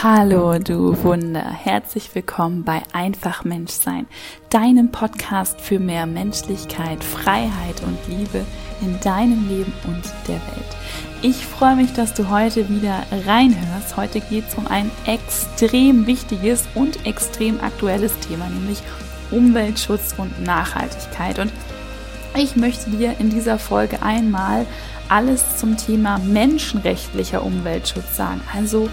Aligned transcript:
Hallo, 0.00 0.56
du 0.60 1.02
Wunder. 1.02 1.44
Herzlich 1.44 2.14
willkommen 2.14 2.62
bei 2.62 2.82
Einfach 2.92 3.42
Menschsein, 3.42 4.06
deinem 4.48 4.92
Podcast 4.92 5.60
für 5.60 5.80
mehr 5.80 6.06
Menschlichkeit, 6.06 7.02
Freiheit 7.02 7.82
und 7.84 7.98
Liebe 8.06 8.44
in 8.80 9.00
deinem 9.00 9.48
Leben 9.48 9.72
und 9.88 10.04
der 10.28 10.36
Welt. 10.36 10.76
Ich 11.20 11.44
freue 11.44 11.74
mich, 11.74 11.94
dass 11.94 12.14
du 12.14 12.28
heute 12.28 12.68
wieder 12.68 13.02
reinhörst. 13.26 13.96
Heute 13.96 14.20
geht 14.20 14.44
es 14.46 14.54
um 14.54 14.68
ein 14.68 14.88
extrem 15.04 16.06
wichtiges 16.06 16.68
und 16.76 17.04
extrem 17.04 17.58
aktuelles 17.58 18.16
Thema, 18.20 18.48
nämlich 18.50 18.80
Umweltschutz 19.32 20.14
und 20.16 20.44
Nachhaltigkeit. 20.44 21.40
Und 21.40 21.52
ich 22.36 22.54
möchte 22.54 22.88
dir 22.90 23.16
in 23.18 23.30
dieser 23.30 23.58
Folge 23.58 24.00
einmal 24.00 24.64
alles 25.08 25.58
zum 25.58 25.76
Thema 25.76 26.20
menschenrechtlicher 26.20 27.42
Umweltschutz 27.42 28.16
sagen. 28.16 28.42
Also 28.54 28.88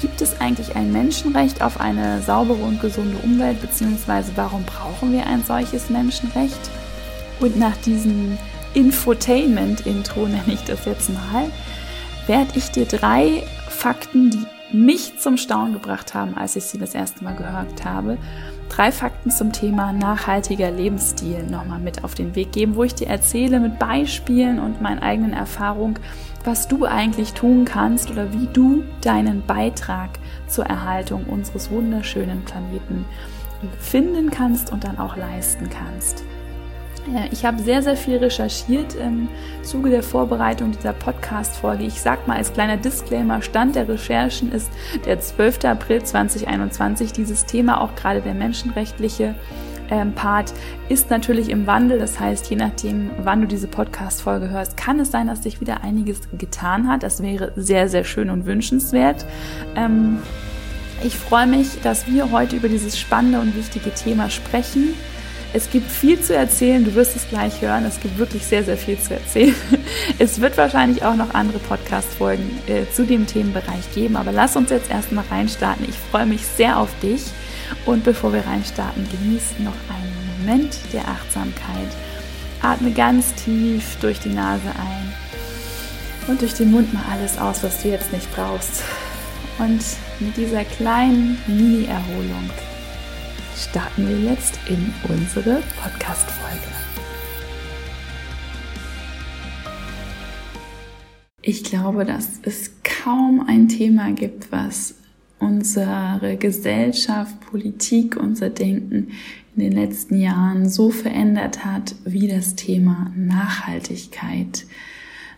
Gibt 0.00 0.20
es 0.20 0.40
eigentlich 0.40 0.76
ein 0.76 0.92
Menschenrecht 0.92 1.60
auf 1.60 1.80
eine 1.80 2.22
saubere 2.22 2.62
und 2.62 2.80
gesunde 2.80 3.18
Umwelt, 3.18 3.60
beziehungsweise 3.60 4.32
warum 4.36 4.64
brauchen 4.64 5.12
wir 5.12 5.26
ein 5.26 5.42
solches 5.42 5.90
Menschenrecht? 5.90 6.70
Und 7.40 7.56
nach 7.56 7.76
diesem 7.78 8.38
Infotainment-Intro 8.74 10.20
nenne 10.28 10.52
ich 10.52 10.62
das 10.62 10.84
jetzt 10.84 11.10
mal, 11.10 11.50
werde 12.26 12.52
ich 12.54 12.70
dir 12.70 12.86
drei 12.86 13.42
Fakten, 13.68 14.30
die 14.30 14.46
mich 14.70 15.18
zum 15.18 15.36
Staunen 15.36 15.72
gebracht 15.72 16.14
haben, 16.14 16.36
als 16.36 16.54
ich 16.54 16.64
sie 16.64 16.78
das 16.78 16.94
erste 16.94 17.24
Mal 17.24 17.34
gehört 17.34 17.84
habe, 17.84 18.18
drei 18.68 18.92
Fakten 18.92 19.30
zum 19.30 19.50
Thema 19.50 19.92
nachhaltiger 19.92 20.70
Lebensstil 20.70 21.44
nochmal 21.44 21.78
mit 21.78 22.04
auf 22.04 22.14
den 22.14 22.34
Weg 22.34 22.52
geben, 22.52 22.76
wo 22.76 22.84
ich 22.84 22.94
dir 22.94 23.08
erzähle 23.08 23.60
mit 23.60 23.78
Beispielen 23.78 24.58
und 24.58 24.82
meinen 24.82 24.98
eigenen 24.98 25.32
Erfahrungen, 25.32 25.98
was 26.48 26.66
du 26.66 26.86
eigentlich 26.86 27.34
tun 27.34 27.66
kannst 27.66 28.10
oder 28.10 28.32
wie 28.32 28.48
du 28.50 28.82
deinen 29.02 29.44
Beitrag 29.44 30.18
zur 30.46 30.64
Erhaltung 30.64 31.24
unseres 31.24 31.70
wunderschönen 31.70 32.42
Planeten 32.46 33.04
finden 33.78 34.30
kannst 34.30 34.72
und 34.72 34.84
dann 34.84 34.98
auch 34.98 35.18
leisten 35.18 35.68
kannst. 35.68 36.24
Ich 37.32 37.44
habe 37.44 37.58
sehr, 37.58 37.82
sehr 37.82 37.98
viel 37.98 38.16
recherchiert 38.16 38.94
im 38.94 39.28
Zuge 39.62 39.90
der 39.90 40.02
Vorbereitung 40.02 40.72
dieser 40.72 40.94
Podcast-Folge. 40.94 41.84
Ich 41.84 42.00
sag 42.00 42.26
mal 42.26 42.38
als 42.38 42.54
kleiner 42.54 42.78
Disclaimer, 42.78 43.42
Stand 43.42 43.76
der 43.76 43.86
Recherchen 43.86 44.50
ist 44.50 44.70
der 45.04 45.20
12. 45.20 45.66
April 45.66 46.02
2021. 46.02 47.12
Dieses 47.12 47.44
Thema, 47.44 47.82
auch 47.82 47.94
gerade 47.94 48.22
der 48.22 48.34
menschenrechtliche 48.34 49.34
Part, 50.14 50.52
ist 50.88 51.10
natürlich 51.10 51.48
im 51.50 51.66
Wandel. 51.66 51.98
Das 51.98 52.20
heißt, 52.20 52.50
je 52.50 52.56
nachdem, 52.56 53.10
wann 53.22 53.40
du 53.40 53.46
diese 53.46 53.68
Podcast-Folge 53.68 54.50
hörst, 54.50 54.76
kann 54.76 55.00
es 55.00 55.10
sein, 55.10 55.26
dass 55.26 55.42
sich 55.42 55.60
wieder 55.60 55.82
einiges 55.82 56.20
getan 56.36 56.88
hat. 56.88 57.02
Das 57.02 57.22
wäre 57.22 57.52
sehr, 57.56 57.88
sehr 57.88 58.04
schön 58.04 58.30
und 58.30 58.46
wünschenswert. 58.46 59.24
Ähm, 59.76 60.18
ich 61.02 61.16
freue 61.16 61.46
mich, 61.46 61.80
dass 61.82 62.06
wir 62.06 62.30
heute 62.32 62.56
über 62.56 62.68
dieses 62.68 62.98
spannende 62.98 63.40
und 63.40 63.56
wichtige 63.56 63.94
Thema 63.94 64.30
sprechen. 64.30 64.94
Es 65.54 65.70
gibt 65.70 65.90
viel 65.90 66.20
zu 66.20 66.34
erzählen, 66.34 66.84
du 66.84 66.94
wirst 66.94 67.16
es 67.16 67.26
gleich 67.28 67.62
hören. 67.62 67.86
Es 67.86 68.00
gibt 68.00 68.18
wirklich 68.18 68.44
sehr, 68.44 68.64
sehr 68.64 68.76
viel 68.76 68.98
zu 68.98 69.14
erzählen. 69.14 69.54
Es 70.18 70.40
wird 70.40 70.58
wahrscheinlich 70.58 71.04
auch 71.04 71.14
noch 71.14 71.32
andere 71.32 71.58
Podcast-Folgen 71.58 72.58
äh, 72.66 72.90
zu 72.92 73.06
dem 73.06 73.26
Themenbereich 73.26 73.92
geben, 73.94 74.16
aber 74.16 74.32
lass 74.32 74.56
uns 74.56 74.70
jetzt 74.70 74.90
erstmal 74.90 75.24
reinstarten. 75.30 75.86
Ich 75.88 75.96
freue 75.96 76.26
mich 76.26 76.44
sehr 76.44 76.78
auf 76.78 76.90
dich. 77.00 77.22
Und 77.86 78.04
bevor 78.04 78.32
wir 78.32 78.46
reinstarten, 78.46 79.06
genieß 79.10 79.58
noch 79.60 79.72
einen 79.88 80.38
Moment 80.38 80.78
der 80.92 81.06
Achtsamkeit. 81.08 81.88
Atme 82.62 82.92
ganz 82.92 83.34
tief 83.34 83.96
durch 84.00 84.20
die 84.20 84.30
Nase 84.30 84.68
ein 84.78 85.12
und 86.28 86.42
durch 86.42 86.54
den 86.54 86.70
Mund 86.70 86.92
mal 86.92 87.04
alles 87.10 87.38
aus, 87.38 87.62
was 87.62 87.82
du 87.82 87.88
jetzt 87.88 88.12
nicht 88.12 88.30
brauchst. 88.34 88.82
Und 89.58 89.82
mit 90.20 90.36
dieser 90.36 90.64
kleinen 90.64 91.38
Mini-Erholung 91.46 92.50
starten 93.56 94.08
wir 94.08 94.30
jetzt 94.32 94.58
in 94.68 94.92
unsere 95.08 95.62
Podcast-Folge. 95.82 96.68
Ich 101.42 101.64
glaube, 101.64 102.04
dass 102.04 102.40
es 102.42 102.72
kaum 102.84 103.44
ein 103.48 103.68
Thema 103.68 104.12
gibt, 104.12 104.52
was 104.52 104.94
unsere 105.40 106.36
Gesellschaft, 106.38 107.40
Politik, 107.40 108.16
unser 108.16 108.50
Denken 108.50 109.08
in 109.56 109.62
den 109.62 109.72
letzten 109.72 110.20
Jahren 110.20 110.68
so 110.68 110.90
verändert 110.90 111.64
hat 111.64 111.94
wie 112.04 112.28
das 112.28 112.54
Thema 112.54 113.12
Nachhaltigkeit. 113.16 114.66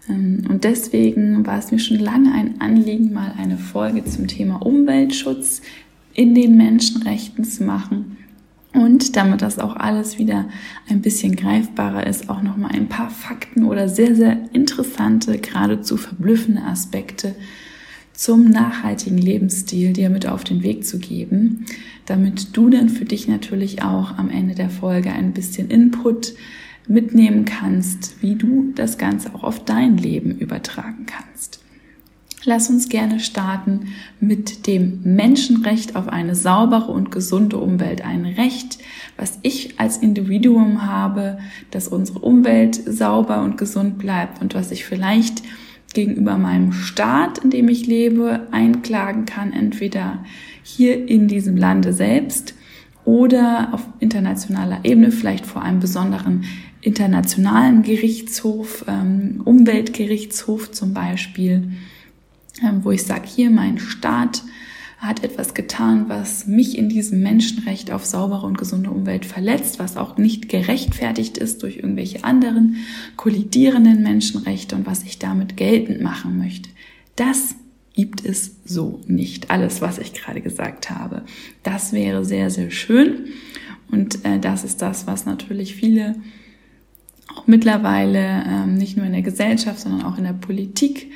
Ähm, 0.08 0.44
und 0.48 0.64
deswegen 0.64 1.46
war 1.46 1.58
es 1.58 1.70
mir 1.70 1.78
schon 1.78 1.98
lange 1.98 2.32
ein 2.32 2.60
Anliegen, 2.60 3.12
mal 3.12 3.34
eine 3.38 3.56
Folge 3.56 4.04
zum 4.04 4.26
Thema 4.26 4.56
Umweltschutz 4.56 5.62
in 6.14 6.34
den 6.34 6.56
Menschenrechten 6.56 7.44
zu 7.44 7.64
machen. 7.64 8.16
Und 8.72 9.16
damit 9.16 9.42
das 9.42 9.58
auch 9.58 9.74
alles 9.74 10.18
wieder 10.18 10.48
ein 10.88 11.02
bisschen 11.02 11.34
greifbarer 11.34 12.06
ist, 12.06 12.30
auch 12.30 12.42
nochmal 12.42 12.70
ein 12.72 12.88
paar 12.88 13.10
Fakten 13.10 13.64
oder 13.64 13.88
sehr, 13.88 14.14
sehr 14.14 14.38
interessante, 14.52 15.38
geradezu 15.38 15.96
verblüffende 15.96 16.62
Aspekte 16.62 17.34
zum 18.20 18.50
nachhaltigen 18.50 19.16
Lebensstil 19.16 19.94
dir 19.94 20.10
mit 20.10 20.26
auf 20.26 20.44
den 20.44 20.62
Weg 20.62 20.86
zu 20.86 20.98
geben, 20.98 21.64
damit 22.04 22.54
du 22.54 22.69
dann 22.69 22.91
für 22.91 23.06
dich 23.06 23.28
natürlich 23.28 23.82
auch 23.82 24.19
am 24.19 24.28
Ende 24.28 24.54
der 24.54 24.69
Folge 24.69 25.10
ein 25.10 25.32
bisschen 25.32 25.70
Input 25.70 26.34
mitnehmen 26.86 27.47
kannst, 27.47 28.22
wie 28.22 28.34
du 28.34 28.72
das 28.75 28.98
Ganze 28.98 29.34
auch 29.34 29.42
auf 29.42 29.64
dein 29.64 29.97
Leben 29.97 30.36
übertragen 30.36 31.06
kannst. 31.06 31.60
Lass 32.44 32.69
uns 32.69 32.91
gerne 32.91 33.20
starten 33.20 33.86
mit 34.20 34.66
dem 34.66 35.00
Menschenrecht 35.03 35.97
auf 35.97 36.09
eine 36.09 36.34
saubere 36.34 36.92
und 36.92 37.10
gesunde 37.10 37.56
Umwelt. 37.56 38.04
Ein 38.04 38.26
Recht, 38.26 38.76
was 39.16 39.38
ich 39.41 39.80
als 39.80 39.97
Individuum 39.97 40.86
habe, 40.86 41.38
dass 41.70 41.88
unsere 41.88 42.19
Umwelt 42.19 42.75
sauber 42.86 43.41
und 43.41 43.56
gesund 43.56 43.97
bleibt 43.97 44.42
und 44.42 44.54
was 44.54 44.72
ich 44.72 44.84
vielleicht 44.84 45.42
gegenüber 45.94 46.38
meinem 46.38 46.72
Staat, 46.72 47.38
in 47.38 47.50
dem 47.50 47.68
ich 47.68 47.86
lebe, 47.86 48.46
einklagen 48.50 49.26
kann, 49.26 49.52
entweder 49.52 50.24
hier 50.62 51.08
in 51.08 51.28
diesem 51.28 51.56
Lande 51.56 51.92
selbst 51.92 52.54
oder 53.04 53.70
auf 53.72 53.82
internationaler 53.98 54.80
Ebene, 54.84 55.10
vielleicht 55.10 55.46
vor 55.46 55.62
einem 55.62 55.80
besonderen 55.80 56.44
internationalen 56.80 57.82
Gerichtshof, 57.82 58.84
ähm, 58.88 59.42
Umweltgerichtshof 59.44 60.70
zum 60.70 60.94
Beispiel 60.94 61.70
ähm, 62.62 62.84
wo 62.84 62.90
ich 62.90 63.04
sage, 63.04 63.26
hier 63.26 63.50
mein 63.50 63.78
Staat 63.78 64.42
hat 65.00 65.24
etwas 65.24 65.54
getan, 65.54 66.10
was 66.10 66.46
mich 66.46 66.76
in 66.76 66.90
diesem 66.90 67.22
Menschenrecht 67.22 67.90
auf 67.90 68.04
saubere 68.04 68.44
und 68.44 68.58
gesunde 68.58 68.90
Umwelt 68.90 69.24
verletzt, 69.24 69.78
was 69.78 69.96
auch 69.96 70.18
nicht 70.18 70.50
gerechtfertigt 70.50 71.38
ist 71.38 71.62
durch 71.62 71.76
irgendwelche 71.76 72.22
anderen 72.22 72.76
kollidierenden 73.16 74.02
Menschenrechte 74.02 74.76
und 74.76 74.86
was 74.86 75.02
ich 75.02 75.18
damit 75.18 75.56
geltend 75.56 76.02
machen 76.02 76.36
möchte. 76.36 76.68
Das 77.16 77.54
gibt 77.94 78.24
es 78.26 78.56
so 78.66 79.00
nicht. 79.06 79.50
Alles, 79.50 79.80
was 79.80 79.98
ich 79.98 80.12
gerade 80.12 80.42
gesagt 80.42 80.90
habe. 80.90 81.22
Das 81.62 81.94
wäre 81.94 82.22
sehr, 82.26 82.50
sehr 82.50 82.70
schön. 82.70 83.24
Und 83.90 84.24
äh, 84.26 84.38
das 84.38 84.64
ist 84.64 84.82
das, 84.82 85.06
was 85.06 85.24
natürlich 85.24 85.74
viele 85.74 86.16
auch 87.34 87.46
mittlerweile 87.46 88.44
ähm, 88.46 88.74
nicht 88.74 88.98
nur 88.98 89.06
in 89.06 89.12
der 89.12 89.22
Gesellschaft, 89.22 89.80
sondern 89.80 90.04
auch 90.04 90.18
in 90.18 90.24
der 90.24 90.32
Politik 90.34 91.10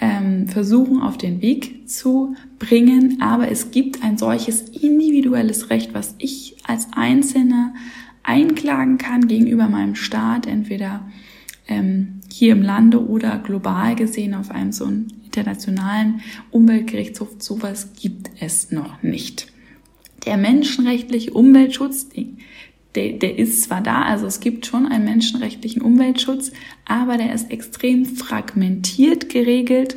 ähm, 0.00 0.46
versuchen 0.48 1.00
auf 1.00 1.18
den 1.18 1.42
Weg 1.42 1.88
zu 1.88 2.36
bringen. 2.58 3.20
Aber 3.20 3.50
es 3.50 3.70
gibt 3.70 4.02
ein 4.02 4.18
solches 4.18 4.62
individuelles 4.62 5.70
Recht, 5.70 5.94
was 5.94 6.14
ich 6.18 6.56
als 6.66 6.88
Einzelner 6.92 7.74
einklagen 8.22 8.98
kann 8.98 9.26
gegenüber 9.26 9.68
meinem 9.68 9.94
Staat, 9.94 10.46
entweder 10.46 11.08
ähm, 11.66 12.20
hier 12.30 12.52
im 12.52 12.62
Lande 12.62 13.06
oder 13.06 13.38
global 13.38 13.94
gesehen 13.94 14.34
auf 14.34 14.50
einem 14.50 14.72
so 14.72 14.84
einen 14.84 15.12
internationalen 15.24 16.20
Umweltgerichtshof. 16.50 17.36
Sowas 17.38 17.90
gibt 18.00 18.30
es 18.40 18.70
noch 18.70 19.02
nicht. 19.02 19.52
Der 20.26 20.36
menschenrechtliche 20.36 21.32
Umweltschutz, 21.32 22.08
der, 22.94 23.12
der 23.12 23.38
ist 23.38 23.64
zwar 23.64 23.80
da, 23.80 24.02
also 24.02 24.26
es 24.26 24.40
gibt 24.40 24.66
schon 24.66 24.86
einen 24.86 25.04
menschenrechtlichen 25.04 25.82
Umweltschutz, 25.82 26.52
aber 26.86 27.16
der 27.16 27.34
ist 27.34 27.50
extrem 27.50 28.04
fragmentiert 28.04 29.28
geregelt. 29.28 29.96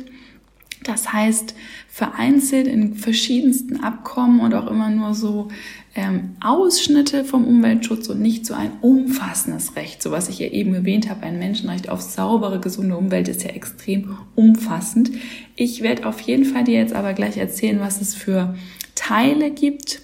Das 0.84 1.12
heißt, 1.12 1.54
vereinzelt 1.88 2.66
in 2.66 2.94
verschiedensten 2.94 3.82
Abkommen 3.82 4.40
und 4.40 4.54
auch 4.54 4.66
immer 4.66 4.90
nur 4.90 5.14
so 5.14 5.48
ähm, 5.94 6.36
Ausschnitte 6.40 7.24
vom 7.24 7.46
Umweltschutz 7.46 8.08
und 8.08 8.20
nicht 8.20 8.46
so 8.46 8.54
ein 8.54 8.72
umfassendes 8.80 9.76
Recht. 9.76 10.02
So 10.02 10.10
was 10.10 10.28
ich 10.28 10.38
ja 10.38 10.48
eben 10.48 10.74
erwähnt 10.74 11.08
habe, 11.08 11.22
ein 11.22 11.38
Menschenrecht 11.38 11.88
auf 11.88 12.00
saubere, 12.00 12.60
gesunde 12.60 12.96
Umwelt 12.96 13.28
ist 13.28 13.44
ja 13.44 13.50
extrem 13.50 14.16
umfassend. 14.34 15.10
Ich 15.54 15.82
werde 15.82 16.06
auf 16.06 16.20
jeden 16.20 16.44
Fall 16.44 16.64
dir 16.64 16.78
jetzt 16.78 16.94
aber 16.94 17.12
gleich 17.12 17.36
erzählen, 17.36 17.78
was 17.78 18.00
es 18.00 18.14
für 18.14 18.54
Teile 18.94 19.50
gibt 19.50 20.02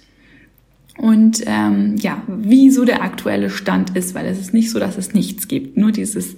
und 0.99 1.43
ähm, 1.45 1.95
ja, 1.97 2.21
wie 2.27 2.69
so 2.71 2.83
der 2.83 3.01
aktuelle 3.01 3.49
Stand 3.49 3.95
ist, 3.95 4.15
weil 4.15 4.25
es 4.25 4.37
ist 4.37 4.53
nicht 4.53 4.69
so, 4.69 4.79
dass 4.79 4.97
es 4.97 5.13
nichts 5.13 5.47
gibt, 5.47 5.77
nur 5.77 5.93
dieses 5.93 6.35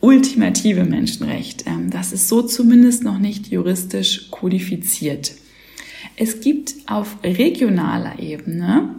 ultimative 0.00 0.82
Menschenrecht. 0.82 1.64
Ähm, 1.66 1.90
das 1.90 2.12
ist 2.12 2.28
so 2.28 2.42
zumindest 2.42 3.04
noch 3.04 3.20
nicht 3.20 3.46
juristisch 3.46 4.32
kodifiziert. 4.32 5.34
Es 6.16 6.40
gibt 6.40 6.74
auf 6.86 7.18
regionaler 7.22 8.18
Ebene 8.18 8.96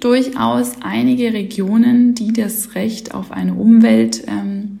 durchaus 0.00 0.72
einige 0.82 1.32
Regionen, 1.32 2.16
die 2.16 2.32
das 2.32 2.74
Recht 2.74 3.14
auf 3.14 3.30
eine 3.30 3.54
Umwelt 3.54 4.24
ähm, 4.26 4.73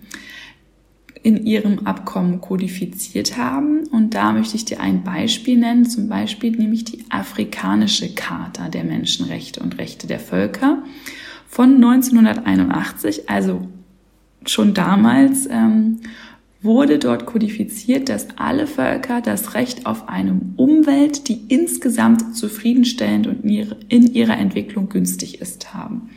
in 1.24 1.46
ihrem 1.46 1.86
Abkommen 1.86 2.42
kodifiziert 2.42 3.38
haben. 3.38 3.86
Und 3.88 4.14
da 4.14 4.32
möchte 4.32 4.56
ich 4.56 4.66
dir 4.66 4.80
ein 4.80 5.02
Beispiel 5.02 5.56
nennen, 5.56 5.86
zum 5.86 6.08
Beispiel 6.08 6.52
nämlich 6.52 6.84
die 6.84 7.02
afrikanische 7.08 8.14
Charta 8.14 8.68
der 8.68 8.84
Menschenrechte 8.84 9.60
und 9.60 9.78
Rechte 9.78 10.06
der 10.06 10.20
Völker 10.20 10.82
von 11.48 11.76
1981, 11.76 13.30
also 13.30 13.66
schon 14.44 14.74
damals 14.74 15.46
ähm, 15.50 16.00
wurde 16.60 16.98
dort 16.98 17.24
kodifiziert, 17.24 18.10
dass 18.10 18.28
alle 18.36 18.66
Völker 18.66 19.22
das 19.22 19.54
Recht 19.54 19.86
auf 19.86 20.08
eine 20.10 20.38
Umwelt, 20.56 21.28
die 21.28 21.40
insgesamt 21.48 22.36
zufriedenstellend 22.36 23.26
und 23.26 23.44
in 23.44 24.12
ihrer 24.12 24.36
Entwicklung 24.36 24.90
günstig 24.90 25.40
ist, 25.40 25.72
haben. 25.72 26.10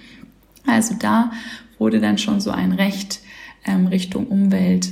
Also 0.65 0.95
da 0.99 1.31
wurde 1.77 2.01
dann 2.01 2.17
schon 2.17 2.41
so 2.41 2.51
ein 2.51 2.73
Recht 2.73 3.21
ähm, 3.65 3.87
Richtung 3.87 4.27
Umwelt 4.27 4.89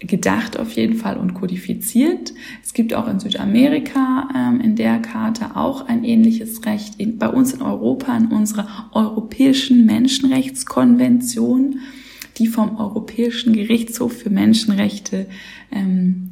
gedacht 0.00 0.58
auf 0.58 0.72
jeden 0.72 0.96
Fall 0.96 1.16
und 1.16 1.34
kodifiziert. 1.34 2.32
Es 2.62 2.72
gibt 2.72 2.94
auch 2.94 3.06
in 3.06 3.20
Südamerika 3.20 4.28
ähm, 4.34 4.60
in 4.60 4.74
der 4.76 4.98
Karte 4.98 5.56
auch 5.56 5.86
ein 5.86 6.04
ähnliches 6.04 6.64
Recht. 6.64 6.98
In, 6.98 7.18
bei 7.18 7.28
uns 7.28 7.52
in 7.52 7.62
Europa 7.62 8.16
in 8.16 8.28
unserer 8.28 8.90
Europäischen 8.92 9.86
Menschenrechtskonvention 9.86 11.80
die 12.38 12.46
vom 12.46 12.76
Europäischen 12.76 13.52
Gerichtshof 13.52 14.14
für 14.14 14.30
Menschenrechte 14.30 15.26
ähm, 15.70 16.30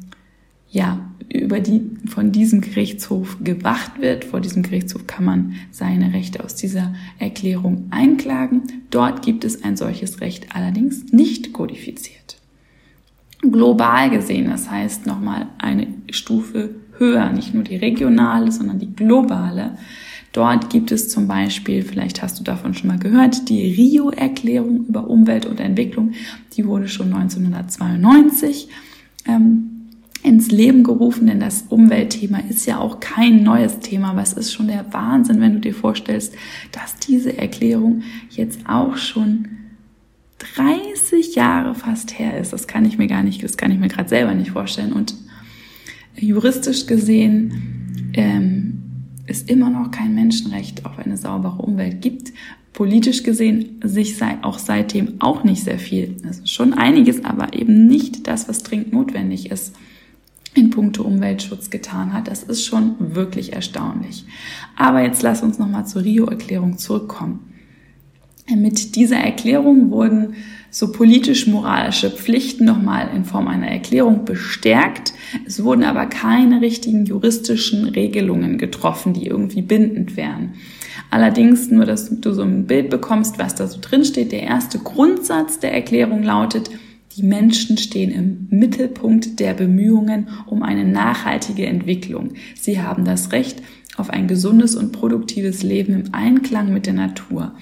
ja 0.71 1.05
über 1.31 1.59
die 1.59 1.81
von 2.07 2.31
diesem 2.31 2.61
Gerichtshof 2.61 3.37
gewacht 3.43 4.01
wird. 4.01 4.25
Vor 4.25 4.41
diesem 4.41 4.63
Gerichtshof 4.63 5.05
kann 5.05 5.25
man 5.25 5.53
seine 5.69 6.13
Rechte 6.13 6.43
aus 6.43 6.55
dieser 6.55 6.95
Erklärung 7.19 7.87
einklagen. 7.91 8.63
Dort 8.89 9.21
gibt 9.21 9.45
es 9.45 9.63
ein 9.63 9.77
solches 9.77 10.21
Recht 10.21 10.55
allerdings 10.55 11.11
nicht 11.11 11.53
kodifiziert. 11.53 12.38
Global 13.41 14.09
gesehen, 14.09 14.49
das 14.49 14.69
heißt 14.69 15.05
nochmal 15.05 15.47
eine 15.57 15.87
Stufe 16.11 16.75
höher, 16.97 17.31
nicht 17.31 17.53
nur 17.53 17.63
die 17.63 17.77
regionale, 17.77 18.51
sondern 18.51 18.79
die 18.79 18.93
globale, 18.93 19.77
Dort 20.31 20.69
gibt 20.69 20.91
es 20.91 21.09
zum 21.09 21.27
Beispiel, 21.27 21.81
vielleicht 21.83 22.21
hast 22.21 22.39
du 22.39 22.43
davon 22.43 22.73
schon 22.73 22.87
mal 22.87 22.99
gehört, 22.99 23.49
die 23.49 23.73
Rio-Erklärung 23.73 24.85
über 24.87 25.09
Umwelt 25.09 25.45
und 25.45 25.59
Entwicklung. 25.59 26.11
Die 26.55 26.67
wurde 26.67 26.87
schon 26.87 27.11
1992 27.13 28.69
ähm, 29.25 29.87
ins 30.21 30.51
Leben 30.51 30.83
gerufen, 30.83 31.25
denn 31.27 31.39
das 31.39 31.63
Umweltthema 31.69 32.39
ist 32.47 32.67
ja 32.67 32.77
auch 32.77 32.99
kein 32.99 33.41
neues 33.41 33.79
Thema, 33.79 34.19
es 34.21 34.33
ist 34.33 34.53
schon 34.53 34.67
der 34.67 34.93
Wahnsinn, 34.93 35.41
wenn 35.41 35.53
du 35.53 35.59
dir 35.61 35.73
vorstellst, 35.73 36.35
dass 36.71 36.97
diese 36.97 37.35
Erklärung 37.35 38.03
jetzt 38.29 38.59
auch 38.67 38.97
schon 38.97 39.47
30 40.39 41.35
Jahre 41.35 41.75
fast 41.75 42.17
her 42.17 42.37
ist. 42.39 42.53
Das 42.53 42.67
kann 42.67 42.85
ich 42.85 42.97
mir 42.97 43.07
gar 43.07 43.23
nicht, 43.23 43.43
das 43.43 43.57
kann 43.57 43.71
ich 43.71 43.79
mir 43.79 43.89
gerade 43.89 44.09
selber 44.09 44.33
nicht 44.33 44.51
vorstellen. 44.51 44.93
Und 44.93 45.15
juristisch 46.15 46.85
gesehen 46.85 48.11
ähm, 48.13 48.81
es 49.27 49.43
immer 49.43 49.69
noch 49.69 49.91
kein 49.91 50.15
Menschenrecht 50.15 50.85
auf 50.85 50.97
eine 50.97 51.17
saubere 51.17 51.61
Umwelt 51.61 52.01
gibt. 52.01 52.33
Politisch 52.73 53.23
gesehen 53.23 53.79
sich 53.83 54.17
sei 54.17 54.37
auch 54.41 54.57
seitdem 54.57 55.19
auch 55.19 55.43
nicht 55.43 55.63
sehr 55.63 55.79
viel. 55.79 56.17
Also 56.25 56.45
schon 56.45 56.73
einiges, 56.73 57.25
aber 57.25 57.53
eben 57.53 57.87
nicht 57.87 58.27
das, 58.27 58.47
was 58.47 58.63
dringend 58.63 58.93
notwendig 58.93 59.51
ist 59.51 59.75
in 60.55 60.71
puncto 60.71 61.03
Umweltschutz 61.03 61.69
getan 61.69 62.13
hat. 62.13 62.27
Das 62.27 62.43
ist 62.43 62.65
schon 62.65 62.95
wirklich 63.15 63.53
erstaunlich. 63.53 64.25
Aber 64.75 65.01
jetzt 65.01 65.21
lass 65.21 65.43
uns 65.43 65.59
nochmal 65.59 65.85
zur 65.85 66.03
Rio-Erklärung 66.03 66.77
zurückkommen. 66.77 67.48
Mit 68.55 68.95
dieser 68.95 69.17
Erklärung 69.17 69.91
wurden 69.91 70.35
so 70.71 70.91
politisch-moralische 70.91 72.11
Pflichten 72.11 72.65
nochmal 72.65 73.09
in 73.15 73.25
Form 73.25 73.47
einer 73.47 73.67
Erklärung 73.67 74.25
bestärkt. 74.25 75.13
Es 75.45 75.63
wurden 75.63 75.83
aber 75.83 76.05
keine 76.05 76.61
richtigen 76.61 77.05
juristischen 77.05 77.85
Regelungen 77.85 78.57
getroffen, 78.57 79.13
die 79.13 79.27
irgendwie 79.27 79.61
bindend 79.61 80.15
wären. 80.15 80.53
Allerdings, 81.11 81.71
nur 81.71 81.85
dass 81.85 82.09
du 82.21 82.33
so 82.33 82.43
ein 82.43 82.67
Bild 82.67 82.89
bekommst, 82.89 83.39
was 83.39 83.55
da 83.55 83.67
so 83.67 83.79
drin 83.81 84.05
steht, 84.05 84.31
der 84.31 84.43
erste 84.43 84.79
Grundsatz 84.79 85.59
der 85.59 85.73
Erklärung 85.73 86.23
lautet, 86.23 86.69
die 87.17 87.23
Menschen 87.23 87.77
stehen 87.77 88.11
im 88.11 88.47
Mittelpunkt 88.49 89.39
der 89.39 89.53
Bemühungen 89.55 90.29
um 90.45 90.61
eine 90.61 90.85
nachhaltige 90.85 91.65
Entwicklung. 91.65 92.33
Sie 92.55 92.81
haben 92.81 93.05
das 93.05 93.31
Recht 93.31 93.61
auf 93.97 94.09
ein 94.09 94.27
gesundes 94.27 94.75
und 94.75 94.91
produktives 94.91 95.63
Leben 95.63 95.93
im 95.93 96.13
Einklang 96.13 96.71
mit 96.71 96.85
der 96.85 96.93
Natur. 96.93 97.53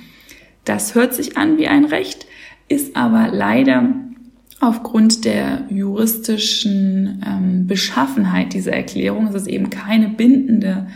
Das 0.67 0.95
hört 0.95 1.13
sich 1.13 1.37
an 1.37 1.57
wie 1.57 1.67
ein 1.67 1.85
Recht, 1.85 2.27
ist 2.67 2.97
aber 2.97 3.29
leider 3.31 3.93
aufgrund 4.59 5.23
der 5.23 5.63
juristischen 5.69 7.23
ähm, 7.25 7.67
Beschaffenheit 7.67 8.51
dieser 8.51 8.73
Erklärung, 8.73 9.27
es 9.27 9.35
ist 9.35 9.47
eben 9.47 9.69
keine 9.69 10.09
bindende 10.09 10.87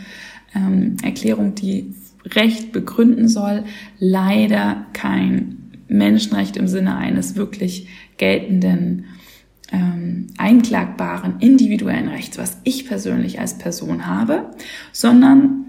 ähm, 0.54 0.98
Erklärung, 1.02 1.54
die 1.54 1.94
Recht 2.26 2.72
begründen 2.72 3.28
soll, 3.28 3.64
leider 3.98 4.84
kein 4.92 5.70
Menschenrecht 5.88 6.58
im 6.58 6.68
Sinne 6.68 6.96
eines 6.96 7.36
wirklich 7.36 7.88
geltenden, 8.18 9.06
ähm, 9.72 10.26
einklagbaren, 10.36 11.36
individuellen 11.40 12.08
Rechts, 12.08 12.36
was 12.36 12.58
ich 12.64 12.86
persönlich 12.86 13.40
als 13.40 13.56
Person 13.56 14.06
habe, 14.06 14.50
sondern 14.92 15.61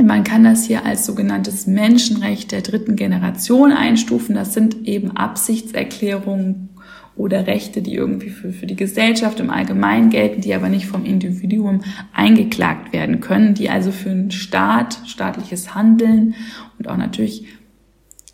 man 0.00 0.24
kann 0.24 0.44
das 0.44 0.64
hier 0.64 0.86
als 0.86 1.04
sogenanntes 1.04 1.66
Menschenrecht 1.66 2.52
der 2.52 2.62
dritten 2.62 2.96
Generation 2.96 3.72
einstufen. 3.72 4.34
Das 4.34 4.54
sind 4.54 4.86
eben 4.86 5.10
Absichtserklärungen 5.16 6.70
oder 7.14 7.46
Rechte, 7.46 7.82
die 7.82 7.94
irgendwie 7.94 8.30
für, 8.30 8.52
für 8.52 8.66
die 8.66 8.76
Gesellschaft 8.76 9.38
im 9.40 9.50
Allgemeinen 9.50 10.08
gelten, 10.08 10.40
die 10.40 10.54
aber 10.54 10.70
nicht 10.70 10.86
vom 10.86 11.04
Individuum 11.04 11.82
eingeklagt 12.14 12.92
werden 12.94 13.20
können, 13.20 13.54
die 13.54 13.68
also 13.68 13.92
für 13.92 14.10
einen 14.10 14.30
Staat, 14.30 14.98
staatliches 15.06 15.74
Handeln 15.74 16.34
und 16.78 16.88
auch 16.88 16.96
natürlich 16.96 17.46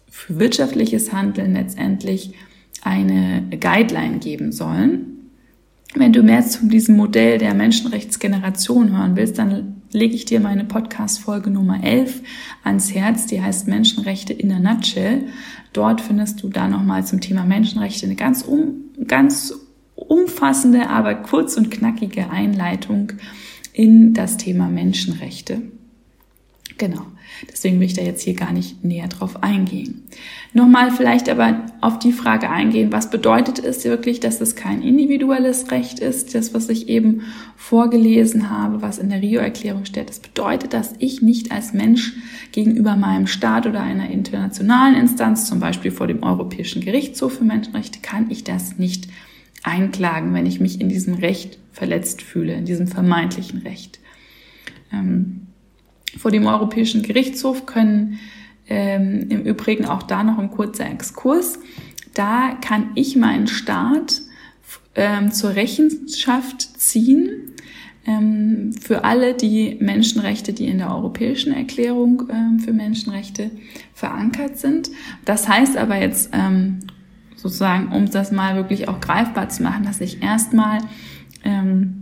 für 0.08 0.38
wirtschaftliches 0.38 1.12
Handeln 1.12 1.54
letztendlich 1.54 2.34
eine 2.82 3.42
Guideline 3.58 4.18
geben 4.18 4.52
sollen. 4.52 5.30
Wenn 5.94 6.12
du 6.12 6.22
mehr 6.22 6.46
zu 6.46 6.68
diesem 6.68 6.96
Modell 6.96 7.38
der 7.38 7.54
Menschenrechtsgeneration 7.54 8.96
hören 8.96 9.16
willst, 9.16 9.38
dann 9.38 9.77
lege 9.92 10.14
ich 10.14 10.24
dir 10.24 10.40
meine 10.40 10.64
Podcast-Folge 10.64 11.50
Nummer 11.50 11.82
11 11.82 12.22
ans 12.64 12.94
Herz, 12.94 13.26
die 13.26 13.40
heißt 13.40 13.68
Menschenrechte 13.68 14.32
in 14.32 14.52
a 14.52 14.58
Nutshell. 14.58 15.24
Dort 15.72 16.00
findest 16.00 16.42
du 16.42 16.48
da 16.48 16.68
nochmal 16.68 17.06
zum 17.06 17.20
Thema 17.20 17.44
Menschenrechte 17.44 18.06
eine 18.06 18.16
ganz, 18.16 18.42
um, 18.42 18.90
ganz 19.06 19.54
umfassende, 19.94 20.88
aber 20.88 21.14
kurz 21.14 21.56
und 21.56 21.70
knackige 21.70 22.30
Einleitung 22.30 23.12
in 23.72 24.14
das 24.14 24.36
Thema 24.36 24.68
Menschenrechte. 24.68 25.62
Genau. 26.78 27.02
Deswegen 27.50 27.80
will 27.80 27.86
ich 27.86 27.94
da 27.94 28.02
jetzt 28.02 28.22
hier 28.22 28.34
gar 28.34 28.52
nicht 28.52 28.84
näher 28.84 29.08
drauf 29.08 29.42
eingehen. 29.42 30.04
Nochmal 30.52 30.92
vielleicht 30.92 31.28
aber 31.28 31.66
auf 31.80 31.98
die 31.98 32.12
Frage 32.12 32.50
eingehen, 32.50 32.92
was 32.92 33.10
bedeutet 33.10 33.58
es 33.58 33.84
wirklich, 33.84 34.20
dass 34.20 34.40
es 34.40 34.54
kein 34.54 34.82
individuelles 34.82 35.70
Recht 35.72 35.98
ist, 35.98 36.34
das, 36.34 36.54
was 36.54 36.68
ich 36.68 36.88
eben 36.88 37.22
vorgelesen 37.56 38.48
habe, 38.48 38.80
was 38.80 38.98
in 38.98 39.10
der 39.10 39.20
Rio-Erklärung 39.20 39.84
steht. 39.84 40.08
Das 40.08 40.20
bedeutet, 40.20 40.72
dass 40.72 40.94
ich 41.00 41.20
nicht 41.20 41.50
als 41.50 41.72
Mensch 41.72 42.14
gegenüber 42.52 42.96
meinem 42.96 43.26
Staat 43.26 43.66
oder 43.66 43.80
einer 43.80 44.08
internationalen 44.08 44.94
Instanz, 44.94 45.46
zum 45.46 45.58
Beispiel 45.58 45.90
vor 45.90 46.06
dem 46.06 46.22
Europäischen 46.22 46.82
Gerichtshof 46.82 47.38
für 47.38 47.44
Menschenrechte, 47.44 47.98
kann 48.00 48.30
ich 48.30 48.44
das 48.44 48.78
nicht 48.78 49.08
einklagen, 49.64 50.32
wenn 50.32 50.46
ich 50.46 50.60
mich 50.60 50.80
in 50.80 50.88
diesem 50.88 51.14
Recht 51.14 51.58
verletzt 51.72 52.22
fühle, 52.22 52.54
in 52.54 52.64
diesem 52.64 52.86
vermeintlichen 52.86 53.62
Recht. 53.62 53.98
Ähm, 54.92 55.47
vor 56.18 56.30
dem 56.30 56.46
Europäischen 56.46 57.02
Gerichtshof 57.02 57.66
können 57.66 58.18
ähm, 58.68 59.26
im 59.30 59.42
Übrigen 59.42 59.86
auch 59.86 60.02
da 60.02 60.22
noch 60.22 60.38
ein 60.38 60.50
kurzer 60.50 60.90
Exkurs. 60.90 61.58
Da 62.14 62.56
kann 62.60 62.90
ich 62.94 63.16
meinen 63.16 63.46
Staat 63.46 64.22
ähm, 64.94 65.32
zur 65.32 65.54
Rechenschaft 65.54 66.62
ziehen 66.78 67.54
ähm, 68.06 68.72
für 68.72 69.04
alle 69.04 69.34
die 69.34 69.76
Menschenrechte, 69.80 70.52
die 70.52 70.66
in 70.66 70.78
der 70.78 70.90
Europäischen 70.94 71.52
Erklärung 71.52 72.24
ähm, 72.30 72.58
für 72.58 72.72
Menschenrechte 72.72 73.50
verankert 73.94 74.58
sind. 74.58 74.90
Das 75.24 75.48
heißt 75.48 75.76
aber 75.76 76.00
jetzt 76.00 76.30
ähm, 76.32 76.80
sozusagen, 77.36 77.92
um 77.92 78.10
das 78.10 78.32
mal 78.32 78.56
wirklich 78.56 78.88
auch 78.88 79.00
greifbar 79.00 79.48
zu 79.48 79.62
machen, 79.62 79.84
dass 79.84 80.00
ich 80.00 80.22
erstmal 80.22 80.80
ähm, 81.44 81.97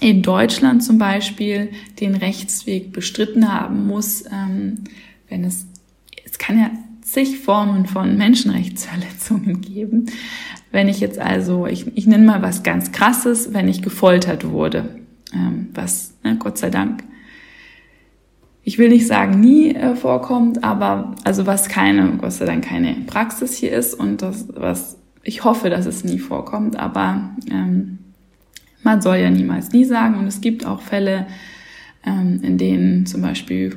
in 0.00 0.22
Deutschland 0.22 0.82
zum 0.82 0.98
Beispiel 0.98 1.70
den 2.00 2.14
Rechtsweg 2.14 2.92
bestritten 2.92 3.52
haben 3.52 3.86
muss, 3.86 4.24
ähm, 4.30 4.84
wenn 5.28 5.44
es, 5.44 5.66
es 6.24 6.38
kann 6.38 6.58
ja 6.58 6.70
zig 7.02 7.38
Formen 7.38 7.86
von 7.86 8.16
Menschenrechtsverletzungen 8.16 9.60
geben. 9.60 10.06
Wenn 10.72 10.88
ich 10.88 11.00
jetzt 11.00 11.18
also, 11.18 11.66
ich, 11.66 11.96
ich 11.96 12.06
nenne 12.06 12.26
mal 12.26 12.42
was 12.42 12.62
ganz 12.62 12.92
Krasses, 12.92 13.54
wenn 13.54 13.68
ich 13.68 13.82
gefoltert 13.82 14.48
wurde. 14.50 15.00
ähm, 15.32 15.68
was 15.72 16.14
ne, 16.22 16.36
Gott 16.36 16.58
sei 16.58 16.70
Dank, 16.70 17.04
ich 18.62 18.78
will 18.78 18.88
nicht 18.88 19.06
sagen 19.06 19.38
nie 19.38 19.74
äh, 19.74 19.94
vorkommt, 19.94 20.64
aber 20.64 21.14
also 21.22 21.46
was 21.46 21.68
keine, 21.68 22.16
Gott 22.18 22.32
sei 22.32 22.46
Dank 22.46 22.64
keine 22.64 22.94
Praxis 23.06 23.54
hier 23.54 23.72
ist 23.72 23.94
und 23.94 24.22
das, 24.22 24.46
was 24.54 24.98
ich 25.22 25.44
hoffe, 25.44 25.70
dass 25.70 25.86
es 25.86 26.04
nie 26.04 26.18
vorkommt, 26.18 26.76
aber 26.76 27.30
ähm, 27.50 27.98
man 28.82 29.00
soll 29.02 29.16
ja 29.16 29.30
niemals 29.30 29.72
nie 29.72 29.84
sagen 29.84 30.16
und 30.16 30.26
es 30.26 30.40
gibt 30.40 30.64
auch 30.64 30.80
Fälle, 30.80 31.26
ähm, 32.04 32.40
in 32.42 32.58
denen 32.58 33.06
zum 33.06 33.22
Beispiel 33.22 33.76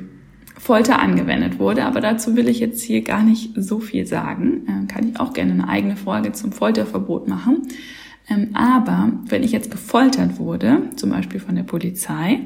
Folter 0.56 1.00
angewendet 1.00 1.58
wurde, 1.58 1.84
aber 1.84 2.00
dazu 2.00 2.36
will 2.36 2.48
ich 2.48 2.60
jetzt 2.60 2.82
hier 2.82 3.02
gar 3.02 3.22
nicht 3.22 3.52
so 3.56 3.80
viel 3.80 4.06
sagen. 4.06 4.66
Ähm, 4.68 4.88
kann 4.88 5.08
ich 5.08 5.18
auch 5.18 5.32
gerne 5.32 5.52
eine 5.52 5.68
eigene 5.68 5.96
Folge 5.96 6.32
zum 6.32 6.52
Folterverbot 6.52 7.28
machen. 7.28 7.62
Ähm, 8.28 8.50
aber 8.52 9.12
wenn 9.26 9.42
ich 9.42 9.52
jetzt 9.52 9.70
gefoltert 9.70 10.38
wurde, 10.38 10.82
zum 10.96 11.10
Beispiel 11.10 11.40
von 11.40 11.56
der 11.56 11.62
Polizei, 11.62 12.40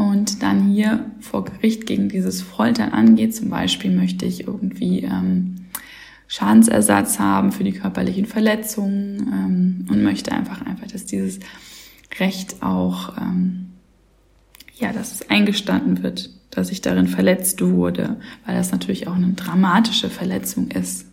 und 0.00 0.42
dann 0.42 0.70
hier 0.70 1.10
vor 1.20 1.44
Gericht 1.44 1.84
gegen 1.84 2.08
dieses 2.08 2.40
Foltern 2.40 2.92
angeht, 2.92 3.34
zum 3.36 3.50
Beispiel 3.50 3.90
möchte 3.90 4.24
ich 4.24 4.46
irgendwie 4.46 5.00
ähm, 5.00 5.56
Schadensersatz 6.32 7.18
haben 7.18 7.50
für 7.50 7.64
die 7.64 7.72
körperlichen 7.72 8.24
Verletzungen 8.24 9.18
ähm, 9.18 9.86
und 9.90 10.02
möchte 10.04 10.30
einfach 10.30 10.64
einfach, 10.64 10.86
dass 10.86 11.04
dieses 11.04 11.40
Recht 12.20 12.62
auch 12.62 13.18
ähm, 13.18 13.70
ja, 14.80 14.92
dass 14.92 15.12
es 15.12 15.28
eingestanden 15.28 16.04
wird, 16.04 16.30
dass 16.50 16.70
ich 16.70 16.80
darin 16.80 17.08
verletzt 17.08 17.60
wurde, 17.60 18.16
weil 18.46 18.56
das 18.56 18.72
natürlich 18.72 19.08
auch 19.08 19.14
eine 19.14 19.32
dramatische 19.32 20.08
Verletzung 20.08 20.68
ist. 20.68 21.06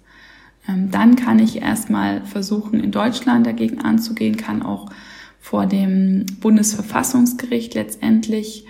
Ähm, 0.68 0.92
dann 0.92 1.16
kann 1.16 1.40
ich 1.40 1.62
erstmal 1.62 2.24
versuchen, 2.26 2.80
in 2.80 2.92
Deutschland 2.92 3.46
dagegen 3.46 3.82
anzugehen, 3.82 4.38
kann 4.38 4.62
auch 4.62 4.92
vor 5.40 5.66
dem 5.66 6.28
Bundesverfassungsgericht 6.40 7.74
letztendlich 7.74 8.66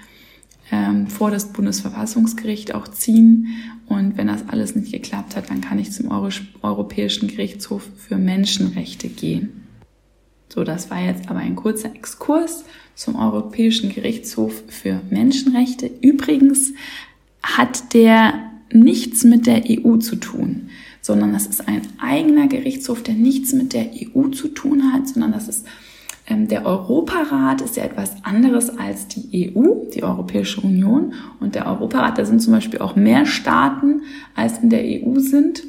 ähm, 0.71 1.07
vor 1.07 1.29
das 1.29 1.53
Bundesverfassungsgericht 1.53 2.73
auch 2.73 2.87
ziehen. 2.87 3.47
Und 3.87 4.17
wenn 4.17 4.27
das 4.27 4.47
alles 4.49 4.75
nicht 4.75 4.91
geklappt 4.91 5.35
hat, 5.35 5.49
dann 5.49 5.61
kann 5.61 5.79
ich 5.79 5.91
zum 5.91 6.11
Euro 6.11 6.29
Europäischen 6.61 7.27
Gerichtshof 7.27 7.87
für 7.95 8.17
Menschenrechte 8.17 9.07
gehen. 9.07 9.63
So, 10.49 10.63
das 10.63 10.89
war 10.91 11.01
jetzt 11.01 11.29
aber 11.29 11.39
ein 11.39 11.55
kurzer 11.55 11.93
Exkurs 11.93 12.65
zum 12.95 13.15
Europäischen 13.15 13.93
Gerichtshof 13.93 14.63
für 14.67 15.01
Menschenrechte. 15.09 15.89
Übrigens 16.01 16.73
hat 17.43 17.93
der 17.93 18.33
nichts 18.71 19.23
mit 19.23 19.45
der 19.47 19.63
EU 19.69 19.97
zu 19.97 20.17
tun, 20.17 20.69
sondern 21.01 21.31
das 21.31 21.47
ist 21.47 21.67
ein 21.67 21.81
eigener 21.99 22.47
Gerichtshof, 22.47 23.03
der 23.03 23.13
nichts 23.13 23.53
mit 23.53 23.73
der 23.73 23.89
EU 23.93 24.29
zu 24.29 24.49
tun 24.49 24.91
hat, 24.91 25.07
sondern 25.07 25.31
das 25.31 25.47
ist 25.47 25.65
der 26.29 26.65
Europarat 26.65 27.61
ist 27.61 27.77
ja 27.77 27.83
etwas 27.83 28.23
anderes 28.23 28.77
als 28.77 29.07
die 29.07 29.55
EU, 29.55 29.89
die 29.93 30.03
Europäische 30.03 30.61
Union. 30.61 31.13
Und 31.39 31.55
der 31.55 31.67
Europarat, 31.67 32.17
da 32.17 32.25
sind 32.25 32.41
zum 32.41 32.53
Beispiel 32.53 32.79
auch 32.79 32.95
mehr 32.95 33.25
Staaten, 33.25 34.01
als 34.35 34.59
in 34.59 34.69
der 34.69 34.83
EU 34.83 35.19
sind. 35.19 35.63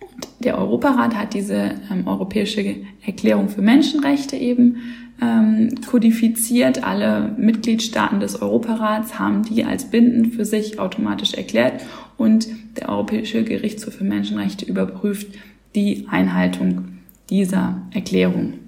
Und 0.00 0.28
der 0.40 0.58
Europarat 0.58 1.16
hat 1.16 1.34
diese 1.34 1.72
ähm, 1.90 2.06
Europäische 2.06 2.76
Erklärung 3.04 3.48
für 3.48 3.62
Menschenrechte 3.62 4.36
eben 4.36 4.76
ähm, 5.20 5.70
kodifiziert. 5.90 6.84
Alle 6.84 7.34
Mitgliedstaaten 7.36 8.20
des 8.20 8.40
Europarats 8.40 9.18
haben 9.18 9.42
die 9.42 9.64
als 9.64 9.90
bindend 9.90 10.34
für 10.34 10.44
sich 10.44 10.78
automatisch 10.78 11.34
erklärt 11.34 11.82
und 12.16 12.46
der 12.78 12.88
Europäische 12.90 13.42
Gerichtshof 13.42 13.94
für 13.94 14.04
Menschenrechte 14.04 14.66
überprüft 14.66 15.28
die 15.74 16.06
Einhaltung 16.08 16.98
dieser 17.30 17.82
Erklärung. 17.92 18.63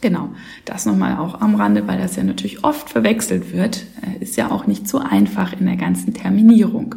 Genau, 0.00 0.30
das 0.64 0.86
nochmal 0.86 1.18
auch 1.18 1.40
am 1.40 1.54
Rande, 1.54 1.86
weil 1.86 1.98
das 1.98 2.16
ja 2.16 2.22
natürlich 2.22 2.64
oft 2.64 2.88
verwechselt 2.88 3.52
wird. 3.52 3.84
Äh, 4.02 4.22
ist 4.22 4.36
ja 4.36 4.50
auch 4.50 4.66
nicht 4.66 4.88
so 4.88 4.98
einfach 4.98 5.52
in 5.52 5.66
der 5.66 5.76
ganzen 5.76 6.14
Terminierung. 6.14 6.96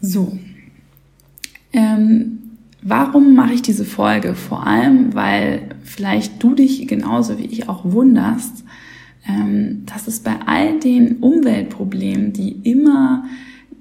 So, 0.00 0.38
ähm, 1.72 2.38
Warum 2.82 3.34
mache 3.34 3.54
ich 3.54 3.62
diese 3.62 3.84
Folge? 3.84 4.34
Vor 4.34 4.66
allem, 4.66 5.14
weil 5.14 5.70
vielleicht 5.82 6.42
du 6.42 6.54
dich 6.54 6.86
genauso 6.86 7.38
wie 7.38 7.46
ich 7.46 7.68
auch 7.68 7.84
wunderst, 7.84 8.64
ähm, 9.28 9.82
dass 9.84 10.06
es 10.06 10.20
bei 10.20 10.36
all 10.46 10.78
den 10.78 11.16
Umweltproblemen, 11.16 12.32
die 12.32 12.52
immer 12.62 13.24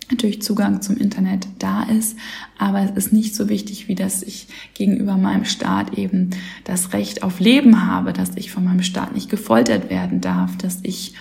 natürlich 0.09 0.41
Zugang 0.41 0.81
zum 0.81 0.97
Internet 0.97 1.47
da 1.59 1.83
ist, 1.83 2.17
aber 2.57 2.81
es 2.81 2.91
ist 2.91 3.13
nicht 3.13 3.33
so 3.33 3.47
wichtig, 3.47 3.87
wie 3.87 3.95
dass 3.95 4.23
ich 4.23 4.47
gegenüber 4.73 5.15
meinem 5.15 5.45
Staat 5.45 5.97
eben 5.97 6.31
das 6.65 6.91
Recht 6.91 7.23
auf 7.23 7.39
Leben 7.39 7.87
habe, 7.87 8.11
dass 8.11 8.35
ich 8.35 8.51
von 8.51 8.65
meinem 8.65 8.83
Staat 8.83 9.13
nicht 9.13 9.29
gefoltert 9.29 9.89
werden 9.89 10.19
darf, 10.19 10.57
dass 10.57 10.79
ich 10.83 11.13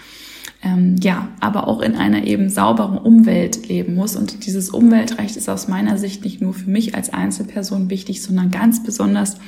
ähm, 0.62 0.96
ja, 1.00 1.28
aber 1.40 1.68
auch 1.68 1.80
in 1.80 1.94
einer 1.94 2.26
eben 2.26 2.50
sauberen 2.50 2.98
Umwelt 2.98 3.68
leben 3.68 3.94
muss. 3.94 4.14
Und 4.14 4.44
dieses 4.44 4.68
Umweltrecht 4.68 5.36
ist 5.36 5.48
aus 5.48 5.68
meiner 5.68 5.96
Sicht 5.96 6.22
nicht 6.22 6.42
nur 6.42 6.52
für 6.52 6.68
mich 6.68 6.94
als 6.94 7.10
Einzelperson 7.10 7.88
wichtig, 7.88 8.22
sondern 8.22 8.50
ganz 8.50 8.82
besonders 8.82 9.38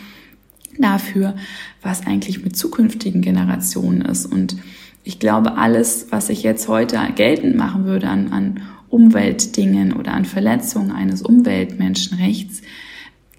dafür, 0.78 1.34
was 1.82 2.06
eigentlich 2.06 2.44
mit 2.44 2.56
zukünftigen 2.56 3.22
Generationen 3.22 4.02
ist. 4.02 4.26
Und 4.26 4.56
ich 5.04 5.18
glaube, 5.18 5.56
alles, 5.56 6.06
was 6.10 6.28
ich 6.28 6.42
jetzt 6.42 6.68
heute 6.68 6.98
geltend 7.14 7.56
machen 7.56 7.84
würde 7.84 8.08
an, 8.08 8.32
an 8.32 8.60
Umweltdingen 8.88 9.92
oder 9.92 10.12
an 10.12 10.24
Verletzungen 10.24 10.92
eines 10.92 11.22
Umweltmenschenrechts 11.22 12.62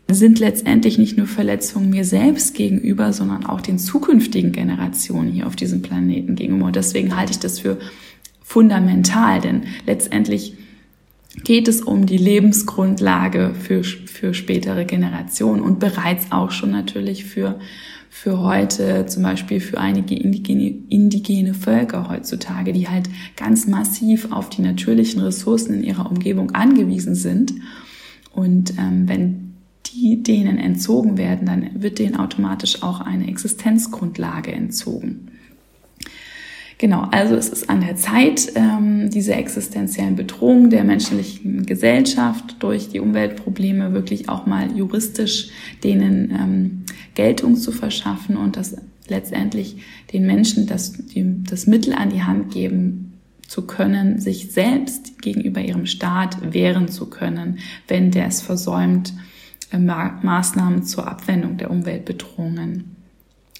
sind 0.09 0.39
letztendlich 0.39 0.97
nicht 0.97 1.17
nur 1.17 1.27
Verletzungen 1.27 1.89
mir 1.89 2.05
selbst 2.05 2.53
gegenüber, 2.55 3.13
sondern 3.13 3.45
auch 3.45 3.61
den 3.61 3.79
zukünftigen 3.79 4.51
Generationen 4.51 5.31
hier 5.31 5.47
auf 5.47 5.55
diesem 5.55 5.81
Planeten 5.81 6.35
gegenüber. 6.35 6.67
Und 6.67 6.75
deswegen 6.75 7.15
halte 7.15 7.31
ich 7.31 7.39
das 7.39 7.59
für 7.59 7.77
fundamental, 8.41 9.39
denn 9.41 9.63
letztendlich 9.85 10.55
geht 11.43 11.67
es 11.67 11.81
um 11.81 12.05
die 12.05 12.17
Lebensgrundlage 12.17 13.53
für, 13.59 13.83
für 13.83 14.33
spätere 14.33 14.85
Generationen 14.85 15.61
und 15.61 15.79
bereits 15.79 16.31
auch 16.31 16.51
schon 16.51 16.71
natürlich 16.71 17.25
für 17.25 17.59
für 18.15 18.39
heute, 18.39 19.07
zum 19.07 19.23
Beispiel 19.23 19.59
für 19.59 19.79
einige 19.79 20.15
indigene, 20.15 20.69
indigene 20.87 21.55
Völker 21.55 22.09
heutzutage, 22.09 22.71
die 22.71 22.87
halt 22.87 23.09
ganz 23.35 23.65
massiv 23.65 24.31
auf 24.31 24.49
die 24.49 24.61
natürlichen 24.61 25.19
Ressourcen 25.19 25.73
in 25.73 25.83
ihrer 25.83 26.09
Umgebung 26.09 26.51
angewiesen 26.51 27.15
sind. 27.15 27.55
Und 28.31 28.75
ähm, 28.77 29.09
wenn 29.09 29.55
die 29.87 30.21
denen 30.21 30.59
entzogen 30.59 31.17
werden, 31.17 31.47
dann 31.47 31.81
wird 31.81 31.97
denen 31.97 32.15
automatisch 32.15 32.83
auch 32.83 33.01
eine 33.01 33.27
Existenzgrundlage 33.27 34.51
entzogen. 34.51 35.31
Genau, 36.83 37.07
also 37.11 37.35
es 37.35 37.47
ist 37.47 37.69
an 37.69 37.79
der 37.79 37.95
Zeit, 37.95 38.51
ähm, 38.55 39.09
diese 39.09 39.33
existenziellen 39.35 40.17
Bedrohungen 40.17 40.69
der 40.69 40.83
menschlichen 40.83 41.65
Gesellschaft 41.65 42.57
durch 42.59 42.89
die 42.89 42.99
Umweltprobleme 42.99 43.93
wirklich 43.93 44.27
auch 44.27 44.47
mal 44.47 44.69
juristisch 44.75 45.47
denen 45.81 46.31
ähm, 46.31 46.85
Geltung 47.15 47.55
zu 47.55 47.71
verschaffen 47.71 48.35
und 48.35 48.57
das 48.57 48.75
letztendlich 49.07 49.77
den 50.11 50.25
Menschen 50.25 50.67
das, 50.67 50.91
die, 50.91 51.41
das 51.45 51.67
Mittel 51.67 51.93
an 51.93 52.09
die 52.09 52.23
Hand 52.23 52.51
geben 52.51 53.13
zu 53.47 53.65
können, 53.65 54.19
sich 54.19 54.51
selbst 54.51 55.21
gegenüber 55.21 55.61
ihrem 55.61 55.85
Staat 55.85 56.51
wehren 56.53 56.89
zu 56.89 57.05
können, 57.05 57.59
wenn 57.87 58.11
der 58.11 58.27
es 58.27 58.41
versäumt, 58.41 59.13
äh, 59.71 59.79
Maßnahmen 59.79 60.83
zur 60.83 61.07
Abwendung 61.07 61.55
der 61.55 61.71
Umweltbedrohungen 61.71 62.97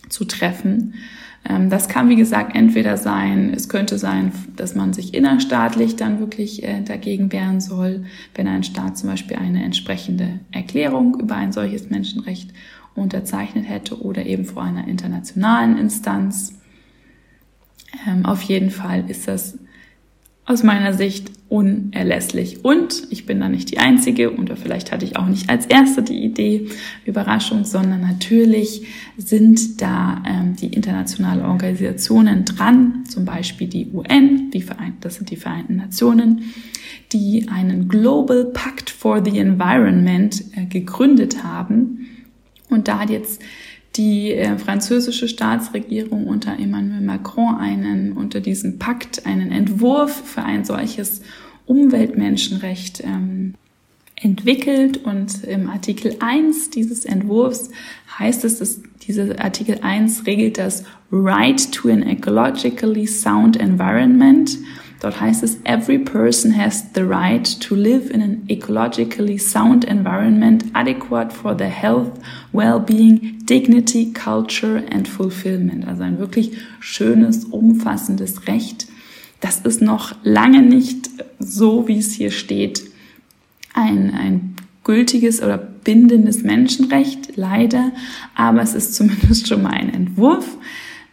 zu 0.09 0.25
treffen. 0.25 0.95
Ähm, 1.47 1.69
das 1.69 1.87
kann, 1.87 2.09
wie 2.09 2.15
gesagt, 2.15 2.55
entweder 2.55 2.97
sein, 2.97 3.53
es 3.53 3.69
könnte 3.69 3.97
sein, 3.97 4.31
dass 4.55 4.75
man 4.75 4.93
sich 4.93 5.13
innerstaatlich 5.13 5.95
dann 5.95 6.19
wirklich 6.19 6.63
äh, 6.63 6.81
dagegen 6.81 7.31
wehren 7.31 7.59
soll, 7.59 8.05
wenn 8.35 8.47
ein 8.47 8.63
Staat 8.63 8.97
zum 8.97 9.09
Beispiel 9.09 9.37
eine 9.37 9.63
entsprechende 9.63 10.39
Erklärung 10.51 11.19
über 11.19 11.35
ein 11.35 11.51
solches 11.51 11.89
Menschenrecht 11.89 12.51
unterzeichnet 12.95 13.67
hätte 13.67 14.01
oder 14.01 14.25
eben 14.25 14.45
vor 14.45 14.63
einer 14.63 14.87
internationalen 14.87 15.77
Instanz. 15.77 16.59
Ähm, 18.07 18.25
auf 18.25 18.41
jeden 18.43 18.69
Fall 18.69 19.09
ist 19.09 19.27
das 19.27 19.57
aus 20.45 20.61
meiner 20.63 20.93
Sicht 20.93 21.31
unerlässlich. 21.47 22.65
Und 22.65 23.03
ich 23.11 23.25
bin 23.25 23.39
da 23.39 23.47
nicht 23.47 23.71
die 23.71 23.77
Einzige 23.77 24.35
oder 24.35 24.57
vielleicht 24.57 24.91
hatte 24.91 25.05
ich 25.05 25.15
auch 25.15 25.27
nicht 25.27 25.49
als 25.49 25.65
Erste 25.67 26.01
die 26.01 26.23
Idee, 26.23 26.67
Überraschung, 27.05 27.63
sondern 27.63 28.01
natürlich 28.01 28.87
sind 29.17 29.81
da 29.81 30.21
ähm, 30.27 30.55
die 30.55 30.67
internationalen 30.67 31.45
Organisationen 31.45 32.43
dran, 32.43 33.03
zum 33.07 33.23
Beispiel 33.23 33.67
die 33.67 33.87
UN, 33.93 34.49
die 34.51 34.61
Verein 34.61 34.97
das 34.99 35.15
sind 35.15 35.29
die 35.29 35.37
Vereinten 35.37 35.77
Nationen, 35.77 36.41
die 37.13 37.47
einen 37.49 37.87
Global 37.87 38.45
Pact 38.45 38.89
for 38.89 39.23
the 39.23 39.37
Environment 39.37 40.43
äh, 40.55 40.65
gegründet 40.65 41.43
haben. 41.43 42.07
Und 42.69 42.87
da 42.87 43.03
jetzt 43.03 43.41
die 43.95 44.33
äh, 44.33 44.57
französische 44.57 45.27
Staatsregierung 45.27 46.25
unter 46.25 46.57
Emmanuel 46.57 47.01
Macron 47.01 47.55
einen, 47.55 48.13
unter 48.13 48.39
diesem 48.41 48.79
Pakt 48.79 49.25
einen 49.25 49.51
Entwurf 49.51 50.11
für 50.11 50.43
ein 50.43 50.65
solches 50.65 51.21
Umweltmenschenrecht 51.65 53.03
ähm, 53.03 53.53
entwickelt. 54.15 54.97
Und 55.03 55.43
im 55.43 55.69
Artikel 55.69 56.15
1 56.19 56.71
dieses 56.71 57.05
Entwurfs 57.05 57.69
heißt 58.17 58.43
es, 58.45 58.59
dass 58.59 58.81
dieser 59.05 59.39
Artikel 59.39 59.79
1 59.81 60.25
regelt 60.25 60.57
das 60.57 60.83
Right 61.11 61.71
to 61.71 61.89
an 61.89 62.01
ecologically 62.03 63.05
sound 63.05 63.57
environment 63.57 64.57
Dort 65.03 65.19
heißt 65.19 65.43
es, 65.43 65.57
every 65.65 65.99
person 65.99 66.57
has 66.57 66.85
the 66.95 67.01
right 67.01 67.43
to 67.59 67.75
live 67.75 68.09
in 68.09 68.21
an 68.21 68.41
ecologically 68.47 69.37
sound 69.37 69.83
environment 69.83 70.63
adequate 70.73 71.33
for 71.33 71.57
their 71.57 71.69
health, 71.69 72.21
well-being, 72.53 73.39
dignity, 73.43 74.13
culture 74.13 74.81
and 74.89 75.05
fulfillment. 75.05 75.85
Also 75.89 76.03
ein 76.03 76.19
wirklich 76.19 76.53
schönes, 76.79 77.43
umfassendes 77.43 78.47
Recht. 78.47 78.87
Das 79.41 79.59
ist 79.59 79.81
noch 79.81 80.15
lange 80.23 80.61
nicht 80.61 81.09
so, 81.37 81.85
wie 81.89 81.97
es 81.97 82.13
hier 82.13 82.31
steht, 82.31 82.83
ein, 83.73 84.13
ein 84.13 84.55
gültiges 84.85 85.43
oder 85.43 85.57
bindendes 85.57 86.43
Menschenrecht, 86.43 87.35
leider, 87.35 87.91
aber 88.35 88.61
es 88.61 88.73
ist 88.73 88.95
zumindest 88.95 89.49
schon 89.49 89.63
mal 89.63 89.73
ein 89.73 89.93
Entwurf. 89.93 90.57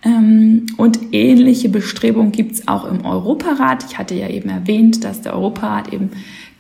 Ähm, 0.02 0.66
und 0.76 0.98
ähnliche 1.12 1.68
Bestrebungen 1.68 2.32
gibt 2.32 2.52
es 2.52 2.68
auch 2.68 2.84
im 2.84 3.04
Europarat. 3.04 3.84
Ich 3.88 3.98
hatte 3.98 4.14
ja 4.14 4.28
eben 4.28 4.48
erwähnt, 4.48 5.04
dass 5.04 5.20
der 5.20 5.34
Europarat 5.34 5.92
eben 5.92 6.10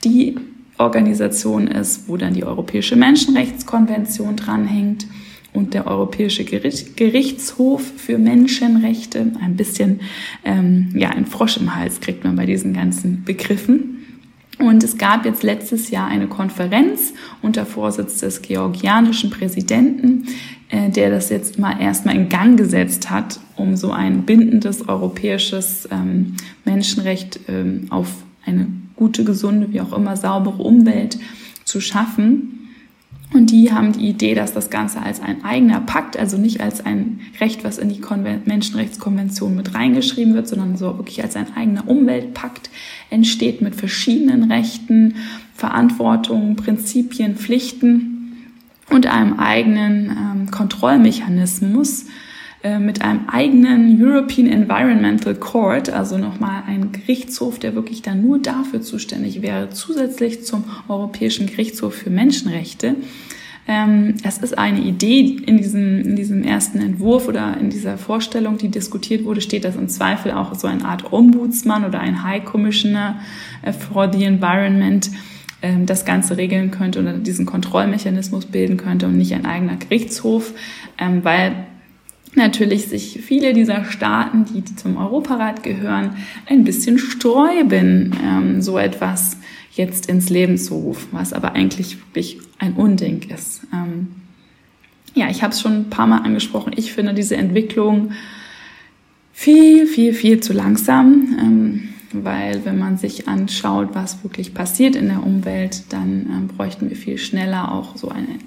die 0.04 0.36
Organisation 0.78 1.66
ist, 1.66 2.08
wo 2.08 2.16
dann 2.16 2.34
die 2.34 2.44
Europäische 2.44 2.96
Menschenrechtskonvention 2.96 4.36
dranhängt 4.36 5.06
und 5.52 5.74
der 5.74 5.86
Europäische 5.86 6.44
Gerichtshof 6.44 7.82
für 7.96 8.18
Menschenrechte. 8.18 9.32
Ein 9.40 9.56
bisschen, 9.56 10.00
ähm, 10.44 10.90
ja, 10.94 11.10
ein 11.10 11.26
Frosch 11.26 11.56
im 11.56 11.74
Hals 11.74 12.00
kriegt 12.00 12.24
man 12.24 12.36
bei 12.36 12.46
diesen 12.46 12.72
ganzen 12.72 13.24
Begriffen. 13.24 13.96
Und 14.58 14.84
es 14.84 14.98
gab 14.98 15.24
jetzt 15.24 15.42
letztes 15.42 15.90
Jahr 15.90 16.06
eine 16.06 16.26
Konferenz 16.26 17.14
unter 17.40 17.64
Vorsitz 17.64 18.18
des 18.20 18.42
georgianischen 18.42 19.30
Präsidenten, 19.30 20.26
der 20.70 21.10
das 21.10 21.30
jetzt 21.30 21.58
mal 21.58 21.80
erstmal 21.80 22.14
in 22.14 22.28
Gang 22.28 22.56
gesetzt 22.56 23.10
hat, 23.10 23.40
um 23.56 23.76
so 23.76 23.90
ein 23.90 24.22
bindendes 24.22 24.88
europäisches 24.88 25.88
ähm, 25.90 26.36
Menschenrecht 26.64 27.40
ähm, 27.48 27.86
auf 27.90 28.08
eine 28.46 28.68
gute, 28.96 29.24
gesunde, 29.24 29.72
wie 29.72 29.80
auch 29.80 29.92
immer 29.92 30.16
saubere 30.16 30.62
Umwelt 30.62 31.18
zu 31.64 31.80
schaffen. 31.80 32.56
Und 33.32 33.50
die 33.52 33.72
haben 33.72 33.92
die 33.92 34.08
Idee, 34.08 34.34
dass 34.34 34.52
das 34.52 34.70
Ganze 34.70 35.02
als 35.02 35.20
ein 35.20 35.44
eigener 35.44 35.80
Pakt, 35.80 36.16
also 36.16 36.36
nicht 36.36 36.60
als 36.60 36.84
ein 36.84 37.20
Recht, 37.40 37.62
was 37.62 37.78
in 37.78 37.88
die 37.88 38.00
Konven 38.00 38.42
Menschenrechtskonvention 38.44 39.54
mit 39.54 39.74
reingeschrieben 39.74 40.34
wird, 40.34 40.48
sondern 40.48 40.76
so 40.76 40.98
wirklich 40.98 41.22
als 41.22 41.36
ein 41.36 41.46
eigener 41.56 41.88
Umweltpakt 41.88 42.70
entsteht 43.08 43.62
mit 43.62 43.76
verschiedenen 43.76 44.50
Rechten, 44.50 45.14
Verantwortungen, 45.54 46.56
Prinzipien, 46.56 47.36
Pflichten 47.36 48.19
und 48.90 49.06
einem 49.06 49.38
eigenen 49.38 50.10
ähm, 50.10 50.50
Kontrollmechanismus, 50.50 52.06
äh, 52.62 52.78
mit 52.78 53.00
einem 53.00 53.26
eigenen 53.28 54.02
European 54.02 54.46
Environmental 54.46 55.34
Court, 55.34 55.88
also 55.88 56.18
nochmal 56.18 56.64
ein 56.66 56.92
Gerichtshof, 56.92 57.58
der 57.58 57.74
wirklich 57.74 58.02
dann 58.02 58.20
nur 58.20 58.38
dafür 58.38 58.82
zuständig 58.82 59.40
wäre, 59.40 59.70
zusätzlich 59.70 60.44
zum 60.44 60.64
Europäischen 60.86 61.46
Gerichtshof 61.46 61.94
für 61.94 62.10
Menschenrechte. 62.10 62.96
Ähm, 63.66 64.16
es 64.24 64.36
ist 64.36 64.58
eine 64.58 64.80
Idee 64.80 65.38
in 65.46 65.56
diesem, 65.56 66.00
in 66.00 66.16
diesem 66.16 66.42
ersten 66.42 66.80
Entwurf 66.80 67.28
oder 67.28 67.56
in 67.58 67.70
dieser 67.70 67.96
Vorstellung, 67.96 68.58
die 68.58 68.68
diskutiert 68.68 69.24
wurde, 69.24 69.40
steht, 69.40 69.64
dass 69.64 69.76
im 69.76 69.88
Zweifel 69.88 70.32
auch 70.32 70.54
so 70.54 70.66
eine 70.66 70.84
Art 70.84 71.14
Ombudsmann 71.14 71.86
oder 71.86 72.00
ein 72.00 72.22
High 72.24 72.44
Commissioner 72.44 73.20
äh, 73.62 73.72
for 73.72 74.12
the 74.12 74.24
Environment 74.24 75.08
ähm, 75.62 75.86
das 75.86 76.04
Ganze 76.04 76.36
regeln 76.36 76.70
könnte 76.70 77.00
oder 77.00 77.14
diesen 77.14 77.46
Kontrollmechanismus 77.46 78.46
bilden 78.46 78.76
könnte 78.76 79.06
und 79.06 79.16
nicht 79.16 79.34
ein 79.34 79.46
eigener 79.46 79.76
Gerichtshof, 79.76 80.52
ähm, 80.98 81.24
weil 81.24 81.66
natürlich 82.34 82.86
sich 82.86 83.20
viele 83.22 83.52
dieser 83.52 83.84
Staaten, 83.84 84.44
die 84.44 84.64
zum 84.64 84.96
Europarat 84.96 85.62
gehören, 85.62 86.16
ein 86.46 86.64
bisschen 86.64 86.98
sträuben, 86.98 88.14
ähm, 88.24 88.62
so 88.62 88.78
etwas 88.78 89.36
jetzt 89.72 90.06
ins 90.06 90.30
Leben 90.30 90.58
zu 90.58 90.74
rufen, 90.74 91.08
was 91.12 91.32
aber 91.32 91.52
eigentlich 91.52 91.98
wirklich 91.98 92.38
ein 92.58 92.74
Unding 92.74 93.22
ist. 93.34 93.62
Ähm, 93.72 94.08
ja, 95.14 95.28
ich 95.28 95.42
habe 95.42 95.52
es 95.52 95.60
schon 95.60 95.72
ein 95.72 95.90
paar 95.90 96.06
Mal 96.06 96.18
angesprochen. 96.18 96.72
Ich 96.76 96.92
finde 96.92 97.14
diese 97.14 97.36
Entwicklung 97.36 98.12
viel, 99.32 99.86
viel, 99.86 100.12
viel 100.12 100.40
zu 100.40 100.52
langsam, 100.52 101.36
ähm, 101.40 101.88
weil 102.12 102.64
wenn 102.64 102.78
man 102.78 102.96
sich 102.96 103.28
anschaut, 103.28 103.90
was 103.92 104.22
wirklich 104.24 104.52
passiert 104.54 104.96
in 104.96 105.08
der 105.08 105.24
Umwelt, 105.24 105.84
dann 105.90 106.26
ähm, 106.30 106.48
bräuchten 106.48 106.90
wir 106.90 106.96
viel 106.96 107.18
schneller 107.18 107.72
auch 107.72 107.96
so 107.96 108.08
eine 108.08 108.38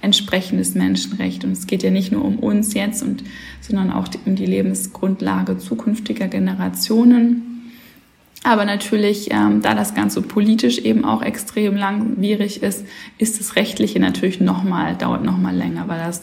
entsprechendes 0.00 0.74
Menschenrecht. 0.74 1.44
Und 1.44 1.52
es 1.52 1.66
geht 1.66 1.82
ja 1.82 1.90
nicht 1.90 2.12
nur 2.12 2.24
um 2.24 2.38
uns 2.38 2.74
jetzt, 2.74 3.02
und, 3.02 3.22
sondern 3.60 3.92
auch 3.92 4.08
um 4.26 4.34
die 4.34 4.46
Lebensgrundlage 4.46 5.58
zukünftiger 5.58 6.28
Generationen. 6.28 7.70
Aber 8.44 8.64
natürlich, 8.64 9.28
ähm, 9.30 9.62
da 9.62 9.74
das 9.74 9.94
Ganze 9.94 10.20
politisch 10.20 10.78
eben 10.78 11.04
auch 11.04 11.22
extrem 11.22 11.76
langwierig 11.76 12.62
ist, 12.62 12.84
ist 13.18 13.38
das 13.38 13.54
Rechtliche 13.54 14.00
natürlich 14.00 14.40
nochmal, 14.40 14.96
dauert 14.96 15.22
nochmal 15.22 15.54
länger, 15.54 15.86
weil 15.86 16.00
das 16.00 16.22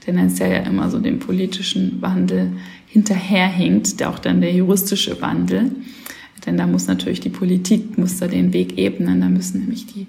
tendenziell 0.00 0.50
ja 0.50 0.58
immer 0.68 0.90
so 0.90 0.98
dem 0.98 1.20
politischen 1.20 2.02
Wandel 2.02 2.54
hinterherhinkt, 2.88 4.02
auch 4.02 4.18
dann 4.18 4.40
der 4.40 4.52
juristische 4.52 5.20
Wandel. 5.20 5.70
Denn 6.46 6.56
da 6.56 6.66
muss 6.66 6.86
natürlich 6.86 7.20
die 7.20 7.28
Politik, 7.28 7.98
muss 7.98 8.18
da 8.18 8.26
den 8.26 8.52
Weg 8.52 8.78
ebnen, 8.78 9.20
da 9.20 9.28
müssen 9.28 9.60
nämlich 9.60 9.86
die 9.86 10.06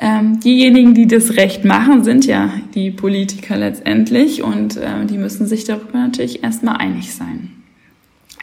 ähm, 0.00 0.40
diejenigen, 0.40 0.94
die 0.94 1.06
das 1.06 1.36
Recht 1.36 1.64
machen, 1.64 2.04
sind 2.04 2.26
ja 2.26 2.52
die 2.74 2.90
Politiker 2.90 3.56
letztendlich 3.56 4.42
und 4.42 4.76
äh, 4.76 5.06
die 5.06 5.16
müssen 5.16 5.46
sich 5.46 5.64
darüber 5.64 5.98
natürlich 5.98 6.42
erstmal 6.42 6.76
einig 6.76 7.14
sein. 7.14 7.52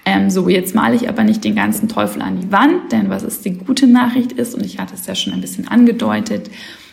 Ähm, 0.05 0.29
so, 0.29 0.49
jetzt 0.49 0.75
male 0.75 0.95
ich 0.95 1.07
aber 1.07 1.23
nicht 1.23 1.43
den 1.43 1.55
ganzen 1.55 1.87
Teufel 1.87 2.21
an 2.21 2.41
die 2.41 2.51
Wand, 2.51 2.91
denn 2.91 3.09
was 3.09 3.23
ist 3.23 3.45
die 3.45 3.53
gute 3.53 3.87
Nachricht 3.87 4.33
ist, 4.33 4.55
und 4.55 4.65
ich 4.65 4.79
hatte 4.79 4.95
es 4.95 5.05
ja 5.05 5.15
schon 5.15 5.33
ein 5.33 5.41
bisschen 5.41 5.67
angedeutet, 5.67 6.49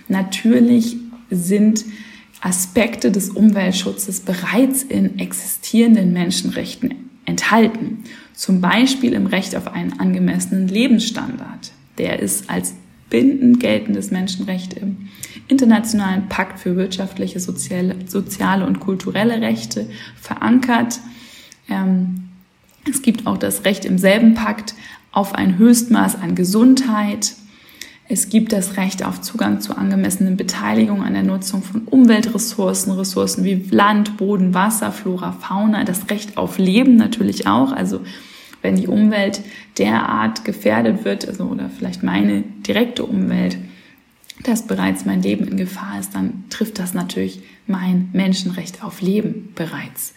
natürlich 0.09 0.97
sind 1.31 1.85
Aspekte 2.43 3.11
des 3.11 3.31
Umweltschutzes 3.31 4.21
bereits 4.21 4.83
in 4.83 5.19
existierenden 5.19 6.13
Menschenrechten 6.13 7.10
enthalten. 7.25 8.05
Zum 8.35 8.61
Beispiel 8.61 9.13
im 9.13 9.27
Recht 9.27 9.55
auf 9.57 9.69
einen 9.69 9.99
angemessenen 10.01 10.69
Lebensstandard. 10.69 11.73
Der 11.99 12.21
ist 12.21 12.49
als 12.49 12.75
bindend 13.11 13.61
geltendes 13.61 14.11
Menschenrecht 14.11 14.75
im 14.75 15.09
Internationalen 15.49 16.29
Pakt 16.29 16.61
für 16.61 16.77
wirtschaftliche, 16.77 17.41
soziale, 17.41 17.97
soziale 18.07 18.67
und 18.67 18.81
kulturelle 18.81 19.41
Rechte 19.41 19.91
verankert. 20.17 21.01
Ähm, 21.69 22.31
es 22.89 23.03
gibt 23.03 23.27
auch 23.27 23.37
das 23.37 23.65
Recht 23.65 23.85
im 23.85 23.99
selben 23.99 24.35
Pakt 24.35 24.75
auf 25.13 25.35
ein 25.35 25.59
Höchstmaß 25.59 26.17
an 26.17 26.35
Gesundheit. 26.35 27.35
Es 28.13 28.29
gibt 28.29 28.53
das 28.53 28.77
Recht 28.77 29.05
auf 29.05 29.21
Zugang 29.21 29.61
zu 29.61 29.79
angemessenen 29.79 30.37
Beteiligung 30.37 31.05
an 31.05 31.13
der 31.13 31.23
Nutzung 31.23 31.63
von 31.63 31.83
Umweltressourcen, 31.83 32.91
Ressourcen 32.91 33.45
wie 33.45 33.65
Land, 33.71 34.17
Boden, 34.17 34.53
Wasser, 34.53 34.91
Flora, 34.91 35.31
Fauna, 35.31 35.85
das 35.85 36.11
Recht 36.11 36.37
auf 36.37 36.59
Leben 36.59 36.97
natürlich 36.97 37.47
auch, 37.47 37.71
also 37.71 38.01
wenn 38.63 38.75
die 38.75 38.89
Umwelt 38.89 39.43
derart 39.79 40.45
gefährdet 40.45 41.05
wird, 41.05 41.29
also 41.29 41.45
oder 41.45 41.71
vielleicht 41.71 42.03
meine 42.03 42.43
direkte 42.67 43.05
Umwelt, 43.05 43.59
dass 44.43 44.67
bereits 44.67 45.05
mein 45.05 45.23
Leben 45.23 45.47
in 45.47 45.57
Gefahr 45.57 46.01
ist, 46.01 46.13
dann 46.13 46.47
trifft 46.51 46.81
das 46.81 46.95
natürlich 46.95 47.41
mein 47.69 48.09
Menschenrecht 48.13 48.83
auf 48.83 49.03
Leben 49.03 49.53
bereits. 49.55 50.15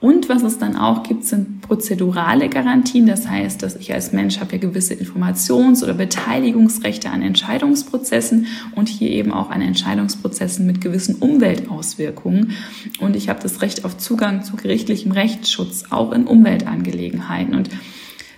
Und 0.00 0.28
was 0.28 0.44
es 0.44 0.58
dann 0.58 0.76
auch 0.76 1.02
gibt, 1.02 1.24
sind 1.24 1.60
prozedurale 1.60 2.48
Garantien. 2.48 3.06
Das 3.06 3.28
heißt, 3.28 3.60
dass 3.64 3.74
ich 3.74 3.92
als 3.92 4.12
Mensch 4.12 4.38
habe 4.38 4.52
ja 4.52 4.58
gewisse 4.58 4.94
Informations- 4.94 5.82
oder 5.82 5.94
Beteiligungsrechte 5.94 7.10
an 7.10 7.20
Entscheidungsprozessen 7.20 8.46
und 8.76 8.88
hier 8.88 9.10
eben 9.10 9.32
auch 9.32 9.50
an 9.50 9.60
Entscheidungsprozessen 9.60 10.66
mit 10.66 10.80
gewissen 10.80 11.16
Umweltauswirkungen. 11.16 12.52
Und 13.00 13.16
ich 13.16 13.28
habe 13.28 13.40
das 13.42 13.60
Recht 13.60 13.84
auf 13.84 13.98
Zugang 13.98 14.44
zu 14.44 14.54
gerichtlichem 14.54 15.10
Rechtsschutz, 15.10 15.86
auch 15.90 16.12
in 16.12 16.28
Umweltangelegenheiten. 16.28 17.56
Und 17.56 17.68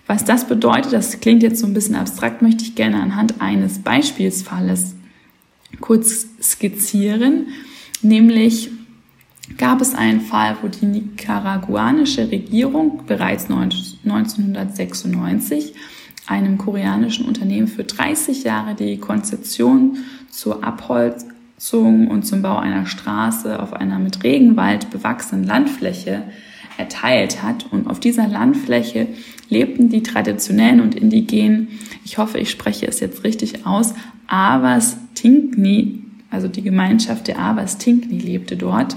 was 0.07 0.25
das 0.25 0.49
bedeutet, 0.49 0.95
das 0.95 1.21
klingt 1.21 1.43
jetzt 1.43 1.61
so 1.61 1.67
ein 1.67 1.75
bisschen 1.75 1.95
abstrakt, 1.95 2.41
möchte 2.41 2.65
ich 2.65 2.75
gerne 2.75 3.03
anhand 3.03 3.43
eines 3.43 3.81
Beispielsfalles 3.81 4.95
kurz 5.81 6.27
skizzieren, 6.43 7.49
nämlich 8.01 8.71
gab 9.57 9.81
es 9.81 9.95
einen 9.95 10.21
Fall, 10.21 10.57
wo 10.63 10.69
die 10.69 10.87
nicaraguanische 10.87 12.31
Regierung 12.31 13.03
bereits 13.07 13.51
1996 13.51 15.75
einem 16.27 16.59
koreanischen 16.59 17.27
Unternehmen 17.27 17.69
für 17.69 17.85
30 17.85 18.45
Jahre 18.45 18.75
die 18.75 18.99
Konzession 18.99 19.99
zur 20.31 20.63
Abholzung 20.63 22.09
und 22.09 22.25
zum 22.25 22.43
Bau 22.43 22.59
einer 22.59 22.87
Straße 22.87 23.61
auf 23.61 23.73
einer 23.73 23.99
mit 23.99 24.23
Regenwald 24.23 24.91
bewachsenen 24.91 25.45
Landfläche 25.45 26.23
erteilt 26.79 27.43
hat. 27.43 27.67
Und 27.71 27.89
auf 27.89 28.01
dieser 28.01 28.29
Landfläche 28.29 29.09
lebten 29.49 29.89
die 29.89 30.03
traditionellen 30.03 30.81
und 30.81 30.95
indigenen, 30.95 31.69
ich 32.05 32.19
hoffe, 32.19 32.39
ich 32.39 32.51
spreche 32.51 32.87
es 32.87 33.01
jetzt 33.01 33.25
richtig 33.25 33.67
aus, 33.67 33.95
Avas 34.27 34.97
Tinkni, 35.15 36.05
also 36.31 36.47
die 36.47 36.63
Gemeinschaft 36.63 37.29
der 37.29 37.41
Avas 37.41 37.79
Tinkni 37.79 38.19
lebte 38.19 38.57
dort. 38.57 38.97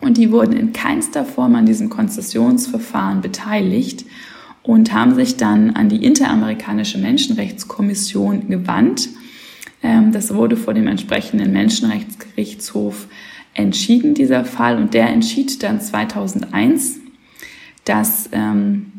Und 0.00 0.16
die 0.16 0.30
wurden 0.32 0.56
in 0.56 0.72
keinster 0.72 1.24
Form 1.24 1.54
an 1.54 1.66
diesem 1.66 1.90
Konzessionsverfahren 1.90 3.20
beteiligt 3.20 4.04
und 4.62 4.92
haben 4.92 5.14
sich 5.14 5.36
dann 5.36 5.70
an 5.70 5.88
die 5.88 6.04
Interamerikanische 6.04 6.98
Menschenrechtskommission 6.98 8.48
gewandt. 8.48 9.08
Ähm, 9.82 10.12
das 10.12 10.34
wurde 10.34 10.56
vor 10.56 10.74
dem 10.74 10.86
entsprechenden 10.86 11.52
Menschenrechtsgerichtshof 11.52 13.08
entschieden, 13.54 14.14
dieser 14.14 14.44
Fall. 14.44 14.76
Und 14.76 14.94
der 14.94 15.08
entschied 15.08 15.62
dann 15.62 15.80
2001, 15.80 17.00
dass 17.84 18.28
ähm, 18.32 18.89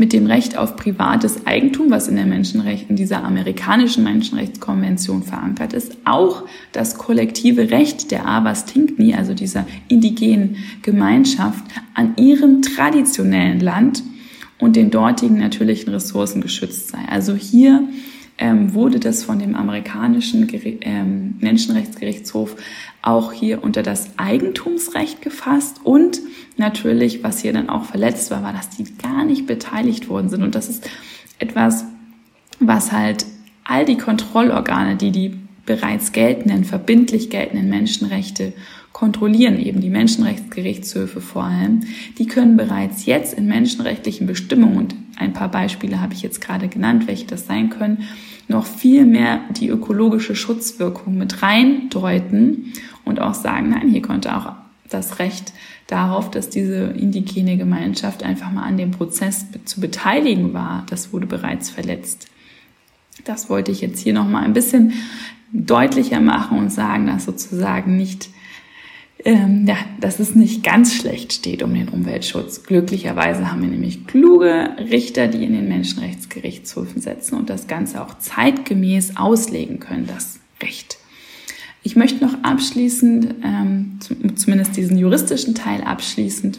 mit 0.00 0.14
dem 0.14 0.24
Recht 0.24 0.56
auf 0.56 0.76
privates 0.76 1.46
Eigentum, 1.46 1.90
was 1.90 2.08
in 2.08 2.16
der 2.16 2.24
Menschenrecht, 2.24 2.88
in 2.88 2.96
dieser 2.96 3.22
amerikanischen 3.22 4.02
Menschenrechtskonvention 4.02 5.22
verankert 5.22 5.74
ist, 5.74 5.94
auch 6.06 6.44
das 6.72 6.96
kollektive 6.96 7.70
Recht 7.70 8.10
der 8.10 8.26
Avas 8.26 8.64
Tinkni, 8.64 9.12
also 9.14 9.34
dieser 9.34 9.66
indigenen 9.88 10.56
Gemeinschaft, 10.80 11.62
an 11.92 12.14
ihrem 12.16 12.62
traditionellen 12.62 13.60
Land 13.60 14.02
und 14.58 14.74
den 14.74 14.90
dortigen 14.90 15.38
natürlichen 15.38 15.92
Ressourcen 15.92 16.40
geschützt 16.40 16.88
sei. 16.88 17.00
Also 17.10 17.34
hier 17.34 17.86
ähm, 18.38 18.72
wurde 18.72 19.00
das 19.00 19.22
von 19.22 19.38
dem 19.38 19.54
amerikanischen 19.54 20.48
ähm, 20.80 21.34
Menschenrechtsgerichtshof 21.40 22.56
auch 23.02 23.32
hier 23.32 23.62
unter 23.62 23.82
das 23.82 24.10
Eigentumsrecht 24.18 25.22
gefasst 25.22 25.80
und 25.84 26.20
natürlich, 26.56 27.22
was 27.22 27.40
hier 27.40 27.52
dann 27.52 27.70
auch 27.70 27.84
verletzt 27.84 28.30
war, 28.30 28.42
war, 28.42 28.52
dass 28.52 28.70
die 28.70 28.84
gar 28.96 29.24
nicht 29.24 29.46
beteiligt 29.46 30.08
worden 30.08 30.28
sind. 30.28 30.42
Und 30.42 30.54
das 30.54 30.68
ist 30.68 30.88
etwas, 31.38 31.84
was 32.58 32.92
halt 32.92 33.24
all 33.64 33.84
die 33.84 33.96
Kontrollorgane, 33.96 34.96
die 34.96 35.10
die 35.10 35.38
bereits 35.64 36.12
geltenden, 36.12 36.64
verbindlich 36.64 37.30
geltenden 37.30 37.70
Menschenrechte 37.70 38.52
kontrollieren, 38.92 39.58
eben 39.58 39.80
die 39.80 39.88
Menschenrechtsgerichtshöfe 39.88 41.20
vor 41.20 41.44
allem, 41.44 41.80
die 42.18 42.26
können 42.26 42.56
bereits 42.56 43.06
jetzt 43.06 43.34
in 43.34 43.46
menschenrechtlichen 43.46 44.26
Bestimmungen, 44.26 44.76
und 44.76 44.94
ein 45.16 45.32
paar 45.32 45.50
Beispiele 45.50 46.00
habe 46.00 46.12
ich 46.12 46.22
jetzt 46.22 46.40
gerade 46.40 46.68
genannt, 46.68 47.06
welche 47.06 47.26
das 47.26 47.46
sein 47.46 47.70
können, 47.70 48.02
noch 48.48 48.66
viel 48.66 49.06
mehr 49.06 49.40
die 49.56 49.68
ökologische 49.68 50.34
Schutzwirkung 50.34 51.16
mit 51.16 51.42
reindeuten 51.42 52.72
und 53.04 53.20
auch 53.20 53.34
sagen, 53.34 53.70
nein, 53.70 53.88
hier 53.88 54.02
konnte 54.02 54.36
auch 54.36 54.52
das 54.88 55.18
Recht 55.18 55.52
darauf, 55.86 56.30
dass 56.30 56.50
diese 56.50 56.84
indigene 56.84 57.56
Gemeinschaft 57.56 58.22
einfach 58.22 58.50
mal 58.50 58.64
an 58.64 58.76
dem 58.76 58.90
Prozess 58.90 59.46
zu 59.64 59.80
beteiligen 59.80 60.52
war, 60.52 60.84
das 60.90 61.12
wurde 61.12 61.26
bereits 61.26 61.70
verletzt. 61.70 62.28
Das 63.24 63.50
wollte 63.50 63.70
ich 63.70 63.80
jetzt 63.80 64.00
hier 64.00 64.14
noch 64.14 64.26
mal 64.26 64.42
ein 64.42 64.52
bisschen 64.52 64.92
deutlicher 65.52 66.20
machen 66.20 66.58
und 66.58 66.70
sagen, 66.70 67.06
dass 67.06 67.24
sozusagen 67.24 67.96
nicht 67.96 68.30
ähm, 69.24 69.66
ja, 69.66 69.76
dass 70.00 70.18
es 70.18 70.34
nicht 70.34 70.64
ganz 70.64 70.94
schlecht 70.94 71.32
steht 71.32 71.62
um 71.62 71.74
den 71.74 71.88
Umweltschutz. 71.88 72.62
Glücklicherweise 72.62 73.50
haben 73.50 73.60
wir 73.60 73.68
nämlich 73.68 74.06
kluge 74.06 74.70
Richter, 74.78 75.28
die 75.28 75.44
in 75.44 75.52
den 75.52 75.68
Menschenrechtsgerichtshöfen 75.68 77.02
sitzen 77.02 77.36
und 77.36 77.50
das 77.50 77.66
Ganze 77.66 78.02
auch 78.02 78.18
zeitgemäß 78.18 79.16
auslegen 79.16 79.78
können, 79.78 80.06
das 80.06 80.40
Recht. 80.62 80.99
Ich 81.82 81.96
möchte 81.96 82.24
noch 82.24 82.42
abschließend, 82.42 83.34
ähm, 83.42 83.98
zumindest 84.36 84.76
diesen 84.76 84.98
juristischen 84.98 85.54
Teil 85.54 85.82
abschließend, 85.82 86.58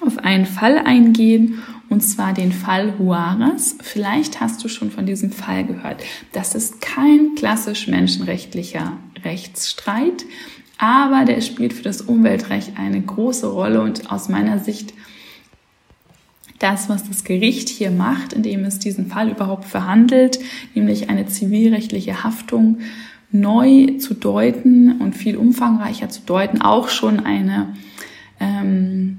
auf 0.00 0.18
einen 0.18 0.46
Fall 0.46 0.78
eingehen, 0.78 1.62
und 1.88 2.02
zwar 2.02 2.32
den 2.32 2.52
Fall 2.52 2.98
Huaras. 2.98 3.76
Vielleicht 3.82 4.40
hast 4.40 4.62
du 4.62 4.68
schon 4.68 4.90
von 4.90 5.06
diesem 5.06 5.32
Fall 5.32 5.64
gehört. 5.64 6.02
Das 6.32 6.54
ist 6.54 6.80
kein 6.80 7.34
klassisch 7.34 7.88
menschenrechtlicher 7.88 8.96
Rechtsstreit, 9.24 10.24
aber 10.78 11.24
der 11.24 11.40
spielt 11.40 11.72
für 11.72 11.82
das 11.82 12.00
Umweltrecht 12.00 12.72
eine 12.78 13.00
große 13.00 13.46
Rolle 13.46 13.82
und 13.82 14.10
aus 14.10 14.28
meiner 14.28 14.58
Sicht 14.60 14.94
das, 16.60 16.88
was 16.88 17.08
das 17.08 17.24
Gericht 17.24 17.68
hier 17.68 17.90
macht, 17.90 18.34
indem 18.34 18.64
es 18.64 18.78
diesen 18.78 19.06
Fall 19.08 19.30
überhaupt 19.30 19.64
verhandelt, 19.64 20.38
nämlich 20.74 21.08
eine 21.10 21.26
zivilrechtliche 21.26 22.22
Haftung 22.22 22.78
neu 23.32 23.98
zu 23.98 24.14
deuten 24.14 25.00
und 25.00 25.14
viel 25.14 25.36
umfangreicher 25.36 26.08
zu 26.08 26.22
deuten, 26.22 26.60
auch 26.60 26.88
schon 26.88 27.20
eine, 27.20 27.74
ähm, 28.40 29.18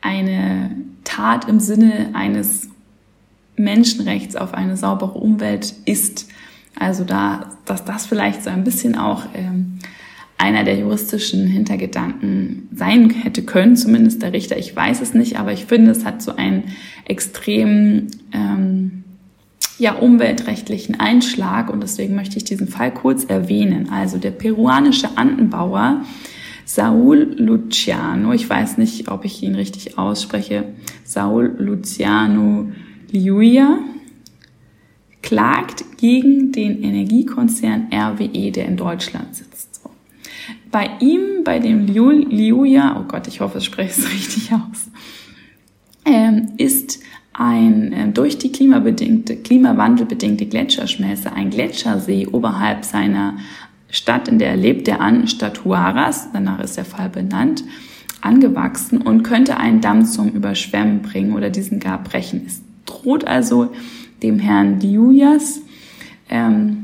eine 0.00 0.72
Tat 1.04 1.48
im 1.48 1.60
Sinne 1.60 2.10
eines 2.14 2.70
Menschenrechts 3.56 4.36
auf 4.36 4.54
eine 4.54 4.76
saubere 4.76 5.18
Umwelt 5.18 5.74
ist. 5.84 6.28
Also 6.78 7.04
da, 7.04 7.50
dass 7.64 7.84
das 7.84 8.06
vielleicht 8.06 8.42
so 8.42 8.50
ein 8.50 8.64
bisschen 8.64 8.96
auch 8.96 9.26
ähm, 9.34 9.78
einer 10.38 10.64
der 10.64 10.76
juristischen 10.76 11.46
Hintergedanken 11.46 12.68
sein 12.74 13.10
hätte 13.10 13.42
können, 13.42 13.76
zumindest 13.76 14.22
der 14.22 14.32
Richter. 14.32 14.58
Ich 14.58 14.74
weiß 14.74 15.00
es 15.00 15.14
nicht, 15.14 15.38
aber 15.38 15.52
ich 15.52 15.66
finde, 15.66 15.92
es 15.92 16.04
hat 16.04 16.20
so 16.20 16.34
einen 16.34 16.64
extrem 17.04 18.08
ähm, 18.32 19.01
ja, 19.82 19.94
umweltrechtlichen 19.94 21.00
Einschlag 21.00 21.68
und 21.68 21.82
deswegen 21.82 22.14
möchte 22.14 22.36
ich 22.36 22.44
diesen 22.44 22.68
Fall 22.68 22.94
kurz 22.94 23.24
erwähnen. 23.24 23.88
Also 23.90 24.16
der 24.16 24.30
peruanische 24.30 25.18
Andenbauer 25.18 26.04
Saul 26.64 27.34
Luciano, 27.36 28.32
ich 28.32 28.48
weiß 28.48 28.78
nicht, 28.78 29.08
ob 29.08 29.24
ich 29.24 29.42
ihn 29.42 29.56
richtig 29.56 29.98
ausspreche, 29.98 30.66
Saul 31.02 31.56
Luciano 31.58 32.70
Liuia, 33.10 33.80
klagt 35.20 35.98
gegen 35.98 36.52
den 36.52 36.80
Energiekonzern 36.80 37.88
RWE, 37.92 38.52
der 38.52 38.66
in 38.66 38.76
Deutschland 38.76 39.34
sitzt. 39.34 39.80
Bei 40.70 40.90
ihm, 41.00 41.42
bei 41.42 41.58
dem 41.58 41.86
Liuja, 41.86 43.00
oh 43.00 43.08
Gott, 43.08 43.26
ich 43.26 43.40
hoffe, 43.40 43.58
ich 43.58 43.64
spreche 43.64 44.00
es 44.00 44.12
richtig 44.12 44.52
aus, 44.52 44.88
ähm, 46.04 46.52
ist 46.56 47.01
ein 47.32 47.92
äh, 47.92 48.08
durch 48.08 48.38
die 48.38 48.52
klimabedingte, 48.52 49.36
klimawandelbedingte 49.36 50.46
Gletscherschmelze 50.46 51.32
ein 51.32 51.50
Gletschersee 51.50 52.26
oberhalb 52.26 52.84
seiner 52.84 53.36
Stadt, 53.90 54.28
in 54.28 54.38
der 54.38 54.50
er 54.50 54.56
lebt, 54.56 54.86
der 54.86 55.00
an 55.00 55.28
Stadt 55.28 55.64
Huaras, 55.64 56.28
danach 56.32 56.60
ist 56.60 56.76
der 56.76 56.84
Fall 56.84 57.08
benannt, 57.08 57.64
angewachsen 58.20 59.02
und 59.02 59.22
könnte 59.22 59.56
einen 59.56 59.80
Damm 59.80 60.04
zum 60.06 60.30
Überschwemmen 60.30 61.02
bringen 61.02 61.34
oder 61.34 61.50
diesen 61.50 61.80
gar 61.80 62.02
brechen. 62.02 62.42
Es 62.46 62.62
droht 62.86 63.26
also 63.26 63.72
dem 64.22 64.38
Herrn 64.38 64.80
Liujas 64.80 65.60
ähm, 66.32 66.82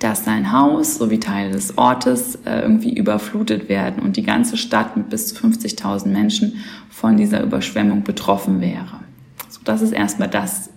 dass 0.00 0.24
sein 0.24 0.50
Haus 0.52 0.96
sowie 0.96 1.20
Teile 1.20 1.52
des 1.52 1.76
Ortes 1.76 2.36
äh, 2.46 2.60
irgendwie 2.60 2.94
überflutet 2.94 3.68
werden 3.68 4.02
und 4.02 4.16
die 4.16 4.22
ganze 4.22 4.56
Stadt 4.56 4.96
mit 4.96 5.10
bis 5.10 5.28
zu 5.28 5.46
50.000 5.46 6.08
Menschen 6.08 6.64
von 6.90 7.16
dieser 7.16 7.42
Überschwemmung 7.42 8.02
betroffen 8.02 8.60
wäre. 8.60 9.00
Das 9.64 9.82
ist 9.82 9.92
erstmal 9.92 10.28
das 10.28 10.70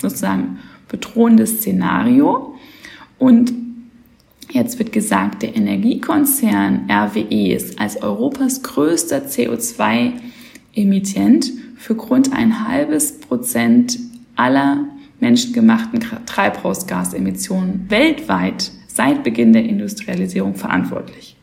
sozusagen 0.00 0.58
bedrohende 0.88 1.46
Szenario. 1.46 2.54
Und 3.18 3.52
jetzt 4.50 4.78
wird 4.78 4.92
gesagt, 4.92 5.42
der 5.42 5.54
Energiekonzern 5.56 6.88
RWE 6.90 7.52
ist 7.52 7.78
als 7.80 8.02
Europas 8.02 8.62
größter 8.62 9.18
CO2-Emittent 9.18 11.52
für 11.76 11.94
rund 11.94 12.32
ein 12.32 12.66
halbes 12.68 13.20
Prozent 13.20 13.98
aller 14.36 14.86
menschengemachten 15.20 16.00
Treibhausgasemissionen 16.26 17.86
weltweit 17.88 18.72
seit 18.86 19.24
Beginn 19.24 19.52
der 19.52 19.64
Industrialisierung 19.64 20.54
verantwortlich. 20.54 21.36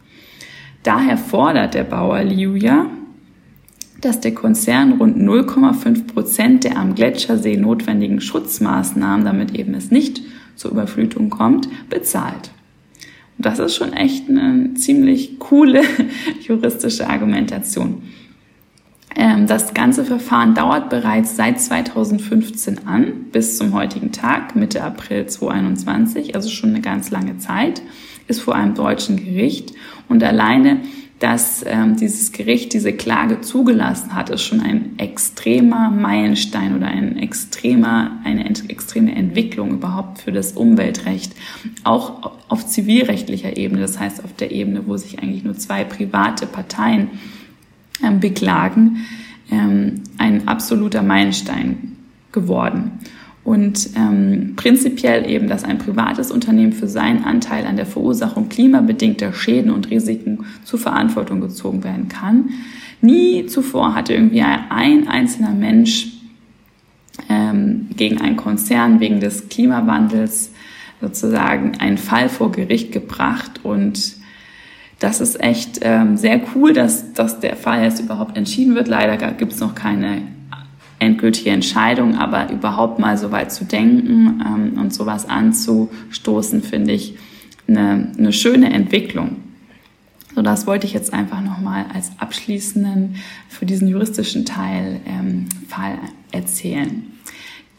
Daher 0.84 1.18
fordert 1.18 1.74
der 1.74 1.84
Bauer 1.84 2.24
Liuja, 2.24 2.88
dass 4.02 4.20
der 4.20 4.34
Konzern 4.34 4.94
rund 4.94 5.18
0,5 5.18 6.08
Prozent 6.08 6.64
der 6.64 6.78
am 6.78 6.96
Gletschersee 6.96 7.58
notwendigen 7.58 8.22
Schutzmaßnahmen, 8.22 9.26
damit 9.26 9.56
eben 9.58 9.74
es 9.74 9.92
nicht 9.92 10.22
zur 10.56 10.72
Überflutung 10.72 11.30
kommt, 11.30 11.68
bezahlt. 11.90 12.52
Und 13.38 13.46
das 13.46 13.60
ist 13.60 13.76
schon 13.76 13.94
echt 13.94 14.30
eine 14.30 14.74
ziemlich 14.76 15.40
coole 15.40 15.82
juristische 16.48 17.10
Argumentation. 17.10 18.04
Ähm, 19.16 19.48
das 19.48 19.74
ganze 19.74 20.06
Verfahren 20.06 20.56
dauert 20.56 20.90
bereits 20.90 21.36
seit 21.36 21.60
2015 21.60 22.88
an, 22.88 23.26
bis 23.32 23.58
zum 23.58 23.74
heutigen 23.74 24.12
Tag, 24.12 24.56
Mitte 24.56 24.84
April 24.84 25.26
2021, 25.26 26.36
also 26.36 26.50
schon 26.50 26.70
eine 26.70 26.82
ganz 26.82 27.12
lange 27.12 27.38
Zeit, 27.38 27.82
ist 28.28 28.42
vor 28.42 28.56
einem 28.56 28.74
deutschen 28.74 29.18
Gericht. 29.18 29.74
Und 30.08 30.24
alleine, 30.24 30.82
dass 31.22 31.64
ähm, 31.68 31.98
dieses 31.98 32.32
Gericht 32.32 32.74
diese 32.74 32.94
Klage 32.94 33.42
zugelassen 33.42 34.16
hat, 34.16 34.32
ist 34.32 34.42
schon 34.42 34.60
ein 34.60 34.98
extremer 34.98 35.92
Meilenstein 35.92 36.76
oder 36.76 36.88
ein 36.88 37.16
extremer, 37.18 38.20
eine 38.24 38.50
extreme 38.50 39.14
Entwicklung 39.14 39.70
überhaupt 39.70 40.22
für 40.22 40.32
das 40.32 40.54
Umweltrecht, 40.54 41.34
auch 41.84 42.32
auf 42.48 42.66
zivilrechtlicher 42.66 43.56
Ebene, 43.56 43.82
das 43.82 44.00
heißt 44.00 44.24
auf 44.26 44.34
der 44.34 44.50
Ebene, 44.50 44.88
wo 44.88 44.98
sich 44.98 45.20
eigentlich 45.20 45.44
nur 45.44 45.56
zwei 45.56 45.84
private 45.84 46.48
Parteien 46.48 47.12
ähm, 48.04 48.20
beklagen, 48.20 49.06
ähm, 49.52 50.02
ein 50.18 50.48
absoluter 50.48 51.04
Meilenstein 51.04 51.98
geworden. 52.32 53.00
Und 53.44 53.90
ähm, 53.96 54.54
prinzipiell 54.56 55.28
eben, 55.28 55.48
dass 55.48 55.64
ein 55.64 55.80
privates 55.80 56.30
Unternehmen 56.32 56.74
für 56.74 56.88
seinen 56.88 57.24
Anteil 57.24 57.66
an 57.66 57.76
der 57.76 57.88
Verursachung 57.88 58.50
klimabedingter 58.50 59.34
Schäden 59.34 59.72
und 59.72 59.90
Risiken 59.90 60.46
zur 60.64 60.78
Verantwortung 60.78 61.42
gezogen 61.42 61.84
werden 61.84 62.08
kann. 62.08 62.50
Nie 63.02 63.48
zuvor 63.48 63.96
hatte 63.96 64.14
irgendwie 64.14 64.42
ein 64.42 65.08
einzelner 65.08 65.54
Mensch 65.54 66.08
ähm, 67.30 67.88
gegen 67.98 68.22
einen 68.22 68.38
Konzern 68.38 69.00
wegen 69.00 69.20
des 69.20 69.50
Klimawandels 69.50 70.52
sozusagen 71.02 71.80
einen 71.80 71.98
Fall 71.98 72.30
vor 72.30 72.52
Gericht 72.52 72.92
gebracht 72.92 73.62
und 73.64 74.22
das 75.00 75.20
ist 75.20 75.42
echt 75.42 75.80
ähm, 75.82 76.16
sehr 76.16 76.40
cool, 76.54 76.74
dass, 76.74 77.14
dass 77.14 77.40
der 77.40 77.56
Fall 77.56 77.84
jetzt 77.84 78.00
überhaupt 78.00 78.38
entschieden 78.38 78.76
wird. 78.76 78.88
Leider 78.88 79.18
gibt 79.34 79.52
es 79.52 79.60
noch 79.60 79.74
keine 79.74 80.22
endgültige 81.02 81.50
Entscheidung, 81.50 82.16
aber 82.16 82.52
überhaupt 82.52 83.00
mal 83.00 83.18
so 83.18 83.32
weit 83.32 83.52
zu 83.52 83.66
denken 83.66 84.42
ähm, 84.46 84.80
und 84.80 84.94
sowas 84.94 85.28
anzustoßen, 85.28 86.62
finde 86.62 86.94
ich 86.94 87.18
eine, 87.68 88.12
eine 88.18 88.32
schöne 88.32 88.72
Entwicklung. 88.72 89.38
So, 90.36 90.42
das 90.42 90.68
wollte 90.68 90.86
ich 90.88 90.94
jetzt 90.94 91.12
einfach 91.12 91.42
nochmal 91.42 91.86
als 91.94 92.12
abschließenden 92.18 93.16
für 93.50 93.66
diesen 93.66 93.88
juristischen 93.88 94.46
Teil 94.46 95.02
ähm, 95.06 95.50
Fall 95.68 95.98
erzählen. 96.32 97.08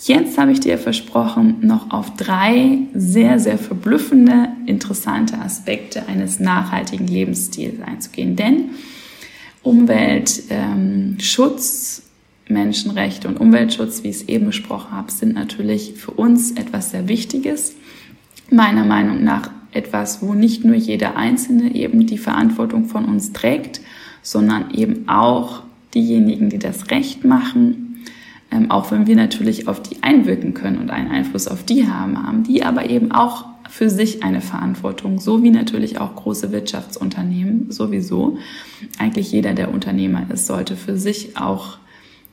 Jetzt 0.04 0.36
habe 0.36 0.50
ich 0.50 0.58
dir 0.58 0.78
versprochen, 0.78 1.58
noch 1.60 1.92
auf 1.92 2.16
drei 2.16 2.78
sehr, 2.92 3.38
sehr 3.38 3.56
verblüffende, 3.56 4.48
interessante 4.66 5.38
Aspekte 5.38 6.08
eines 6.08 6.40
nachhaltigen 6.40 7.06
Lebensstils 7.06 7.80
einzugehen. 7.80 8.34
Denn 8.34 8.70
Umweltschutz, 9.62 10.48
ähm, 10.50 12.11
Menschenrechte 12.48 13.28
und 13.28 13.40
Umweltschutz, 13.40 14.02
wie 14.02 14.08
ich 14.08 14.16
es 14.16 14.28
eben 14.28 14.46
besprochen 14.46 14.92
habe, 14.92 15.10
sind 15.10 15.34
natürlich 15.34 15.94
für 15.94 16.10
uns 16.10 16.52
etwas 16.52 16.90
sehr 16.90 17.08
Wichtiges. 17.08 17.74
Meiner 18.50 18.84
Meinung 18.84 19.24
nach 19.24 19.50
etwas, 19.72 20.22
wo 20.22 20.34
nicht 20.34 20.64
nur 20.64 20.74
jeder 20.74 21.16
Einzelne 21.16 21.74
eben 21.74 22.06
die 22.06 22.18
Verantwortung 22.18 22.86
von 22.86 23.06
uns 23.06 23.32
trägt, 23.32 23.80
sondern 24.22 24.70
eben 24.72 25.08
auch 25.08 25.62
diejenigen, 25.94 26.50
die 26.50 26.58
das 26.58 26.90
Recht 26.90 27.24
machen 27.24 27.92
ähm, 28.52 28.70
auch 28.70 28.90
wenn 28.90 29.06
wir 29.06 29.16
natürlich 29.16 29.66
auf 29.66 29.80
die 29.80 30.02
einwirken 30.02 30.54
können 30.54 30.78
und 30.78 30.90
einen 30.90 31.10
Einfluss 31.10 31.48
auf 31.48 31.64
die 31.64 31.88
haben, 31.88 32.22
haben 32.22 32.42
die 32.44 32.62
aber 32.62 32.88
eben 32.88 33.10
auch 33.10 33.46
für 33.68 33.88
sich 33.88 34.22
eine 34.22 34.42
Verantwortung, 34.42 35.18
so 35.18 35.42
wie 35.42 35.50
natürlich 35.50 35.98
auch 35.98 36.14
große 36.14 36.52
Wirtschaftsunternehmen 36.52 37.70
sowieso. 37.70 38.36
Eigentlich 38.98 39.32
jeder, 39.32 39.54
der 39.54 39.72
Unternehmer 39.72 40.26
ist, 40.30 40.46
sollte 40.46 40.76
für 40.76 40.98
sich 40.98 41.38
auch 41.38 41.78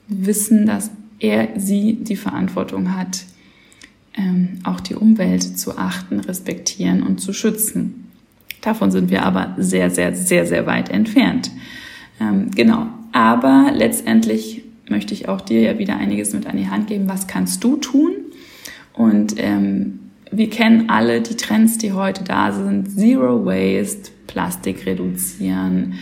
wissen, 0.10 0.66
dass 0.66 0.92
er, 1.20 1.50
sie 1.58 1.96
die 2.02 2.16
Verantwortung 2.16 2.96
hat, 2.96 3.24
ähm, 4.16 4.60
auch 4.64 4.80
die 4.80 4.96
Umwelt 4.96 5.44
zu 5.44 5.78
achten, 5.78 6.20
respektieren 6.20 7.04
und 7.04 7.20
zu 7.22 7.34
schützen. 7.34 8.08
Davon 8.62 8.92
sind 8.92 9.10
wir 9.10 9.24
aber 9.24 9.56
sehr, 9.58 9.90
sehr, 9.90 10.16
sehr, 10.16 10.46
sehr 10.46 10.66
weit 10.66 10.90
entfernt. 10.90 11.52
Ähm, 12.20 12.52
genau. 12.52 12.88
Aber 13.12 13.72
letztendlich 13.74 14.64
möchte 14.90 15.14
ich 15.14 15.30
auch 15.30 15.42
dir 15.42 15.62
ja 15.62 15.80
wieder 15.80 15.98
einiges 15.98 16.34
mit 16.34 16.48
an 16.48 16.58
die 16.58 16.70
Hand 16.70 16.88
geben. 16.88 17.08
Was 17.08 17.28
kannst 17.28 17.64
du 17.64 17.78
tun? 17.78 18.12
Und 18.94 19.36
ähm, 19.38 20.00
wir 20.32 20.50
kennen 20.50 20.90
alle 20.90 21.22
die 21.22 21.36
Trends, 21.36 21.78
die 21.78 21.94
heute 21.94 22.24
da 22.24 22.52
sind. 22.52 22.92
Zero 22.92 23.46
Waste, 23.46 24.12
Plastik 24.28 24.86
reduzieren, 24.86 25.94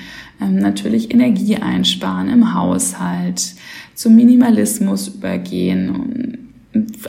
ähm, 0.41 0.57
natürlich 0.59 1.13
Energie 1.13 1.57
einsparen 1.57 2.29
im 2.29 2.53
Haushalt, 2.53 3.53
zum 3.97 4.15
Minimalismus 4.15 5.07
übergehen, 5.07 6.53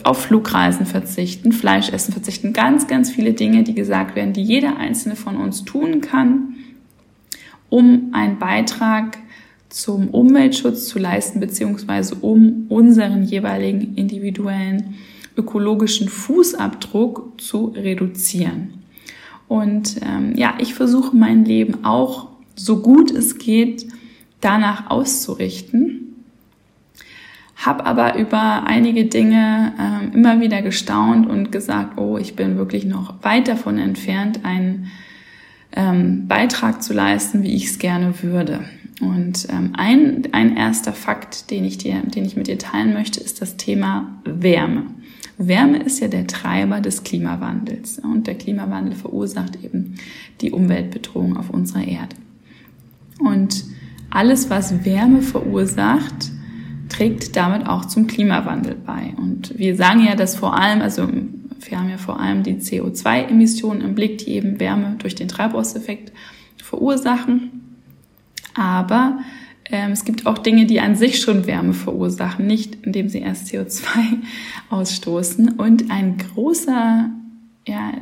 auf 0.03 0.23
Flugreisen 0.23 0.87
verzichten, 0.87 1.51
Fleischessen 1.51 2.11
verzichten. 2.11 2.51
Ganz, 2.51 2.87
ganz 2.87 3.11
viele 3.11 3.33
Dinge, 3.33 3.61
die 3.63 3.75
gesagt 3.75 4.15
werden, 4.15 4.33
die 4.33 4.41
jeder 4.41 4.77
einzelne 4.77 5.15
von 5.15 5.37
uns 5.37 5.63
tun 5.65 6.01
kann, 6.01 6.55
um 7.69 8.09
einen 8.13 8.39
Beitrag 8.39 9.19
zum 9.69 10.07
Umweltschutz 10.07 10.87
zu 10.87 10.97
leisten, 10.97 11.39
beziehungsweise 11.39 12.15
um 12.15 12.65
unseren 12.69 13.21
jeweiligen 13.21 13.93
individuellen 13.93 14.95
ökologischen 15.37 16.09
Fußabdruck 16.09 17.39
zu 17.39 17.67
reduzieren. 17.67 18.73
Und 19.47 19.97
ähm, 20.03 20.33
ja, 20.35 20.55
ich 20.59 20.73
versuche 20.73 21.15
mein 21.15 21.45
Leben 21.45 21.85
auch 21.85 22.29
so 22.55 22.81
gut 22.81 23.11
es 23.11 23.37
geht 23.37 23.85
danach 24.41 24.89
auszurichten, 24.89 26.08
habe 27.59 27.85
aber 27.85 28.17
über 28.17 28.63
einige 28.65 29.05
Dinge 29.05 29.73
ähm, 29.77 30.13
immer 30.13 30.39
wieder 30.39 30.61
gestaunt 30.61 31.27
und 31.27 31.51
gesagt, 31.51 31.99
oh, 31.99 32.17
ich 32.17 32.35
bin 32.35 32.57
wirklich 32.57 32.85
noch 32.85 33.21
weit 33.21 33.49
davon 33.49 33.77
entfernt, 33.77 34.45
einen 34.45 34.87
ähm, 35.73 36.27
Beitrag 36.27 36.81
zu 36.81 36.93
leisten, 36.93 37.43
wie 37.43 37.53
ich 37.53 37.65
es 37.65 37.77
gerne 37.77 38.23
würde. 38.23 38.61
Und 39.01 39.47
ähm, 39.49 39.73
ein, 39.77 40.29
ein 40.31 40.55
erster 40.55 40.93
Fakt, 40.93 41.51
den 41.51 41.65
ich, 41.65 41.77
dir, 41.77 42.01
den 42.01 42.25
ich 42.25 42.37
mit 42.37 42.47
dir 42.47 42.57
teilen 42.57 42.93
möchte, 42.93 43.19
ist 43.19 43.41
das 43.41 43.57
Thema 43.57 44.21
Wärme. 44.23 44.85
Wärme 45.37 45.79
ist 45.79 45.99
ja 45.99 46.07
der 46.07 46.27
Treiber 46.27 46.79
des 46.79 47.03
Klimawandels 47.03 47.99
und 47.99 48.27
der 48.27 48.35
Klimawandel 48.35 48.95
verursacht 48.95 49.63
eben 49.63 49.95
die 50.41 50.51
Umweltbedrohung 50.51 51.37
auf 51.37 51.49
unserer 51.49 51.85
Erde. 51.85 52.15
Und 53.19 53.63
alles, 54.09 54.49
was 54.49 54.85
Wärme 54.85 55.21
verursacht, 55.21 56.31
trägt 56.89 57.35
damit 57.35 57.67
auch 57.67 57.85
zum 57.85 58.07
Klimawandel 58.07 58.75
bei. 58.75 59.13
Und 59.17 59.57
wir 59.57 59.75
sagen 59.75 60.05
ja, 60.05 60.15
dass 60.15 60.35
vor 60.35 60.59
allem, 60.59 60.81
also 60.81 61.07
wir 61.07 61.79
haben 61.79 61.89
ja 61.89 61.97
vor 61.97 62.19
allem 62.19 62.43
die 62.43 62.55
CO2-Emissionen 62.55 63.81
im 63.81 63.95
Blick, 63.95 64.19
die 64.19 64.31
eben 64.31 64.59
Wärme 64.59 64.95
durch 64.99 65.15
den 65.15 65.27
Treibhauseffekt 65.27 66.11
verursachen. 66.57 67.51
Aber 68.55 69.19
ähm, 69.71 69.91
es 69.91 70.03
gibt 70.03 70.25
auch 70.25 70.37
Dinge, 70.37 70.65
die 70.65 70.79
an 70.79 70.95
sich 70.95 71.19
schon 71.19 71.45
Wärme 71.47 71.73
verursachen, 71.73 72.47
nicht 72.47 72.77
indem 72.85 73.09
sie 73.09 73.19
erst 73.19 73.47
CO2 73.47 73.83
ausstoßen. 74.69 75.49
Und 75.49 75.91
ein 75.91 76.17
großer, 76.17 77.09
ja, 77.67 77.93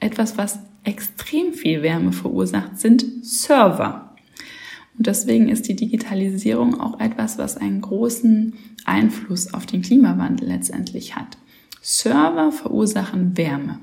etwas, 0.00 0.36
was 0.38 0.58
extrem 0.84 1.52
viel 1.52 1.82
Wärme 1.82 2.12
verursacht, 2.12 2.78
sind 2.78 3.04
Server. 3.22 4.07
Und 4.98 5.06
deswegen 5.06 5.48
ist 5.48 5.68
die 5.68 5.76
Digitalisierung 5.76 6.80
auch 6.80 7.00
etwas, 7.00 7.38
was 7.38 7.56
einen 7.56 7.80
großen 7.80 8.54
Einfluss 8.84 9.54
auf 9.54 9.64
den 9.64 9.82
Klimawandel 9.82 10.48
letztendlich 10.48 11.16
hat. 11.16 11.38
Server 11.80 12.50
verursachen 12.52 13.36
Wärme. 13.36 13.78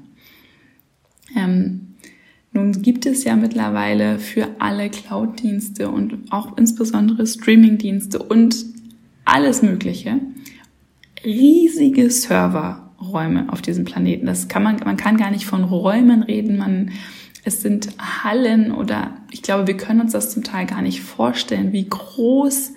Ähm, 1.36 1.96
nun 2.52 2.82
gibt 2.82 3.06
es 3.06 3.24
ja 3.24 3.36
mittlerweile 3.36 4.20
für 4.20 4.50
alle 4.60 4.90
Cloud-Dienste 4.90 5.90
und 5.90 6.32
auch 6.32 6.58
insbesondere 6.58 7.26
Streaming-Dienste 7.26 8.20
und 8.20 8.66
alles 9.26 9.62
Mögliche 9.62 10.20
riesige 11.26 12.10
Serverräume 12.12 13.52
auf 13.52 13.62
diesem 13.62 13.84
Planeten. 13.84 14.28
Das 14.28 14.48
kann 14.48 14.64
man, 14.64 14.78
man 14.86 14.98
kann 14.98 15.18
gar 15.18 15.32
nicht 15.32 15.46
von 15.46 15.64
Räumen 15.64 16.24
reden. 16.24 16.58
Man, 16.58 16.92
es 17.46 17.62
sind 17.62 17.90
Hallen 18.00 18.72
oder 18.72 19.12
ich 19.32 19.44
glaube, 19.44 19.68
wir 19.68 19.78
können 19.78 20.02
uns 20.02 20.12
das 20.12 20.32
zum 20.32 20.44
Teil 20.44 20.66
gar 20.66 20.82
nicht 20.82 21.02
vorstellen, 21.02 21.72
wie 21.72 21.88
groß 21.88 22.74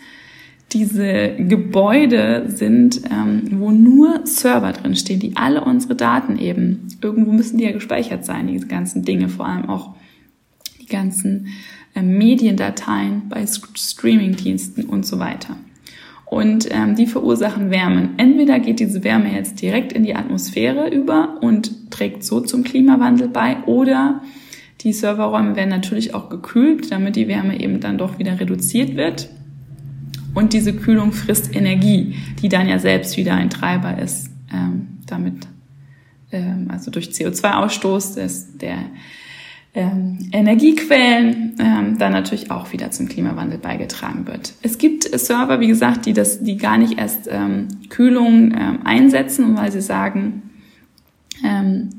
diese 0.73 1.35
Gebäude 1.39 2.45
sind, 2.49 3.01
ähm, 3.11 3.45
wo 3.53 3.71
nur 3.71 4.27
Server 4.27 4.73
drin 4.73 4.95
stehen, 4.95 5.19
die 5.19 5.37
alle 5.37 5.65
unsere 5.65 5.97
Daten 5.97 6.39
eben, 6.39 6.89
irgendwo 7.01 7.33
müssen 7.33 7.57
die 7.57 7.65
ja 7.65 7.73
gespeichert 7.73 8.27
sein, 8.27 8.47
diese 8.47 8.67
ganzen 8.67 9.03
Dinge, 9.03 9.31
vor 9.31 9.47
allem 9.47 9.71
auch 9.71 9.95
die 10.83 10.87
ganzen 10.87 11.49
äh, 11.95 12.03
Mediendateien 12.03 13.31
bei 13.31 13.47
Streamingdiensten 13.47 14.85
und 14.85 15.07
so 15.07 15.19
weiter. 15.19 15.57
Und 16.27 16.69
ähm, 16.71 16.95
die 16.95 17.07
verursachen 17.07 17.71
Wärme. 17.71 18.11
Entweder 18.19 18.61
geht 18.61 18.81
diese 18.81 19.03
Wärme 19.03 19.33
jetzt 19.35 19.63
direkt 19.63 19.95
in 19.95 20.05
die 20.05 20.15
Atmosphäre 20.15 20.91
über 20.91 21.39
und 21.41 21.91
trägt 21.91 22.23
so 22.23 22.43
zum 22.43 22.65
Klimawandel 22.65 23.29
bei, 23.29 23.63
oder 23.65 24.21
die 24.81 24.93
Serverräume 24.93 25.57
werden 25.57 25.71
natürlich 25.71 26.15
auch 26.15 26.29
gekühlt, 26.29 26.91
damit 26.93 27.17
die 27.17 27.29
Wärme 27.29 27.61
eben 27.61 27.81
dann 27.81 27.99
doch 27.99 28.19
wieder 28.19 28.39
reduziert 28.39 28.97
wird. 28.97 29.29
Und 30.35 30.53
diese 30.53 30.75
Kühlung 30.75 31.13
frisst 31.13 31.55
Energie, 31.55 32.15
die 32.41 32.49
dann 32.49 32.69
ja 32.69 32.79
selbst 32.79 33.17
wieder 33.17 33.35
ein 33.35 33.51
Treiber 33.51 33.99
ist, 33.99 34.31
ähm, 34.53 34.99
damit, 35.07 35.49
ähm, 36.31 36.69
also 36.71 36.91
durch 36.91 37.09
CO2-Ausstoß 37.09 38.59
der 38.61 38.79
ähm, 39.75 40.31
Energiequellen 40.33 41.55
ähm, 41.59 41.99
dann 41.99 42.13
natürlich 42.13 42.51
auch 42.51 42.73
wieder 42.73 42.91
zum 42.91 43.09
Klimawandel 43.09 43.59
beigetragen 43.59 44.27
wird. 44.27 44.55
Es 44.63 44.79
gibt 44.79 45.05
Server, 45.05 45.61
wie 45.61 45.69
gesagt, 45.69 46.07
die 46.07 46.13
das, 46.13 46.43
die 46.43 46.57
gar 46.57 46.79
nicht 46.79 46.99
erst 46.99 47.29
ähm, 47.31 47.69
Kühlung 47.89 48.53
ähm, 48.57 48.81
einsetzen, 48.85 49.57
weil 49.57 49.71
sie 49.71 49.81
sagen, 49.83 50.51
ähm, 51.45 51.91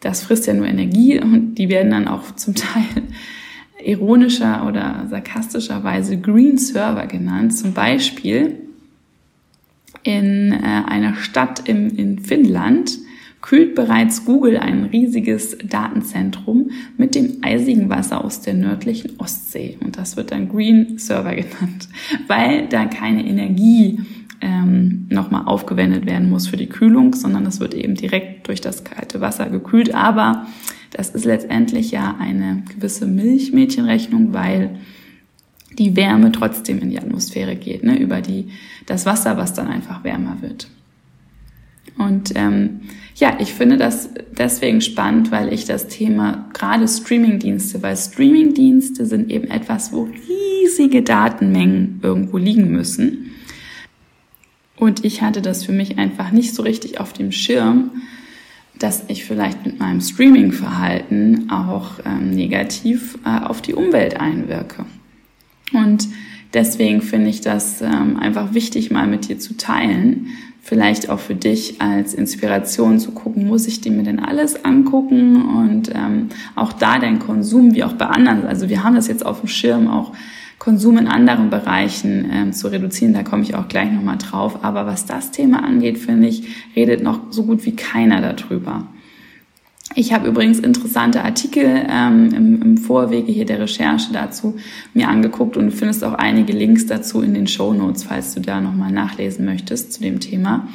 das 0.00 0.22
frisst 0.22 0.46
ja 0.46 0.54
nur 0.54 0.66
Energie 0.66 1.20
und 1.20 1.54
die 1.56 1.68
werden 1.68 1.90
dann 1.90 2.08
auch 2.08 2.34
zum 2.34 2.54
Teil 2.56 3.02
ironischer 3.84 4.66
oder 4.66 5.06
sarkastischerweise 5.08 6.18
Green 6.18 6.58
Server 6.58 7.06
genannt. 7.06 7.56
Zum 7.56 7.72
Beispiel 7.72 8.58
in 10.02 10.52
äh, 10.52 10.56
einer 10.86 11.14
Stadt 11.14 11.68
im, 11.68 11.96
in 11.96 12.18
Finnland 12.18 12.98
kühlt 13.40 13.74
bereits 13.74 14.24
Google 14.26 14.58
ein 14.58 14.84
riesiges 14.84 15.56
Datenzentrum 15.64 16.70
mit 16.98 17.14
dem 17.14 17.38
eisigen 17.42 17.88
Wasser 17.88 18.22
aus 18.22 18.42
der 18.42 18.54
nördlichen 18.54 19.18
Ostsee. 19.18 19.78
Und 19.80 19.96
das 19.96 20.16
wird 20.16 20.30
dann 20.30 20.48
Green 20.48 20.98
Server 20.98 21.34
genannt, 21.34 21.88
weil 22.26 22.68
da 22.68 22.84
keine 22.84 23.26
Energie 23.26 24.00
ähm, 24.40 25.06
nochmal 25.10 25.44
aufgewendet 25.46 26.06
werden 26.06 26.30
muss 26.30 26.46
für 26.46 26.56
die 26.56 26.68
Kühlung, 26.68 27.14
sondern 27.14 27.44
das 27.44 27.60
wird 27.60 27.74
eben 27.74 27.94
direkt 27.94 28.48
durch 28.48 28.60
das 28.60 28.84
kalte 28.84 29.20
Wasser 29.20 29.50
gekühlt. 29.50 29.94
Aber 29.94 30.46
das 30.90 31.10
ist 31.10 31.24
letztendlich 31.24 31.90
ja 31.90 32.16
eine 32.18 32.62
gewisse 32.74 33.06
Milchmädchenrechnung, 33.06 34.32
weil 34.32 34.78
die 35.78 35.96
Wärme 35.96 36.32
trotzdem 36.32 36.80
in 36.80 36.90
die 36.90 36.98
Atmosphäre 36.98 37.56
geht, 37.56 37.84
ne, 37.84 37.98
über 37.98 38.20
die, 38.20 38.48
das 38.86 39.06
Wasser, 39.06 39.36
was 39.36 39.54
dann 39.54 39.68
einfach 39.68 40.04
wärmer 40.04 40.38
wird. 40.40 40.68
Und 41.96 42.32
ähm, 42.34 42.80
ja, 43.16 43.36
ich 43.40 43.52
finde 43.52 43.76
das 43.76 44.10
deswegen 44.36 44.80
spannend, 44.80 45.30
weil 45.30 45.52
ich 45.52 45.66
das 45.66 45.88
Thema 45.88 46.48
gerade 46.52 46.88
Streamingdienste, 46.88 47.82
weil 47.82 47.96
Streamingdienste 47.96 49.06
sind 49.06 49.30
eben 49.30 49.48
etwas, 49.48 49.92
wo 49.92 50.08
riesige 50.28 51.02
Datenmengen 51.02 52.00
irgendwo 52.02 52.38
liegen 52.38 52.70
müssen. 52.70 53.30
Und 54.80 55.04
ich 55.04 55.20
hatte 55.20 55.42
das 55.42 55.62
für 55.64 55.72
mich 55.72 55.98
einfach 55.98 56.32
nicht 56.32 56.54
so 56.54 56.62
richtig 56.62 57.00
auf 57.00 57.12
dem 57.12 57.32
Schirm, 57.32 57.90
dass 58.78 59.04
ich 59.08 59.26
vielleicht 59.26 59.66
mit 59.66 59.78
meinem 59.78 60.00
Streaming-Verhalten 60.00 61.50
auch 61.50 62.00
ähm, 62.06 62.30
negativ 62.30 63.18
äh, 63.26 63.44
auf 63.44 63.60
die 63.60 63.74
Umwelt 63.74 64.18
einwirke. 64.18 64.86
Und 65.74 66.08
deswegen 66.54 67.02
finde 67.02 67.28
ich 67.28 67.42
das 67.42 67.82
ähm, 67.82 68.16
einfach 68.18 68.54
wichtig, 68.54 68.90
mal 68.90 69.06
mit 69.06 69.28
dir 69.28 69.38
zu 69.38 69.58
teilen. 69.58 70.28
Vielleicht 70.62 71.10
auch 71.10 71.20
für 71.20 71.34
dich 71.34 71.82
als 71.82 72.14
Inspiration 72.14 72.98
zu 72.98 73.12
gucken, 73.12 73.46
muss 73.46 73.66
ich 73.66 73.82
dir 73.82 73.92
mir 73.92 74.04
denn 74.04 74.18
alles 74.18 74.64
angucken 74.64 75.42
und 75.42 75.90
ähm, 75.94 76.30
auch 76.56 76.72
da 76.72 76.98
dein 76.98 77.18
Konsum, 77.18 77.74
wie 77.74 77.84
auch 77.84 77.94
bei 77.94 78.06
anderen. 78.06 78.46
Also 78.46 78.70
wir 78.70 78.82
haben 78.82 78.94
das 78.94 79.08
jetzt 79.08 79.26
auf 79.26 79.40
dem 79.40 79.48
Schirm 79.48 79.88
auch 79.88 80.14
Konsum 80.60 80.98
in 80.98 81.08
anderen 81.08 81.48
Bereichen 81.48 82.30
ähm, 82.30 82.52
zu 82.52 82.68
reduzieren. 82.68 83.14
Da 83.14 83.22
komme 83.22 83.42
ich 83.42 83.54
auch 83.54 83.66
gleich 83.66 83.90
nochmal 83.90 84.18
drauf. 84.18 84.62
Aber 84.62 84.86
was 84.86 85.06
das 85.06 85.30
Thema 85.32 85.64
angeht, 85.64 85.96
finde 85.96 86.28
ich, 86.28 86.44
redet 86.76 87.02
noch 87.02 87.18
so 87.30 87.44
gut 87.44 87.64
wie 87.64 87.74
keiner 87.74 88.20
darüber. 88.20 88.86
Ich 89.94 90.12
habe 90.12 90.28
übrigens 90.28 90.60
interessante 90.60 91.24
Artikel 91.24 91.64
ähm, 91.64 92.28
im, 92.32 92.62
im 92.62 92.76
Vorwege 92.76 93.32
hier 93.32 93.46
der 93.46 93.58
Recherche 93.58 94.12
dazu 94.12 94.56
mir 94.92 95.08
angeguckt 95.08 95.56
und 95.56 95.66
du 95.66 95.72
findest 95.72 96.04
auch 96.04 96.12
einige 96.12 96.52
Links 96.52 96.86
dazu 96.86 97.22
in 97.22 97.32
den 97.32 97.46
Show 97.46 97.72
Notes, 97.72 98.04
falls 98.04 98.34
du 98.34 98.40
da 98.40 98.60
nochmal 98.60 98.92
nachlesen 98.92 99.46
möchtest 99.46 99.94
zu 99.94 100.02
dem 100.02 100.20
Thema. 100.20 100.68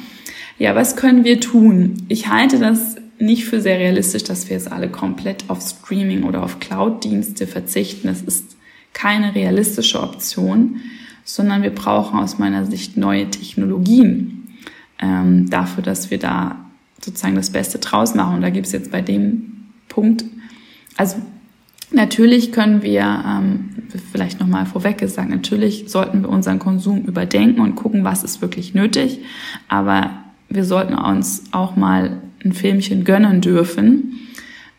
Ja, 0.58 0.74
was 0.74 0.96
können 0.96 1.24
wir 1.24 1.40
tun? 1.40 1.94
Ich 2.08 2.28
halte 2.28 2.58
das 2.58 2.96
nicht 3.18 3.44
für 3.44 3.60
sehr 3.60 3.78
realistisch, 3.78 4.24
dass 4.24 4.48
wir 4.50 4.56
jetzt 4.56 4.70
alle 4.70 4.88
komplett 4.88 5.44
auf 5.48 5.62
Streaming 5.62 6.24
oder 6.24 6.42
auf 6.42 6.58
Cloud-Dienste 6.58 7.46
verzichten. 7.46 8.08
Das 8.08 8.20
ist 8.20 8.55
keine 8.96 9.34
realistische 9.34 10.02
Option, 10.02 10.80
sondern 11.22 11.62
wir 11.62 11.70
brauchen 11.70 12.18
aus 12.18 12.38
meiner 12.38 12.64
Sicht 12.64 12.96
neue 12.96 13.30
Technologien 13.30 14.48
ähm, 14.98 15.50
dafür, 15.50 15.82
dass 15.82 16.10
wir 16.10 16.18
da 16.18 16.56
sozusagen 17.04 17.34
das 17.34 17.50
Beste 17.50 17.78
draus 17.78 18.14
machen. 18.14 18.36
Und 18.36 18.40
da 18.40 18.48
gibt 18.48 18.66
es 18.66 18.72
jetzt 18.72 18.90
bei 18.90 19.02
dem 19.02 19.66
Punkt, 19.90 20.24
also 20.96 21.16
natürlich 21.92 22.52
können 22.52 22.82
wir, 22.82 23.22
ähm, 23.26 23.68
vielleicht 24.12 24.40
nochmal 24.40 24.64
vorweg 24.64 24.96
gesagt, 24.96 25.28
natürlich 25.28 25.84
sollten 25.88 26.22
wir 26.22 26.30
unseren 26.30 26.58
Konsum 26.58 27.02
überdenken 27.02 27.60
und 27.60 27.74
gucken, 27.74 28.02
was 28.02 28.24
ist 28.24 28.40
wirklich 28.40 28.72
nötig, 28.72 29.20
aber 29.68 30.24
wir 30.48 30.64
sollten 30.64 30.94
uns 30.94 31.44
auch 31.52 31.76
mal 31.76 32.22
ein 32.42 32.52
Filmchen 32.52 33.04
gönnen 33.04 33.42
dürfen. 33.42 34.20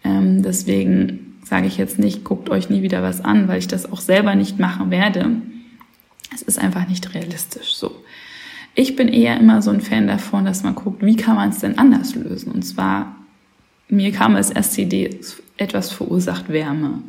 Ähm, 0.03 0.41
deswegen 0.41 1.26
sage 1.47 1.67
ich 1.67 1.77
jetzt 1.77 1.99
nicht, 1.99 2.23
guckt 2.23 2.49
euch 2.49 2.69
nie 2.69 2.81
wieder 2.81 3.01
was 3.03 3.23
an, 3.23 3.47
weil 3.47 3.59
ich 3.59 3.67
das 3.67 3.91
auch 3.91 4.01
selber 4.01 4.35
nicht 4.35 4.59
machen 4.59 4.91
werde. 4.91 5.41
Es 6.33 6.41
ist 6.41 6.59
einfach 6.59 6.87
nicht 6.87 7.13
realistisch 7.13 7.75
so. 7.75 8.03
Ich 8.75 8.95
bin 8.95 9.07
eher 9.07 9.39
immer 9.39 9.61
so 9.61 9.71
ein 9.71 9.81
Fan 9.81 10.07
davon, 10.07 10.45
dass 10.45 10.63
man 10.63 10.75
guckt, 10.75 11.03
wie 11.03 11.15
kann 11.15 11.35
man 11.35 11.49
es 11.49 11.59
denn 11.59 11.79
anders 11.79 12.15
lösen? 12.15 12.51
Und 12.51 12.63
zwar, 12.63 13.15
mir 13.89 14.11
kam 14.11 14.35
es 14.35 14.51
SCD, 14.51 15.19
etwas 15.57 15.91
verursacht 15.91 16.49
Wärme. 16.49 17.01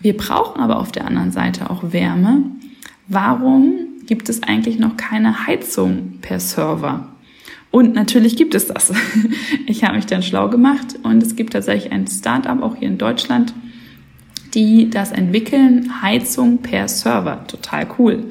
Wir 0.00 0.16
brauchen 0.16 0.60
aber 0.60 0.78
auf 0.78 0.90
der 0.90 1.06
anderen 1.06 1.30
Seite 1.30 1.70
auch 1.70 1.92
Wärme. 1.92 2.42
Warum 3.08 3.74
gibt 4.06 4.28
es 4.28 4.42
eigentlich 4.42 4.78
noch 4.78 4.96
keine 4.96 5.46
Heizung 5.46 6.18
per 6.22 6.40
Server? 6.40 7.08
Und 7.70 7.94
natürlich 7.94 8.36
gibt 8.36 8.54
es 8.54 8.66
das. 8.66 8.92
Ich 9.66 9.84
habe 9.84 9.96
mich 9.96 10.06
dann 10.06 10.22
schlau 10.22 10.48
gemacht 10.48 10.98
und 11.02 11.22
es 11.22 11.36
gibt 11.36 11.52
tatsächlich 11.52 11.92
ein 11.92 12.06
Startup 12.06 12.62
auch 12.62 12.76
hier 12.76 12.88
in 12.88 12.98
Deutschland, 12.98 13.52
die 14.54 14.90
das 14.90 15.12
entwickeln, 15.12 16.02
Heizung 16.02 16.58
per 16.58 16.88
Server. 16.88 17.46
Total 17.46 17.86
cool. 17.98 18.24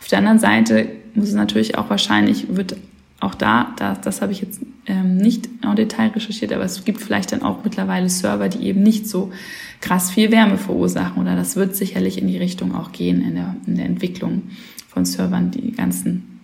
Auf 0.00 0.08
der 0.08 0.18
anderen 0.18 0.38
Seite 0.38 0.88
muss 1.14 1.28
es 1.28 1.34
natürlich 1.34 1.78
auch 1.78 1.90
wahrscheinlich, 1.90 2.54
wird 2.54 2.76
auch 3.20 3.34
da, 3.34 3.72
da 3.76 3.94
das 3.94 4.20
habe 4.20 4.32
ich 4.32 4.40
jetzt 4.40 4.60
ähm, 4.86 5.16
nicht 5.16 5.48
en 5.62 5.76
Detail 5.76 6.08
recherchiert, 6.08 6.52
aber 6.52 6.64
es 6.64 6.84
gibt 6.84 7.00
vielleicht 7.00 7.32
dann 7.32 7.42
auch 7.42 7.64
mittlerweile 7.64 8.08
Server, 8.08 8.48
die 8.48 8.66
eben 8.66 8.82
nicht 8.82 9.08
so 9.08 9.32
krass 9.80 10.10
viel 10.10 10.30
Wärme 10.30 10.58
verursachen. 10.58 11.22
Oder 11.22 11.36
das 11.36 11.56
wird 11.56 11.74
sicherlich 11.74 12.18
in 12.18 12.28
die 12.28 12.36
Richtung 12.38 12.74
auch 12.74 12.92
gehen 12.92 13.22
in 13.22 13.34
der, 13.34 13.56
in 13.66 13.76
der 13.76 13.86
Entwicklung 13.86 14.42
von 14.88 15.04
Servern, 15.04 15.50
die 15.50 15.72
ganzen 15.72 16.40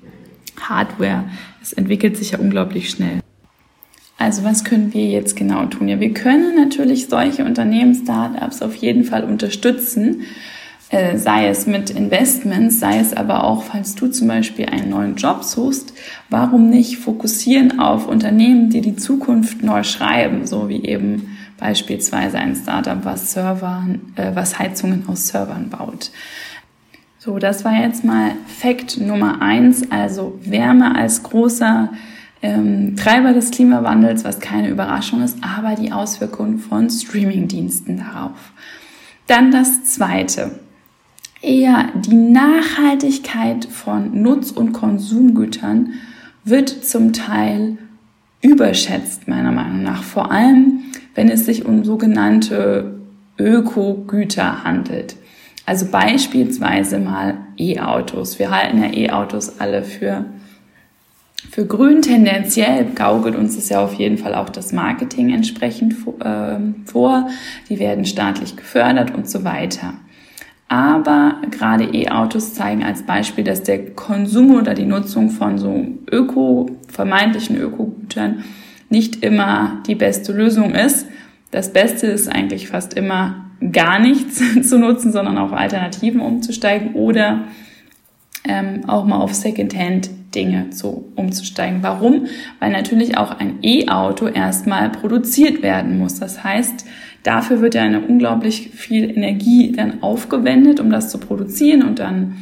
Hardware. 0.59 1.25
Es 1.63 1.73
entwickelt 1.73 2.17
sich 2.17 2.33
ja 2.33 2.39
unglaublich 2.39 2.91
schnell. 2.91 3.20
Also 4.31 4.45
was 4.45 4.63
können 4.63 4.95
wir 4.95 5.09
jetzt 5.09 5.35
genau 5.35 5.67
tun? 5.67 5.89
Ja, 5.89 5.99
wir 5.99 6.15
können 6.15 6.55
natürlich 6.55 7.09
solche 7.09 7.45
Unternehmen, 7.45 7.97
Startups 7.97 8.63
auf 8.63 8.77
jeden 8.77 9.03
Fall 9.03 9.25
unterstützen, 9.25 10.23
äh, 10.91 11.19
sei 11.19 11.49
es 11.49 11.67
mit 11.67 11.91
Investments, 11.91 12.79
sei 12.79 13.01
es 13.01 13.13
aber 13.13 13.43
auch, 13.43 13.65
falls 13.65 13.97
du 13.97 14.07
zum 14.07 14.29
Beispiel 14.29 14.67
einen 14.67 14.91
neuen 14.91 15.17
Job 15.17 15.43
suchst, 15.43 15.95
warum 16.29 16.71
nicht 16.71 16.99
fokussieren 16.99 17.81
auf 17.81 18.07
Unternehmen, 18.07 18.71
die 18.71 18.83
die 18.83 18.95
Zukunft 18.95 19.65
neu 19.65 19.83
schreiben, 19.83 20.47
so 20.47 20.69
wie 20.69 20.85
eben 20.85 21.37
beispielsweise 21.59 22.39
ein 22.39 22.55
Startup, 22.55 23.05
was 23.05 23.33
Servern, 23.33 24.13
äh, 24.15 24.31
was 24.33 24.61
Heizungen 24.61 25.09
aus 25.09 25.27
Servern 25.27 25.71
baut. 25.71 26.13
So, 27.19 27.41
das 27.41 27.65
war 27.65 27.83
jetzt 27.83 28.05
mal 28.05 28.31
Fakt 28.47 28.97
Nummer 28.97 29.43
eins, 29.43 29.91
also 29.91 30.39
Wärme 30.45 30.95
als 30.95 31.25
großer 31.25 31.89
ähm, 32.43 32.97
Treiber 32.97 33.33
des 33.33 33.51
Klimawandels, 33.51 34.25
was 34.25 34.41
keine 34.41 34.69
Überraschung 34.69 35.23
ist, 35.23 35.39
aber 35.43 35.75
die 35.75 35.93
Auswirkungen 35.93 36.59
von 36.59 36.89
Streamingdiensten 36.89 37.99
darauf. 37.99 38.53
Dann 39.27 39.51
das 39.51 39.85
Zweite. 39.85 40.61
Eher 41.43 41.89
die 41.95 42.15
Nachhaltigkeit 42.15 43.65
von 43.65 44.23
Nutz- 44.23 44.51
und 44.51 44.73
Konsumgütern 44.73 45.95
wird 46.45 46.69
zum 46.69 47.13
Teil 47.13 47.79
überschätzt, 48.43 49.29
meiner 49.29 49.53
Meinung 49.53 49.83
nach. 49.83 50.03
Vor 50.03 50.31
allem, 50.31 50.81
wenn 51.15 51.29
es 51.29 51.47
sich 51.47 51.65
um 51.65 51.85
sogenannte 51.85 53.01
Ökogüter 53.39 54.65
handelt. 54.65 55.17
Also 55.67 55.87
beispielsweise 55.87 56.99
mal 56.99 57.39
E-Autos. 57.57 58.39
Wir 58.39 58.51
halten 58.51 58.83
ja 58.83 58.93
E-Autos 58.93 59.61
alle 59.61 59.83
für, 59.83 60.25
für 61.49 61.65
grün 61.67 62.03
tendenziell, 62.03 62.85
gaukelt 62.95 63.35
uns 63.35 63.57
das 63.57 63.69
ja 63.71 63.83
auf 63.83 63.95
jeden 63.95 64.19
Fall 64.19 64.35
auch 64.35 64.51
das 64.51 64.73
Marketing 64.73 65.33
entsprechend 65.33 65.95
äh, 66.21 66.59
vor. 66.85 67.29
Die 67.69 67.79
werden 67.79 68.05
staatlich 68.05 68.57
gefördert 68.57 69.15
und 69.15 69.29
so 69.29 69.43
weiter. 69.45 69.95
Aber 70.69 71.37
gerade 71.51 71.85
E-Autos 71.85 72.55
zeigen 72.55 72.85
als 72.85 73.03
Beispiel, 73.03 73.43
dass 73.43 73.63
der 73.63 73.91
Konsum 73.93 74.55
oder 74.55 74.75
die 74.75 74.85
Nutzung 74.85 75.31
von 75.31 75.59
so 75.59 75.85
Öko, 76.11 76.71
vermeintlichen 76.89 77.57
Ökogütern 77.57 78.45
nicht 78.89 79.25
immer 79.25 79.83
die 79.87 79.95
beste 79.95 80.33
Lösung 80.33 80.75
ist. 80.75 81.07
Das 81.51 81.73
Beste 81.73 82.07
ist 82.07 82.29
eigentlich 82.29 82.69
fast 82.69 82.95
immer 82.95 83.47
gar 83.73 83.99
nichts 83.99 84.43
zu 84.69 84.79
nutzen, 84.79 85.11
sondern 85.11 85.39
auf 85.39 85.53
Alternativen 85.53 86.21
umzusteigen 86.21 86.95
oder 86.95 87.45
ähm, 88.45 88.89
auch 88.89 89.05
mal 89.05 89.19
auf 89.19 89.35
Secondhand 89.35 90.11
Dinge 90.35 90.71
zu 90.71 91.13
umzusteigen. 91.17 91.83
Warum? 91.83 92.27
Weil 92.59 92.71
natürlich 92.71 93.17
auch 93.17 93.39
ein 93.39 93.59
E-Auto 93.63 94.27
erstmal 94.27 94.91
produziert 94.91 95.63
werden 95.63 95.99
muss. 95.99 96.21
Das 96.21 96.45
heißt, 96.45 96.85
dafür 97.23 97.61
wird 97.61 97.75
ja 97.75 97.83
eine 97.83 98.01
unglaublich 98.01 98.71
viel 98.71 99.11
Energie 99.11 99.73
dann 99.73 100.03
aufgewendet, 100.03 100.81
um 100.81 100.91
das 100.91 101.11
zu 101.11 101.19
produzieren 101.19 101.83
und 101.83 101.99
dann 101.99 102.37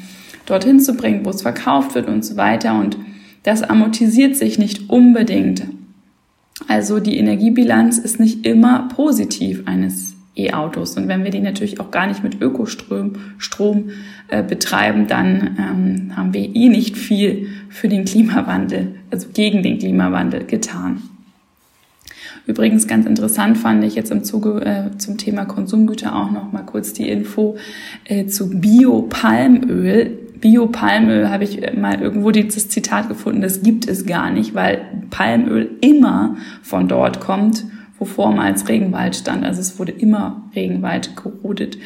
dorthin 0.46 0.80
zu 0.80 0.94
bringen, 0.94 1.24
wo 1.24 1.30
es 1.30 1.42
verkauft 1.42 1.94
wird 1.94 2.08
und 2.08 2.24
so 2.24 2.36
weiter. 2.36 2.78
Und 2.78 2.98
das 3.42 3.62
amortisiert 3.62 4.36
sich 4.36 4.58
nicht 4.58 4.90
unbedingt. 4.90 5.64
Also 6.66 7.00
die 7.00 7.16
Energiebilanz 7.16 7.98
ist 7.98 8.18
nicht 8.18 8.44
immer 8.44 8.88
positiv 8.88 9.62
eines 9.66 10.17
E-Autos. 10.38 10.96
Und 10.96 11.08
wenn 11.08 11.24
wir 11.24 11.30
die 11.30 11.40
natürlich 11.40 11.80
auch 11.80 11.90
gar 11.90 12.06
nicht 12.06 12.22
mit 12.22 12.40
Ökostrom 12.40 13.14
Strom, 13.38 13.90
äh, 14.28 14.42
betreiben, 14.42 15.06
dann 15.06 15.56
ähm, 15.58 16.16
haben 16.16 16.34
wir 16.34 16.54
eh 16.54 16.68
nicht 16.68 16.98
viel 16.98 17.48
für 17.70 17.88
den 17.88 18.04
Klimawandel, 18.04 18.96
also 19.10 19.28
gegen 19.32 19.62
den 19.62 19.78
Klimawandel 19.78 20.44
getan. 20.44 21.02
Übrigens 22.46 22.86
ganz 22.86 23.06
interessant 23.06 23.56
fand 23.58 23.84
ich 23.84 23.94
jetzt 23.94 24.10
im 24.10 24.24
Zuge 24.24 24.64
äh, 24.64 24.98
zum 24.98 25.18
Thema 25.18 25.44
Konsumgüter 25.44 26.14
auch 26.14 26.30
noch 26.30 26.52
mal 26.52 26.62
kurz 26.62 26.92
die 26.92 27.08
Info 27.08 27.56
äh, 28.04 28.26
zu 28.26 28.50
Biopalmöl. 28.50 30.18
Biopalmöl 30.40 31.30
habe 31.30 31.44
ich 31.44 31.60
mal 31.74 32.00
irgendwo 32.00 32.30
dieses 32.30 32.68
Zitat 32.68 33.08
gefunden, 33.08 33.40
das 33.40 33.62
gibt 33.62 33.88
es 33.88 34.06
gar 34.06 34.30
nicht, 34.30 34.54
weil 34.54 34.82
Palmöl 35.10 35.70
immer 35.80 36.36
von 36.62 36.86
dort 36.86 37.20
kommt 37.20 37.64
wo 37.98 38.04
vormals 38.04 38.68
Regenwald 38.68 39.16
stand. 39.16 39.44
Also 39.44 39.60
es 39.60 39.78
wurde 39.78 39.92
immer 39.92 40.42
Regenwald 40.54 41.16
gerodet, 41.16 41.78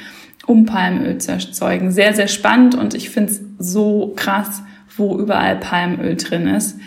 um 0.46 0.66
Palmöl 0.66 1.18
zu 1.18 1.32
erzeugen. 1.32 1.92
Sehr, 1.92 2.14
sehr 2.14 2.28
spannend 2.28 2.74
und 2.74 2.94
ich 2.94 3.10
finde 3.10 3.32
es 3.32 3.40
so 3.58 4.12
krass, 4.16 4.62
wo 4.96 5.18
überall 5.18 5.56
Palmöl 5.56 6.16
drin 6.16 6.46
ist. 6.46 6.78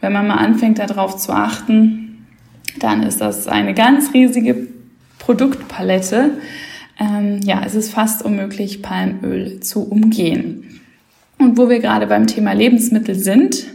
Wenn 0.00 0.12
man 0.12 0.26
mal 0.26 0.36
anfängt, 0.36 0.78
darauf 0.78 1.16
zu 1.16 1.32
achten, 1.32 2.26
dann 2.78 3.02
ist 3.02 3.20
das 3.20 3.48
eine 3.48 3.74
ganz 3.74 4.14
riesige 4.14 4.68
Produktpalette. 5.18 6.30
Ähm, 6.98 7.40
ja, 7.42 7.62
es 7.64 7.74
ist 7.74 7.92
fast 7.92 8.24
unmöglich, 8.24 8.82
Palmöl 8.82 9.60
zu 9.60 9.82
umgehen. 9.82 10.80
Und 11.38 11.58
wo 11.58 11.68
wir 11.68 11.80
gerade 11.80 12.06
beim 12.06 12.26
Thema 12.26 12.52
Lebensmittel 12.52 13.14
sind, 13.14 13.66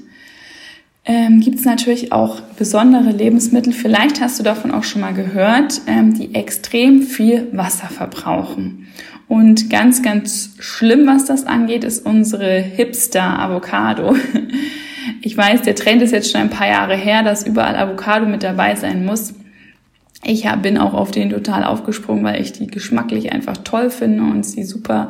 ähm, 1.06 1.40
gibt 1.40 1.60
es 1.60 1.66
natürlich 1.66 2.12
auch 2.12 2.42
besondere 2.58 3.12
Lebensmittel, 3.12 3.74
vielleicht 3.74 4.22
hast 4.22 4.40
du 4.40 4.44
davon 4.44 4.72
auch 4.72 4.84
schon 4.84 5.02
mal 5.02 5.14
gehört, 5.14 5.82
ähm, 5.88 6.14
die 6.14 6.34
extrem 6.34 7.04
viel 7.04 7.48
Wasser 7.52 7.88
verbrauchen. 7.88 8.88
Und 9.28 9.70
ganz, 9.70 10.02
ganz 10.04 10.56
schlimm, 10.60 11.08
was 11.08 11.26
das 11.26 11.46
angeht, 11.46 11.84
ist 11.84 12.06
unsere 12.06 12.60
Hipster-Avocado. 12.60 14.16
Ich 15.22 15.36
weiß, 15.36 15.64
der 15.64 15.76
Trend 15.76 16.04
ist 16.04 16.12
jetzt 16.12 16.32
schon 16.32 16.42
ein 16.42 16.50
paar 16.50 16.68
Jahre 16.68 16.96
her, 16.96 17.24
dass 17.24 17.46
überall 17.46 17.76
Avocado 17.76 18.28
mit 18.28 18.44
dabei 18.44 18.76
sein 18.76 19.06
muss. 19.06 19.34
Ich 20.24 20.48
bin 20.62 20.78
auch 20.78 20.94
auf 20.94 21.12
den 21.12 21.30
total 21.30 21.64
aufgesprungen, 21.64 22.24
weil 22.24 22.42
ich 22.42 22.54
die 22.54 22.68
geschmacklich 22.68 23.32
einfach 23.32 23.58
toll 23.58 23.90
finde 23.90 24.24
und 24.24 24.44
sie 24.44 24.64
super 24.64 25.10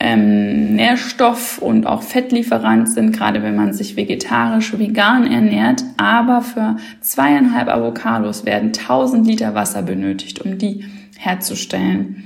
ähm, 0.00 0.76
Nährstoff- 0.76 1.58
und 1.58 1.86
auch 1.86 2.02
Fettlieferant 2.02 2.88
sind, 2.88 3.12
gerade 3.12 3.42
wenn 3.42 3.56
man 3.56 3.72
sich 3.72 3.96
vegetarisch, 3.96 4.78
vegan 4.78 5.26
ernährt. 5.30 5.82
Aber 5.96 6.42
für 6.42 6.76
zweieinhalb 7.00 7.68
Avocados 7.68 8.44
werden 8.44 8.68
1000 8.68 9.26
Liter 9.26 9.54
Wasser 9.54 9.82
benötigt, 9.82 10.40
um 10.40 10.58
die 10.58 10.84
herzustellen. 11.16 12.24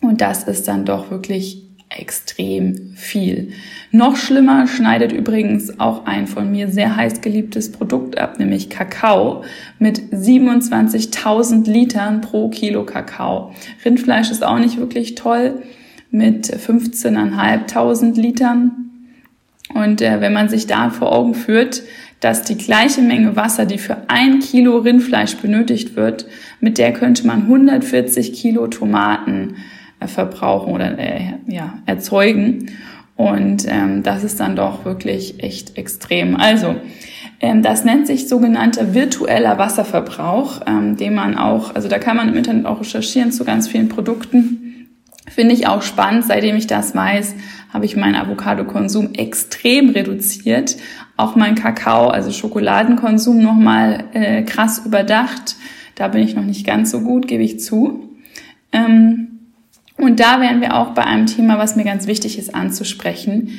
Und 0.00 0.20
das 0.20 0.44
ist 0.44 0.66
dann 0.66 0.84
doch 0.84 1.10
wirklich 1.10 1.62
extrem 1.88 2.94
viel. 2.96 3.52
Noch 3.92 4.16
schlimmer 4.16 4.66
schneidet 4.66 5.12
übrigens 5.12 5.78
auch 5.78 6.04
ein 6.06 6.26
von 6.26 6.50
mir 6.50 6.68
sehr 6.68 6.96
heiß 6.96 7.20
geliebtes 7.20 7.70
Produkt 7.70 8.18
ab, 8.18 8.40
nämlich 8.40 8.68
Kakao 8.68 9.44
mit 9.78 10.00
27.000 10.12 11.70
Litern 11.70 12.20
pro 12.20 12.48
Kilo 12.48 12.84
Kakao. 12.84 13.52
Rindfleisch 13.84 14.32
ist 14.32 14.44
auch 14.44 14.58
nicht 14.58 14.78
wirklich 14.78 15.14
toll 15.14 15.62
mit 16.10 16.46
15.500 16.46 18.20
Litern. 18.20 18.86
Und 19.74 20.00
äh, 20.00 20.20
wenn 20.20 20.32
man 20.32 20.48
sich 20.48 20.66
da 20.66 20.90
vor 20.90 21.12
Augen 21.12 21.34
führt, 21.34 21.82
dass 22.20 22.42
die 22.42 22.56
gleiche 22.56 23.02
Menge 23.02 23.36
Wasser, 23.36 23.66
die 23.66 23.78
für 23.78 24.08
ein 24.08 24.40
Kilo 24.40 24.78
Rindfleisch 24.78 25.36
benötigt 25.36 25.96
wird, 25.96 26.26
mit 26.60 26.78
der 26.78 26.92
könnte 26.92 27.26
man 27.26 27.42
140 27.42 28.32
Kilo 28.32 28.68
Tomaten 28.68 29.56
äh, 30.00 30.06
verbrauchen 30.06 30.72
oder 30.72 30.98
äh, 30.98 31.34
ja, 31.46 31.78
erzeugen. 31.86 32.70
Und 33.16 33.66
ähm, 33.68 34.02
das 34.02 34.24
ist 34.24 34.40
dann 34.40 34.56
doch 34.56 34.84
wirklich 34.84 35.42
echt 35.42 35.78
extrem. 35.78 36.36
Also, 36.36 36.76
ähm, 37.40 37.62
das 37.62 37.84
nennt 37.84 38.06
sich 38.06 38.28
sogenannter 38.28 38.94
virtueller 38.94 39.58
Wasserverbrauch, 39.58 40.62
ähm, 40.66 40.96
den 40.96 41.14
man 41.14 41.36
auch, 41.36 41.74
also 41.74 41.88
da 41.88 41.98
kann 41.98 42.16
man 42.16 42.28
im 42.28 42.36
Internet 42.36 42.66
auch 42.66 42.80
recherchieren 42.80 43.32
zu 43.32 43.44
ganz 43.44 43.68
vielen 43.68 43.88
Produkten. 43.88 44.85
Finde 45.26 45.54
ich 45.54 45.66
auch 45.66 45.82
spannend. 45.82 46.24
Seitdem 46.24 46.56
ich 46.56 46.66
das 46.66 46.94
weiß, 46.94 47.34
habe 47.72 47.84
ich 47.84 47.96
meinen 47.96 48.14
Avocado-Konsum 48.14 49.14
extrem 49.14 49.90
reduziert. 49.90 50.76
Auch 51.16 51.36
mein 51.36 51.54
Kakao, 51.54 52.08
also 52.08 52.30
Schokoladenkonsum 52.30 53.42
nochmal 53.42 54.04
äh, 54.12 54.42
krass 54.42 54.82
überdacht. 54.84 55.56
Da 55.94 56.08
bin 56.08 56.22
ich 56.22 56.36
noch 56.36 56.44
nicht 56.44 56.66
ganz 56.66 56.90
so 56.90 57.00
gut, 57.00 57.26
gebe 57.26 57.42
ich 57.42 57.60
zu. 57.60 58.10
Ähm, 58.72 59.28
und 59.96 60.20
da 60.20 60.40
wären 60.40 60.60
wir 60.60 60.76
auch 60.76 60.90
bei 60.90 61.04
einem 61.04 61.26
Thema, 61.26 61.58
was 61.58 61.76
mir 61.76 61.84
ganz 61.84 62.06
wichtig 62.06 62.38
ist 62.38 62.54
anzusprechen 62.54 63.50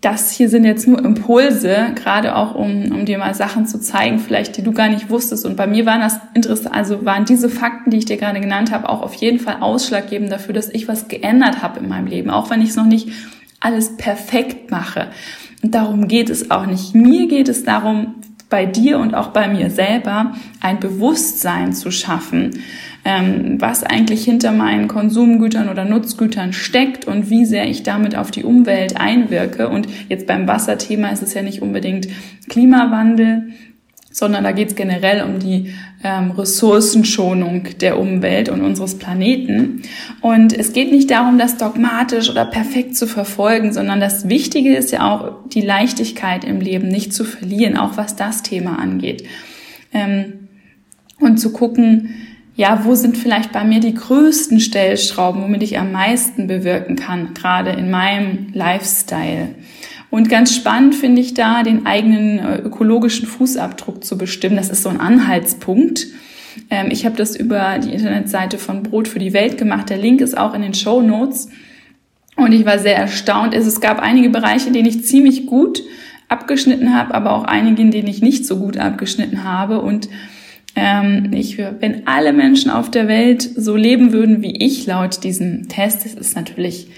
das 0.00 0.30
hier 0.30 0.48
sind 0.48 0.64
jetzt 0.64 0.86
nur 0.86 1.02
Impulse, 1.02 1.92
gerade 1.94 2.36
auch 2.36 2.54
um, 2.54 2.92
um 2.92 3.06
dir 3.06 3.18
mal 3.18 3.34
Sachen 3.34 3.66
zu 3.66 3.80
zeigen, 3.80 4.18
vielleicht 4.18 4.56
die 4.56 4.62
du 4.62 4.72
gar 4.72 4.88
nicht 4.88 5.08
wusstest. 5.08 5.46
Und 5.46 5.56
bei 5.56 5.66
mir 5.66 5.86
waren 5.86 6.00
das 6.00 6.20
interessant, 6.34 6.74
also 6.74 7.04
waren 7.04 7.24
diese 7.24 7.48
Fakten, 7.48 7.90
die 7.90 7.98
ich 7.98 8.04
dir 8.04 8.18
gerade 8.18 8.40
genannt 8.40 8.72
habe, 8.72 8.88
auch 8.88 9.02
auf 9.02 9.14
jeden 9.14 9.38
Fall 9.38 9.56
ausschlaggebend 9.60 10.30
dafür, 10.30 10.54
dass 10.54 10.68
ich 10.68 10.86
was 10.86 11.08
geändert 11.08 11.62
habe 11.62 11.80
in 11.80 11.88
meinem 11.88 12.06
Leben, 12.06 12.30
auch 12.30 12.50
wenn 12.50 12.60
ich 12.60 12.70
es 12.70 12.76
noch 12.76 12.84
nicht 12.84 13.08
alles 13.60 13.96
perfekt 13.96 14.70
mache. 14.70 15.08
Und 15.62 15.74
darum 15.74 16.08
geht 16.08 16.28
es 16.28 16.50
auch 16.50 16.66
nicht. 16.66 16.94
Mir 16.94 17.26
geht 17.26 17.48
es 17.48 17.64
darum, 17.64 18.16
bei 18.48 18.64
dir 18.64 18.98
und 18.98 19.14
auch 19.14 19.28
bei 19.28 19.48
mir 19.48 19.70
selber 19.70 20.34
ein 20.60 20.78
Bewusstsein 20.78 21.72
zu 21.72 21.90
schaffen, 21.90 22.62
ähm, 23.06 23.60
was 23.60 23.84
eigentlich 23.84 24.24
hinter 24.24 24.50
meinen 24.50 24.88
Konsumgütern 24.88 25.68
oder 25.68 25.84
Nutzgütern 25.84 26.52
steckt 26.52 27.04
und 27.04 27.30
wie 27.30 27.44
sehr 27.44 27.68
ich 27.70 27.84
damit 27.84 28.16
auf 28.16 28.32
die 28.32 28.42
Umwelt 28.42 28.96
einwirke. 28.96 29.68
Und 29.68 29.86
jetzt 30.08 30.26
beim 30.26 30.48
Wasserthema 30.48 31.10
ist 31.10 31.22
es 31.22 31.32
ja 31.32 31.42
nicht 31.42 31.62
unbedingt 31.62 32.08
Klimawandel, 32.48 33.50
sondern 34.10 34.42
da 34.42 34.50
geht 34.50 34.70
es 34.70 34.74
generell 34.74 35.22
um 35.22 35.38
die 35.38 35.72
ähm, 36.02 36.32
Ressourcenschonung 36.32 37.68
der 37.80 38.00
Umwelt 38.00 38.48
und 38.48 38.60
unseres 38.60 38.98
Planeten. 38.98 39.82
Und 40.20 40.52
es 40.52 40.72
geht 40.72 40.90
nicht 40.90 41.08
darum, 41.12 41.38
das 41.38 41.58
dogmatisch 41.58 42.28
oder 42.28 42.44
perfekt 42.44 42.96
zu 42.96 43.06
verfolgen, 43.06 43.72
sondern 43.72 44.00
das 44.00 44.28
Wichtige 44.28 44.74
ist 44.74 44.90
ja 44.90 45.14
auch, 45.14 45.48
die 45.50 45.60
Leichtigkeit 45.60 46.42
im 46.42 46.60
Leben 46.60 46.88
nicht 46.88 47.12
zu 47.12 47.22
verlieren, 47.22 47.76
auch 47.76 47.96
was 47.96 48.16
das 48.16 48.42
Thema 48.42 48.80
angeht. 48.80 49.22
Ähm, 49.92 50.48
und 51.20 51.38
zu 51.38 51.52
gucken, 51.52 52.10
ja, 52.56 52.84
wo 52.84 52.94
sind 52.94 53.18
vielleicht 53.18 53.52
bei 53.52 53.64
mir 53.64 53.80
die 53.80 53.94
größten 53.94 54.60
Stellschrauben, 54.60 55.42
womit 55.42 55.62
ich 55.62 55.78
am 55.78 55.92
meisten 55.92 56.46
bewirken 56.46 56.96
kann, 56.96 57.34
gerade 57.34 57.70
in 57.70 57.90
meinem 57.90 58.48
Lifestyle. 58.54 59.54
Und 60.08 60.30
ganz 60.30 60.54
spannend 60.54 60.94
finde 60.94 61.20
ich 61.20 61.34
da, 61.34 61.62
den 61.62 61.84
eigenen 61.84 62.38
äh, 62.38 62.58
ökologischen 62.58 63.26
Fußabdruck 63.26 64.02
zu 64.02 64.16
bestimmen. 64.16 64.56
Das 64.56 64.70
ist 64.70 64.82
so 64.82 64.88
ein 64.88 65.00
Anhaltspunkt. 65.00 66.06
Ähm, 66.70 66.86
ich 66.90 67.04
habe 67.04 67.16
das 67.16 67.36
über 67.36 67.78
die 67.78 67.92
Internetseite 67.92 68.56
von 68.56 68.82
Brot 68.82 69.08
für 69.08 69.18
die 69.18 69.34
Welt 69.34 69.58
gemacht. 69.58 69.90
Der 69.90 69.98
Link 69.98 70.22
ist 70.22 70.38
auch 70.38 70.54
in 70.54 70.62
den 70.62 70.72
Show 70.72 71.02
Notes. 71.02 71.48
Und 72.36 72.52
ich 72.52 72.64
war 72.64 72.78
sehr 72.78 72.96
erstaunt. 72.96 73.52
Es 73.52 73.80
gab 73.82 74.00
einige 74.00 74.30
Bereiche, 74.30 74.68
in 74.68 74.72
denen 74.72 74.88
ich 74.88 75.04
ziemlich 75.04 75.44
gut 75.44 75.82
abgeschnitten 76.28 76.94
habe, 76.94 77.14
aber 77.14 77.32
auch 77.32 77.44
einige, 77.44 77.82
in 77.82 77.90
denen 77.90 78.08
ich 78.08 78.22
nicht 78.22 78.46
so 78.46 78.58
gut 78.58 78.78
abgeschnitten 78.78 79.44
habe. 79.44 79.80
Und 79.80 80.08
ähm, 80.76 81.32
ich, 81.32 81.58
wenn 81.58 82.06
alle 82.06 82.32
Menschen 82.32 82.70
auf 82.70 82.90
der 82.90 83.08
Welt 83.08 83.42
so 83.42 83.74
leben 83.74 84.12
würden 84.12 84.42
wie 84.42 84.62
ich 84.62 84.86
laut 84.86 85.24
diesem 85.24 85.68
Test, 85.68 86.04
das 86.04 86.14
ist 86.14 86.36
natürlich 86.36 86.88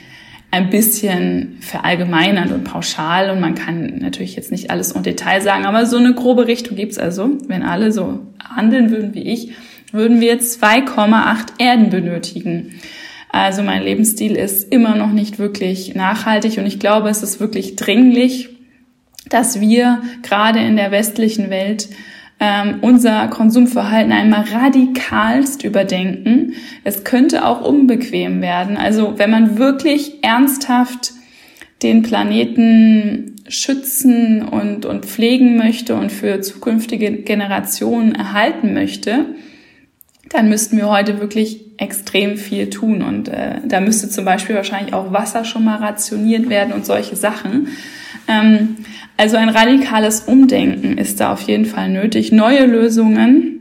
ein 0.50 0.70
bisschen 0.70 1.58
verallgemeinert 1.60 2.50
und 2.50 2.64
pauschal 2.64 3.30
und 3.30 3.40
man 3.40 3.54
kann 3.54 3.98
natürlich 3.98 4.34
jetzt 4.34 4.50
nicht 4.50 4.70
alles 4.70 4.92
im 4.92 5.02
Detail 5.02 5.40
sagen, 5.42 5.66
aber 5.66 5.86
so 5.86 5.98
eine 5.98 6.14
grobe 6.14 6.46
Richtung 6.46 6.76
gibt's 6.76 6.98
also. 6.98 7.38
Wenn 7.46 7.62
alle 7.62 7.92
so 7.92 8.20
handeln 8.42 8.90
würden 8.90 9.14
wie 9.14 9.22
ich, 9.22 9.52
würden 9.92 10.20
wir 10.20 10.40
2,8 10.40 11.58
Erden 11.58 11.90
benötigen. 11.90 12.72
Also 13.30 13.62
mein 13.62 13.82
Lebensstil 13.82 14.36
ist 14.36 14.72
immer 14.72 14.96
noch 14.96 15.12
nicht 15.12 15.38
wirklich 15.38 15.94
nachhaltig 15.94 16.58
und 16.58 16.66
ich 16.66 16.80
glaube, 16.80 17.10
es 17.10 17.22
ist 17.22 17.40
wirklich 17.40 17.76
dringlich, 17.76 18.48
dass 19.28 19.60
wir 19.60 20.00
gerade 20.22 20.60
in 20.60 20.76
der 20.76 20.90
westlichen 20.90 21.50
Welt 21.50 21.88
ähm, 22.40 22.78
unser 22.82 23.28
Konsumverhalten 23.28 24.12
einmal 24.12 24.44
radikalst 24.44 25.64
überdenken. 25.64 26.54
Es 26.84 27.04
könnte 27.04 27.44
auch 27.44 27.64
unbequem 27.64 28.40
werden. 28.40 28.76
Also 28.76 29.18
wenn 29.18 29.30
man 29.30 29.58
wirklich 29.58 30.22
ernsthaft 30.22 31.12
den 31.82 32.02
Planeten 32.02 33.36
schützen 33.48 34.42
und, 34.42 34.84
und 34.84 35.06
pflegen 35.06 35.56
möchte 35.56 35.94
und 35.94 36.12
für 36.12 36.40
zukünftige 36.40 37.10
Generationen 37.12 38.14
erhalten 38.14 38.74
möchte, 38.74 39.26
dann 40.28 40.48
müssten 40.48 40.76
wir 40.76 40.88
heute 40.88 41.20
wirklich 41.20 41.64
extrem 41.78 42.36
viel 42.36 42.70
tun. 42.70 43.02
Und 43.02 43.28
äh, 43.28 43.60
da 43.64 43.80
müsste 43.80 44.08
zum 44.10 44.24
Beispiel 44.24 44.56
wahrscheinlich 44.56 44.92
auch 44.92 45.12
Wasser 45.12 45.44
schon 45.44 45.64
mal 45.64 45.76
rationiert 45.76 46.48
werden 46.48 46.72
und 46.72 46.84
solche 46.84 47.16
Sachen. 47.16 47.68
Ähm, 48.28 48.76
also 49.16 49.36
ein 49.36 49.48
radikales 49.48 50.20
Umdenken 50.20 50.96
ist 50.96 51.20
da 51.20 51.32
auf 51.32 51.40
jeden 51.40 51.64
Fall 51.64 51.88
nötig. 51.88 52.30
Neue 52.30 52.66
Lösungen. 52.66 53.54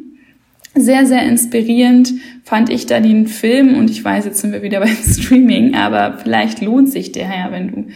Sehr, 0.75 1.07
sehr 1.07 1.23
inspirierend 1.23 2.13
fand 2.43 2.69
ich 2.69 2.85
da 2.85 2.99
den 2.99 3.25
Film 3.25 3.75
und 3.75 3.89
ich 3.89 4.05
weiß, 4.05 4.25
jetzt 4.25 4.41
sind 4.41 4.51
wir 4.51 4.61
wieder 4.61 4.79
beim 4.81 4.95
Streaming, 4.95 5.73
aber 5.73 6.19
vielleicht 6.19 6.61
lohnt 6.61 6.91
sich 6.91 7.11
der 7.11 7.23
ja, 7.23 7.51
wenn 7.51 7.67
du, 7.71 7.87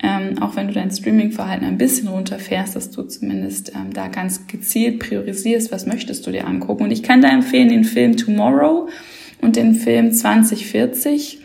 ähm, 0.00 0.40
auch 0.40 0.54
wenn 0.54 0.68
du 0.68 0.72
dein 0.72 0.92
Streaming-Verhalten 0.92 1.64
ein 1.64 1.78
bisschen 1.78 2.06
runterfährst, 2.06 2.76
dass 2.76 2.92
du 2.92 3.02
zumindest 3.02 3.72
ähm, 3.74 3.92
da 3.92 4.06
ganz 4.06 4.46
gezielt 4.46 5.00
priorisierst, 5.00 5.72
was 5.72 5.86
möchtest 5.86 6.24
du 6.26 6.30
dir 6.30 6.46
angucken. 6.46 6.84
Und 6.84 6.92
ich 6.92 7.02
kann 7.02 7.20
da 7.20 7.28
empfehlen 7.28 7.68
den 7.68 7.84
Film 7.84 8.16
Tomorrow 8.16 8.88
und 9.40 9.56
den 9.56 9.74
Film 9.74 10.12
2040 10.12 11.40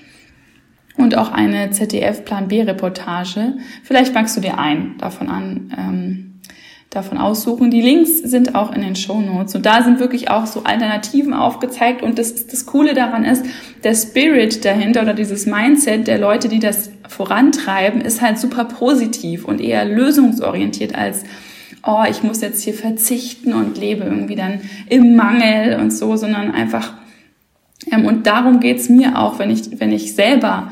und 0.98 1.18
auch 1.18 1.32
eine 1.32 1.72
ZDF-Plan 1.72 2.48
B-Reportage. 2.48 3.58
Vielleicht 3.84 4.14
magst 4.14 4.36
du 4.38 4.42
dir 4.42 4.58
einen 4.58 4.98
davon 4.98 5.30
an, 5.30 5.74
ähm, 5.78 6.42
davon 6.90 7.18
aussuchen. 7.18 7.70
Die 7.70 7.82
Links 7.82 8.20
sind 8.20 8.56
auch 8.56 8.74
in 8.74 8.82
den 8.82 8.96
Show 8.96 9.20
Notes 9.20 9.56
und 9.56 9.66
da 9.66 9.84
sind 9.84 10.00
wirklich 10.00 10.30
auch 10.30 10.46
so 10.46 10.64
Alternativen 10.64 11.34
aufgezeigt 11.34 12.02
und 12.02 12.18
das, 12.18 12.48
das 12.48 12.66
Coole 12.66 12.94
daran 12.94 13.26
ist, 13.26 13.46
der 13.84 13.94
Spirit 13.94 14.64
dahinter 14.64 15.02
oder 15.02 15.14
dieses 15.14 15.46
Mindset 15.46 16.08
der 16.08 16.18
Leute, 16.18 16.48
die 16.48 16.60
das 16.60 16.92
vorantreiben, 17.08 18.00
ist 18.00 18.22
halt 18.22 18.40
super 18.40 18.64
positiv 18.66 19.46
und 19.46 19.60
eher 19.60 19.86
lösungsorientiert 19.86 20.96
als 20.96 21.24
oh, 21.88 22.04
ich 22.10 22.24
muss 22.24 22.42
jetzt 22.42 22.64
hier 22.64 22.74
verzichten 22.74 23.54
und 23.54 23.78
lebe 23.78 24.06
irgendwie 24.06 24.36
dann 24.36 24.62
im 24.90 25.16
Mangel 25.16 25.80
und 25.80 25.92
so, 25.92 26.16
sondern 26.16 26.52
einfach 26.52 26.94
ähm, 27.92 28.06
und 28.06 28.28
darum 28.28 28.60
geht's 28.60 28.90
mir 28.90 29.20
auch, 29.20 29.40
wenn 29.40 29.50
ich, 29.50 29.80
wenn 29.80 29.92
ich 29.92 30.16
selber 30.16 30.72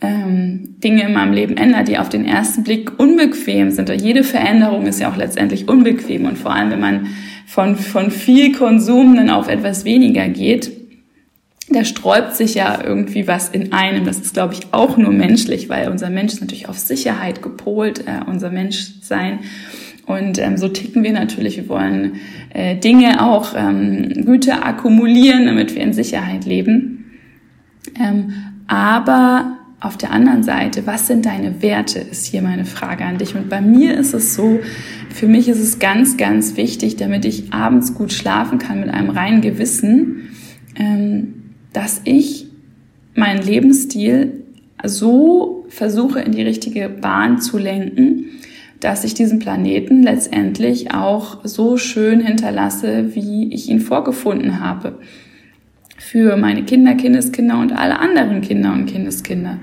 ähm, 0.00 0.76
Dinge 0.82 1.02
in 1.02 1.12
meinem 1.12 1.32
Leben 1.32 1.56
ändere, 1.56 1.84
die 1.84 1.98
auf 1.98 2.08
den 2.08 2.24
ersten 2.24 2.62
Blick 2.62 2.98
unbequem 2.98 3.70
sind. 3.70 3.90
Und 3.90 4.00
jede 4.00 4.22
Veränderung 4.22 4.86
ist 4.86 5.00
ja 5.00 5.10
auch 5.10 5.16
letztendlich 5.16 5.68
unbequem. 5.68 6.26
Und 6.26 6.38
vor 6.38 6.54
allem, 6.54 6.70
wenn 6.70 6.80
man 6.80 7.06
von, 7.46 7.76
von 7.76 8.10
viel 8.10 8.52
Konsum 8.52 9.16
dann 9.16 9.30
auf 9.30 9.48
etwas 9.48 9.84
weniger 9.84 10.28
geht, 10.28 10.70
da 11.70 11.84
sträubt 11.84 12.34
sich 12.34 12.54
ja 12.54 12.82
irgendwie 12.82 13.26
was 13.26 13.48
in 13.50 13.72
einem. 13.72 14.04
Das 14.04 14.18
ist, 14.18 14.34
glaube 14.34 14.54
ich, 14.54 14.72
auch 14.72 14.96
nur 14.96 15.12
menschlich, 15.12 15.68
weil 15.68 15.88
unser 15.88 16.10
Mensch 16.10 16.34
ist 16.34 16.40
natürlich 16.40 16.68
auf 16.68 16.78
Sicherheit 16.78 17.42
gepolt, 17.42 18.04
äh, 18.06 18.24
unser 18.26 18.50
Menschsein. 18.50 19.40
Und 20.06 20.38
ähm, 20.38 20.56
so 20.56 20.68
ticken 20.68 21.02
wir 21.02 21.12
natürlich. 21.12 21.56
Wir 21.56 21.68
wollen 21.68 22.20
äh, 22.54 22.76
Dinge 22.76 23.22
auch 23.22 23.54
ähm, 23.54 24.24
Güter 24.24 24.64
akkumulieren, 24.64 25.44
damit 25.44 25.74
wir 25.74 25.82
in 25.82 25.92
Sicherheit 25.92 26.46
leben. 26.46 27.04
Ähm, 28.00 28.32
aber 28.66 29.57
auf 29.80 29.96
der 29.96 30.10
anderen 30.10 30.42
Seite, 30.42 30.86
was 30.86 31.06
sind 31.06 31.24
deine 31.24 31.62
Werte, 31.62 32.00
ist 32.00 32.26
hier 32.26 32.42
meine 32.42 32.64
Frage 32.64 33.04
an 33.04 33.18
dich. 33.18 33.36
Und 33.36 33.48
bei 33.48 33.60
mir 33.60 33.96
ist 33.96 34.12
es 34.12 34.34
so, 34.34 34.58
für 35.10 35.28
mich 35.28 35.48
ist 35.48 35.60
es 35.60 35.78
ganz, 35.78 36.16
ganz 36.16 36.56
wichtig, 36.56 36.96
damit 36.96 37.24
ich 37.24 37.52
abends 37.52 37.94
gut 37.94 38.12
schlafen 38.12 38.58
kann 38.58 38.80
mit 38.80 38.90
einem 38.90 39.10
reinen 39.10 39.40
Gewissen, 39.40 40.30
ähm, 40.76 41.34
dass 41.72 42.00
ich 42.04 42.46
meinen 43.14 43.42
Lebensstil 43.42 44.44
so 44.84 45.64
versuche 45.68 46.20
in 46.20 46.32
die 46.32 46.42
richtige 46.42 46.88
Bahn 46.88 47.40
zu 47.40 47.58
lenken, 47.58 48.26
dass 48.80 49.04
ich 49.04 49.14
diesen 49.14 49.38
Planeten 49.38 50.02
letztendlich 50.02 50.92
auch 50.92 51.44
so 51.44 51.76
schön 51.76 52.20
hinterlasse, 52.20 53.14
wie 53.14 53.52
ich 53.52 53.68
ihn 53.68 53.80
vorgefunden 53.80 54.60
habe. 54.60 54.98
Für 55.98 56.36
meine 56.36 56.64
Kinder, 56.64 56.94
Kindeskinder 56.94 57.58
und 57.58 57.72
alle 57.72 57.98
anderen 57.98 58.40
Kinder 58.40 58.72
und 58.72 58.86
Kindeskinder. 58.86 59.58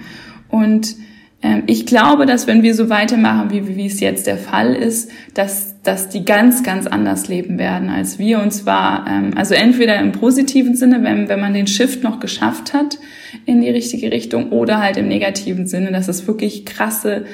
Und 0.49 0.95
ähm, 1.41 1.63
ich 1.67 1.85
glaube, 1.85 2.25
dass 2.25 2.47
wenn 2.47 2.63
wir 2.63 2.73
so 2.73 2.89
weitermachen, 2.89 3.51
wie, 3.51 3.75
wie 3.75 3.85
es 3.85 3.99
jetzt 3.99 4.25
der 4.25 4.37
Fall 4.37 4.73
ist, 4.73 5.11
dass, 5.33 5.81
dass 5.83 6.09
die 6.09 6.25
ganz, 6.25 6.63
ganz 6.63 6.87
anders 6.87 7.27
leben 7.27 7.59
werden 7.59 7.89
als 7.89 8.17
wir. 8.17 8.41
Und 8.41 8.51
zwar, 8.51 9.05
ähm, 9.07 9.31
also 9.35 9.53
entweder 9.53 9.99
im 9.99 10.11
positiven 10.11 10.75
Sinne, 10.75 11.03
wenn, 11.03 11.29
wenn 11.29 11.39
man 11.39 11.53
den 11.53 11.67
Shift 11.67 12.03
noch 12.03 12.19
geschafft 12.19 12.73
hat 12.73 12.97
in 13.45 13.61
die 13.61 13.69
richtige 13.69 14.11
Richtung, 14.11 14.49
oder 14.49 14.81
halt 14.81 14.97
im 14.97 15.07
negativen 15.07 15.67
Sinne, 15.67 15.91
dass 15.91 16.07
es 16.07 16.27
wirklich 16.27 16.65
krasse 16.65 17.25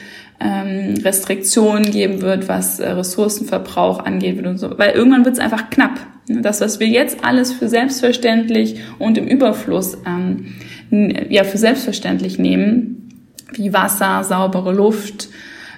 ähm, 0.41 0.95
Restriktionen 1.03 1.91
geben 1.91 2.21
wird, 2.21 2.47
was 2.47 2.79
äh, 2.79 2.89
Ressourcenverbrauch 2.89 3.99
angeht 3.99 4.45
und 4.45 4.57
so. 4.57 4.77
Weil 4.77 4.91
irgendwann 4.91 5.23
wird 5.25 5.35
es 5.35 5.39
einfach 5.39 5.69
knapp. 5.69 5.99
Das, 6.27 6.61
was 6.61 6.79
wir 6.79 6.87
jetzt 6.87 7.23
alles 7.23 7.53
für 7.53 7.67
selbstverständlich 7.67 8.79
und 8.99 9.17
im 9.17 9.27
Überfluss 9.27 9.97
ähm, 10.05 10.55
ja 11.29 11.43
für 11.43 11.57
selbstverständlich 11.57 12.39
nehmen, 12.39 13.09
wie 13.53 13.73
Wasser, 13.73 14.23
saubere 14.23 14.73
Luft 14.73 15.29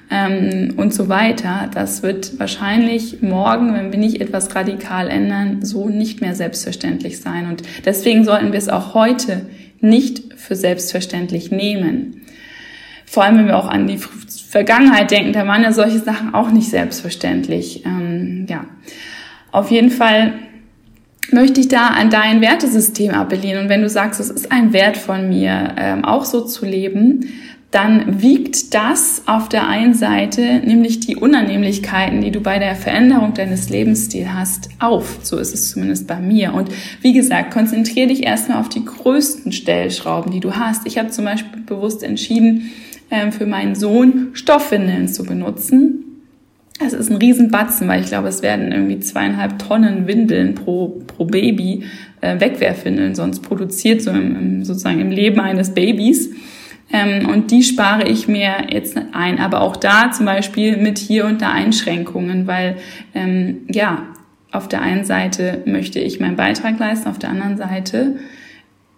ähm, 0.09 0.73
und 0.77 0.93
so 0.93 1.09
weiter, 1.09 1.69
das 1.73 2.03
wird 2.03 2.39
wahrscheinlich 2.39 3.21
morgen, 3.21 3.73
wenn 3.73 3.91
wir 3.91 3.99
nicht 3.99 4.21
etwas 4.21 4.53
radikal 4.55 5.07
ändern, 5.07 5.63
so 5.65 5.89
nicht 5.89 6.21
mehr 6.21 6.35
selbstverständlich 6.35 7.19
sein. 7.19 7.47
Und 7.47 7.63
deswegen 7.85 8.23
sollten 8.23 8.51
wir 8.51 8.59
es 8.59 8.69
auch 8.69 8.93
heute 8.93 9.45
nicht 9.79 10.33
für 10.35 10.55
selbstverständlich 10.55 11.51
nehmen. 11.51 12.22
Vor 13.05 13.23
allem, 13.23 13.37
wenn 13.37 13.47
wir 13.47 13.57
auch 13.57 13.67
an 13.67 13.87
die 13.87 13.99
Vergangenheit 14.49 15.11
denken, 15.11 15.33
da 15.33 15.47
waren 15.47 15.63
ja 15.63 15.71
solche 15.71 15.99
Sachen 15.99 16.33
auch 16.33 16.51
nicht 16.51 16.69
selbstverständlich. 16.69 17.85
Ähm, 17.85 18.45
ja, 18.49 18.65
auf 19.51 19.71
jeden 19.71 19.91
Fall 19.91 20.33
möchte 21.31 21.61
ich 21.61 21.67
da 21.67 21.87
an 21.87 22.09
dein 22.09 22.41
Wertesystem 22.41 23.11
appellieren. 23.11 23.63
Und 23.63 23.69
wenn 23.69 23.81
du 23.81 23.89
sagst, 23.89 24.19
es 24.19 24.29
ist 24.29 24.51
ein 24.51 24.73
Wert 24.73 24.97
von 24.97 25.29
mir, 25.29 25.73
ähm, 25.77 26.05
auch 26.05 26.25
so 26.25 26.41
zu 26.41 26.65
leben, 26.65 27.27
dann 27.73 28.21
wiegt 28.21 28.75
das 28.75 29.23
auf 29.25 29.49
der 29.49 29.67
einen 29.67 29.95
Seite 29.95 30.61
nämlich 30.63 30.99
die 30.99 31.15
Unannehmlichkeiten, 31.15 32.21
die 32.21 32.29
du 32.29 32.39
bei 32.39 32.59
der 32.59 32.75
Veränderung 32.75 33.33
deines 33.33 33.69
Lebensstils 33.69 34.29
hast, 34.31 34.69
auf. 34.77 35.17
So 35.23 35.39
ist 35.39 35.55
es 35.55 35.71
zumindest 35.71 36.05
bei 36.05 36.19
mir. 36.19 36.53
Und 36.53 36.69
wie 37.01 37.13
gesagt, 37.13 37.51
konzentriere 37.51 38.09
dich 38.09 38.23
erstmal 38.23 38.59
auf 38.59 38.69
die 38.69 38.85
größten 38.85 39.51
Stellschrauben, 39.51 40.31
die 40.31 40.39
du 40.39 40.55
hast. 40.55 40.85
Ich 40.85 40.99
habe 40.99 41.09
zum 41.09 41.25
Beispiel 41.25 41.61
bewusst 41.61 42.03
entschieden, 42.03 42.69
für 43.31 43.45
meinen 43.45 43.75
Sohn 43.75 44.29
Stoffwindeln 44.33 45.07
zu 45.07 45.23
benutzen. 45.23 46.03
Das 46.79 46.93
ist 46.93 47.11
ein 47.11 47.17
Riesenbatzen, 47.17 47.87
weil 47.87 48.01
ich 48.01 48.07
glaube, 48.07 48.27
es 48.27 48.41
werden 48.41 48.71
irgendwie 48.71 48.99
zweieinhalb 48.99 49.59
Tonnen 49.59 50.07
Windeln 50.07 50.55
pro, 50.55 51.01
pro 51.05 51.25
Baby 51.25 51.85
äh, 52.21 52.39
Wegwerfwindeln 52.39 53.15
sonst 53.15 53.41
produziert, 53.41 54.01
so 54.01 54.11
im, 54.11 54.35
im, 54.35 54.65
sozusagen 54.65 54.99
im 54.99 55.11
Leben 55.11 55.39
eines 55.39 55.73
Babys. 55.73 56.31
Ähm, 56.91 57.29
und 57.29 57.51
die 57.51 57.63
spare 57.63 58.07
ich 58.07 58.27
mir 58.27 58.67
jetzt 58.69 58.97
ein. 59.13 59.39
Aber 59.39 59.61
auch 59.61 59.75
da 59.75 60.11
zum 60.11 60.25
Beispiel 60.25 60.77
mit 60.77 60.97
hier 60.97 61.25
und 61.25 61.41
da 61.41 61.51
Einschränkungen, 61.51 62.47
weil 62.47 62.77
ähm, 63.13 63.61
ja, 63.69 64.07
auf 64.51 64.67
der 64.67 64.81
einen 64.81 65.03
Seite 65.03 65.63
möchte 65.65 65.99
ich 65.99 66.19
meinen 66.19 66.35
Beitrag 66.35 66.79
leisten, 66.79 67.09
auf 67.09 67.19
der 67.19 67.29
anderen 67.29 67.57
Seite 67.57 68.17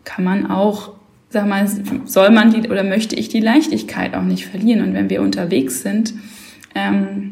kann 0.04 0.24
man 0.24 0.50
auch 0.50 0.94
sag 1.30 1.48
mal, 1.48 1.68
soll 2.06 2.30
man 2.32 2.52
die 2.52 2.70
oder 2.70 2.84
möchte 2.84 3.16
ich 3.16 3.30
die 3.30 3.40
Leichtigkeit 3.40 4.16
auch 4.16 4.24
nicht 4.24 4.46
verlieren? 4.46 4.82
Und 4.82 4.94
wenn 4.94 5.10
wir 5.10 5.22
unterwegs 5.22 5.82
sind, 5.82 6.14
ähm, 6.74 7.32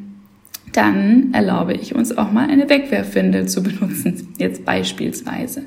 dann 0.73 1.29
erlaube 1.33 1.73
ich 1.73 1.95
uns 1.95 2.17
auch 2.17 2.31
mal 2.31 2.49
eine 2.49 2.69
Wegwerfwindel 2.69 3.47
zu 3.47 3.63
benutzen, 3.63 4.33
jetzt 4.37 4.65
beispielsweise. 4.65 5.63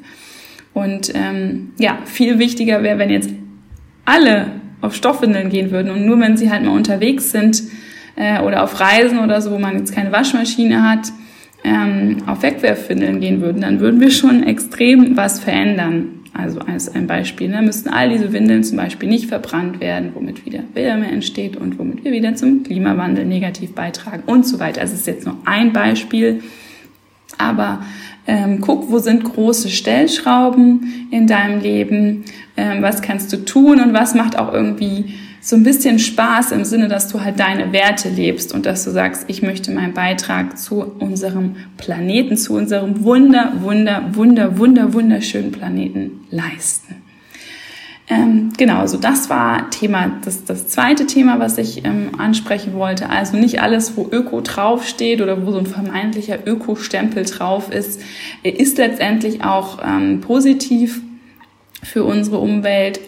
Und 0.75 1.13
ähm, 1.15 1.73
ja, 1.79 1.99
viel 2.05 2.39
wichtiger 2.39 2.83
wäre, 2.83 2.99
wenn 2.99 3.11
jetzt 3.11 3.31
alle 4.05 4.53
auf 4.83 4.95
Stoffwindeln 4.95 5.49
gehen 5.49 5.71
würden 5.71 5.91
und 5.91 6.05
nur 6.05 6.21
wenn 6.21 6.37
sie 6.37 6.51
halt 6.51 6.65
mal 6.65 6.77
unterwegs 6.77 7.31
sind 7.31 7.63
äh, 8.15 8.41
oder 8.43 8.63
auf 8.63 8.79
Reisen 8.79 9.19
oder 9.19 9.41
so, 9.41 9.53
wo 9.53 9.59
man 9.59 9.79
jetzt 9.79 9.95
keine 9.95 10.13
Waschmaschine 10.13 10.83
hat, 10.89 11.13
ähm, 11.65 12.19
auf 12.27 12.43
Wegwerfwindeln 12.43 13.21
gehen 13.21 13.41
würden, 13.41 13.63
dann 13.63 13.81
würden 13.81 14.01
wir 14.01 14.11
schon 14.11 14.43
extrem 14.43 15.17
was 15.17 15.41
verändern. 15.41 16.16
Also 16.37 16.61
als 16.61 16.95
ein 16.95 17.07
Beispiel, 17.07 17.51
da 17.51 17.61
ne, 17.61 17.67
müssten 17.67 17.89
all 17.89 18.11
diese 18.11 18.33
Windeln 18.33 18.63
zum 18.63 18.77
Beispiel 18.77 19.09
nicht 19.09 19.27
verbrannt 19.27 19.81
werden, 19.81 20.11
womit 20.15 20.45
wieder 20.45 20.61
Wärme 20.75 21.07
entsteht 21.07 21.57
und 21.57 21.79
womit 21.79 22.05
wir 22.05 22.13
wieder 22.13 22.35
zum 22.35 22.63
Klimawandel 22.63 23.25
negativ 23.25 23.75
beitragen 23.75 24.23
und 24.27 24.47
so 24.47 24.59
weiter. 24.59 24.83
Also 24.83 24.95
es 24.95 25.01
ist 25.01 25.07
jetzt 25.07 25.27
nur 25.27 25.37
ein 25.47 25.73
Beispiel, 25.73 26.43
aber 27.39 27.83
ähm, 28.27 28.61
guck, 28.61 28.91
wo 28.91 28.99
sind 28.99 29.25
große 29.25 29.71
Stellschrauben 29.71 31.09
in 31.11 31.27
deinem 31.27 31.61
Leben, 31.61 32.25
ähm, 32.57 32.83
was 32.83 33.03
kannst 33.03 33.33
du 33.33 33.45
tun 33.45 33.81
und 33.81 33.95
was 33.95 34.15
macht 34.15 34.39
auch 34.39 34.53
irgendwie 34.53 35.15
so 35.47 35.55
ein 35.55 35.63
bisschen 35.63 36.01
Spaß 36.01 36.51
im 36.51 36.65
Sinne, 36.65 36.89
dass 36.89 37.07
du 37.07 37.21
halt 37.21 37.39
deine 37.39 37.73
Werte 37.73 38.09
lebst 38.09 38.53
und 38.53 38.67
dass 38.67 38.83
du 38.83 38.91
sagst, 38.91 39.27
ich 39.29 39.43
möchte 39.43 39.71
meinen 39.71 39.95
Beitrag 39.95 40.59
zu 40.59 40.83
unserem 40.99 41.55
Planeten, 41.77 42.37
zu 42.37 42.55
unserem 42.55 43.05
wunder, 43.05 43.53
wunder, 43.61 44.11
wunder, 44.11 44.59
wunder, 44.59 44.93
wunderschönen 44.93 45.53
Planeten 45.53 46.27
leisten. 46.33 46.97
Ähm, 48.09 48.55
genau, 48.57 48.89
so 48.89 48.97
das 48.97 49.31
war 49.31 49.71
Thema, 49.71 50.19
das, 50.25 50.45
das 50.45 50.67
zweite 50.67 51.07
Thema, 51.07 51.39
was 51.39 51.59
ich 51.59 51.85
ähm, 51.85 52.19
ansprechen 52.19 52.75
wollte. 52.75 53.09
Also 53.09 53.37
nicht 53.37 53.63
alles, 53.63 53.97
wo 53.97 54.09
Öko 54.11 54.41
draufsteht 54.41 55.23
oder 55.23 55.47
wo 55.47 55.53
so 55.53 55.59
ein 55.59 55.67
vermeintlicher 55.67 56.45
Öko-Stempel 56.45 57.25
drauf 57.25 57.71
ist, 57.71 58.01
ist 58.43 58.79
letztendlich 58.79 59.45
auch 59.45 59.79
ähm, 59.87 60.23
positiv 60.23 61.03
für 61.85 62.03
unsere 62.03 62.39
Umwelt 62.39 62.99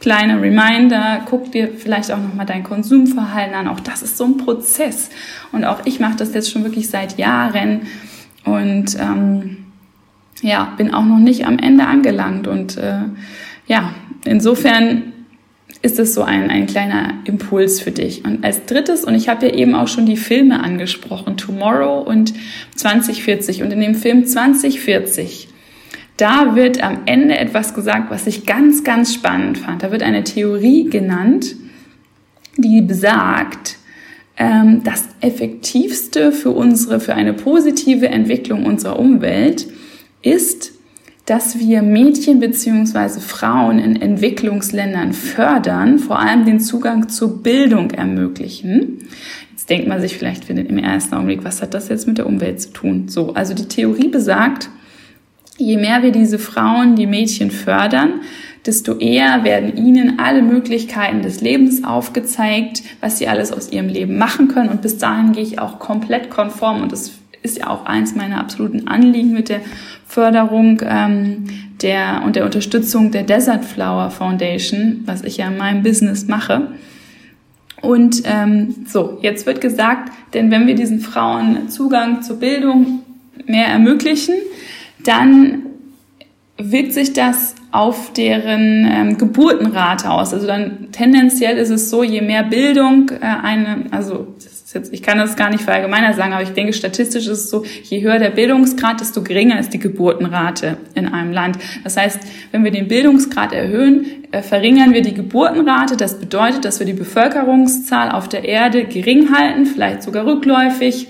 kleiner 0.00 0.40
Reminder, 0.40 1.22
guck 1.28 1.50
dir 1.52 1.68
vielleicht 1.76 2.12
auch 2.12 2.18
nochmal 2.18 2.46
dein 2.46 2.62
Konsumverhalten 2.62 3.54
an. 3.54 3.68
Auch 3.68 3.80
das 3.80 4.02
ist 4.02 4.16
so 4.16 4.24
ein 4.24 4.36
Prozess. 4.36 5.10
Und 5.52 5.64
auch 5.64 5.84
ich 5.86 6.00
mache 6.00 6.16
das 6.16 6.34
jetzt 6.34 6.50
schon 6.50 6.64
wirklich 6.64 6.88
seit 6.88 7.18
Jahren 7.18 7.82
und 8.44 8.96
ähm, 8.98 9.58
ja, 10.40 10.72
bin 10.76 10.94
auch 10.94 11.04
noch 11.04 11.18
nicht 11.18 11.46
am 11.46 11.58
Ende 11.58 11.86
angelangt. 11.86 12.46
Und 12.46 12.76
äh, 12.76 13.00
ja, 13.66 13.92
insofern 14.24 15.12
ist 15.82 15.98
es 15.98 16.14
so 16.14 16.22
ein, 16.22 16.50
ein 16.50 16.66
kleiner 16.66 17.14
Impuls 17.24 17.80
für 17.80 17.90
dich. 17.90 18.24
Und 18.24 18.44
als 18.44 18.64
drittes, 18.66 19.04
und 19.04 19.14
ich 19.14 19.28
habe 19.28 19.46
ja 19.46 19.54
eben 19.54 19.74
auch 19.74 19.88
schon 19.88 20.06
die 20.06 20.16
Filme 20.16 20.62
angesprochen, 20.62 21.36
Tomorrow 21.36 22.00
und 22.00 22.34
2040. 22.76 23.62
Und 23.62 23.72
in 23.72 23.80
dem 23.80 23.94
Film 23.94 24.26
2040 24.26 25.48
da 26.18 26.56
wird 26.56 26.82
am 26.82 26.98
Ende 27.06 27.38
etwas 27.38 27.74
gesagt, 27.74 28.10
was 28.10 28.26
ich 28.26 28.44
ganz, 28.44 28.84
ganz 28.84 29.14
spannend 29.14 29.56
fand. 29.56 29.82
Da 29.82 29.90
wird 29.90 30.02
eine 30.02 30.24
Theorie 30.24 30.90
genannt, 30.90 31.56
die 32.56 32.82
besagt, 32.82 33.78
ähm, 34.36 34.82
das 34.84 35.08
Effektivste 35.20 36.32
für 36.32 36.50
unsere, 36.50 37.00
für 37.00 37.14
eine 37.14 37.32
positive 37.32 38.08
Entwicklung 38.08 38.66
unserer 38.66 38.98
Umwelt 38.98 39.68
ist, 40.20 40.72
dass 41.24 41.58
wir 41.58 41.82
Mädchen 41.82 42.40
beziehungsweise 42.40 43.20
Frauen 43.20 43.78
in 43.78 44.00
Entwicklungsländern 44.00 45.12
fördern, 45.12 45.98
vor 45.98 46.18
allem 46.18 46.46
den 46.46 46.58
Zugang 46.58 47.08
zur 47.10 47.42
Bildung 47.42 47.90
ermöglichen. 47.90 49.04
Jetzt 49.50 49.68
denkt 49.70 49.86
man 49.88 50.00
sich 50.00 50.16
vielleicht 50.16 50.48
im 50.48 50.78
ersten 50.78 51.14
Augenblick, 51.14 51.44
was 51.44 51.60
hat 51.62 51.74
das 51.74 51.88
jetzt 51.90 52.08
mit 52.08 52.18
der 52.18 52.26
Umwelt 52.26 52.60
zu 52.60 52.72
tun? 52.72 53.08
So, 53.08 53.34
also 53.34 53.54
die 53.54 53.68
Theorie 53.68 54.08
besagt, 54.08 54.70
je 55.58 55.76
mehr 55.76 56.02
wir 56.02 56.12
diese 56.12 56.38
Frauen, 56.38 56.96
die 56.96 57.06
Mädchen 57.06 57.50
fördern, 57.50 58.20
desto 58.64 58.96
eher 58.98 59.44
werden 59.44 59.76
ihnen 59.76 60.18
alle 60.18 60.42
Möglichkeiten 60.42 61.22
des 61.22 61.40
Lebens 61.40 61.84
aufgezeigt, 61.84 62.82
was 63.00 63.18
sie 63.18 63.28
alles 63.28 63.52
aus 63.52 63.70
ihrem 63.70 63.88
Leben 63.88 64.18
machen 64.18 64.48
können. 64.48 64.68
Und 64.68 64.82
bis 64.82 64.98
dahin 64.98 65.32
gehe 65.32 65.42
ich 65.42 65.58
auch 65.58 65.78
komplett 65.78 66.30
konform. 66.30 66.82
Und 66.82 66.92
das 66.92 67.12
ist 67.42 67.58
ja 67.58 67.68
auch 67.68 67.86
eins 67.86 68.14
meiner 68.14 68.38
absoluten 68.40 68.88
Anliegen 68.88 69.32
mit 69.32 69.48
der 69.48 69.60
Förderung 70.06 70.82
ähm, 70.84 71.44
der 71.82 72.22
und 72.24 72.36
der 72.36 72.44
Unterstützung 72.44 73.10
der 73.10 73.22
Desert 73.22 73.64
Flower 73.64 74.10
Foundation, 74.10 75.02
was 75.06 75.22
ich 75.22 75.36
ja 75.36 75.48
in 75.48 75.56
meinem 75.56 75.82
Business 75.82 76.26
mache. 76.26 76.72
Und 77.80 78.22
ähm, 78.24 78.74
so, 78.86 79.18
jetzt 79.22 79.46
wird 79.46 79.60
gesagt, 79.60 80.12
denn 80.34 80.50
wenn 80.50 80.66
wir 80.66 80.74
diesen 80.74 81.00
Frauen 81.00 81.68
Zugang 81.68 82.22
zur 82.22 82.40
Bildung 82.40 83.02
mehr 83.46 83.68
ermöglichen, 83.68 84.34
dann 85.08 85.62
wirkt 86.58 86.92
sich 86.92 87.12
das 87.12 87.54
auf 87.70 88.12
deren 88.12 88.86
ähm, 88.90 89.18
Geburtenrate 89.18 90.10
aus. 90.10 90.34
Also 90.34 90.46
dann 90.46 90.88
tendenziell 90.90 91.56
ist 91.56 91.70
es 91.70 91.90
so, 91.90 92.02
je 92.02 92.20
mehr 92.20 92.42
Bildung 92.42 93.10
äh, 93.10 93.24
eine, 93.24 93.86
also 93.90 94.34
jetzt, 94.74 94.92
ich 94.92 95.02
kann 95.02 95.18
das 95.18 95.36
gar 95.36 95.50
nicht 95.50 95.62
verallgemeiner 95.62 96.14
sagen, 96.14 96.32
aber 96.32 96.42
ich 96.42 96.50
denke 96.50 96.72
statistisch 96.72 97.26
ist 97.26 97.44
es 97.44 97.50
so, 97.50 97.64
je 97.84 98.02
höher 98.02 98.18
der 98.18 98.30
Bildungsgrad, 98.30 99.00
desto 99.00 99.22
geringer 99.22 99.58
ist 99.60 99.72
die 99.72 99.78
Geburtenrate 99.78 100.78
in 100.94 101.06
einem 101.06 101.32
Land. 101.32 101.58
Das 101.84 101.96
heißt, 101.96 102.20
wenn 102.50 102.64
wir 102.64 102.70
den 102.70 102.88
Bildungsgrad 102.88 103.52
erhöhen, 103.52 104.24
äh, 104.32 104.42
verringern 104.42 104.92
wir 104.92 105.02
die 105.02 105.14
Geburtenrate. 105.14 105.96
Das 105.96 106.18
bedeutet, 106.18 106.64
dass 106.64 106.80
wir 106.80 106.86
die 106.86 106.92
Bevölkerungszahl 106.92 108.10
auf 108.10 108.28
der 108.28 108.44
Erde 108.44 108.84
gering 108.84 109.32
halten, 109.32 109.66
vielleicht 109.66 110.02
sogar 110.02 110.26
rückläufig 110.26 111.08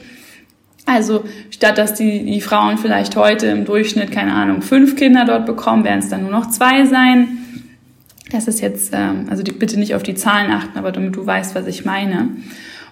also 0.88 1.24
statt 1.50 1.78
dass 1.78 1.94
die, 1.94 2.24
die 2.24 2.40
Frauen 2.40 2.78
vielleicht 2.78 3.14
heute 3.16 3.46
im 3.46 3.64
Durchschnitt, 3.64 4.10
keine 4.10 4.34
Ahnung, 4.34 4.62
fünf 4.62 4.96
Kinder 4.96 5.24
dort 5.24 5.46
bekommen, 5.46 5.84
werden 5.84 6.00
es 6.00 6.08
dann 6.08 6.22
nur 6.22 6.30
noch 6.30 6.48
zwei 6.48 6.86
sein. 6.86 7.38
Das 8.30 8.48
ist 8.48 8.60
jetzt, 8.60 8.92
ähm, 8.94 9.26
also 9.30 9.42
die, 9.42 9.52
bitte 9.52 9.78
nicht 9.78 9.94
auf 9.94 10.02
die 10.02 10.14
Zahlen 10.14 10.50
achten, 10.50 10.78
aber 10.78 10.92
damit 10.92 11.16
du 11.16 11.26
weißt, 11.26 11.54
was 11.54 11.66
ich 11.66 11.84
meine. 11.84 12.28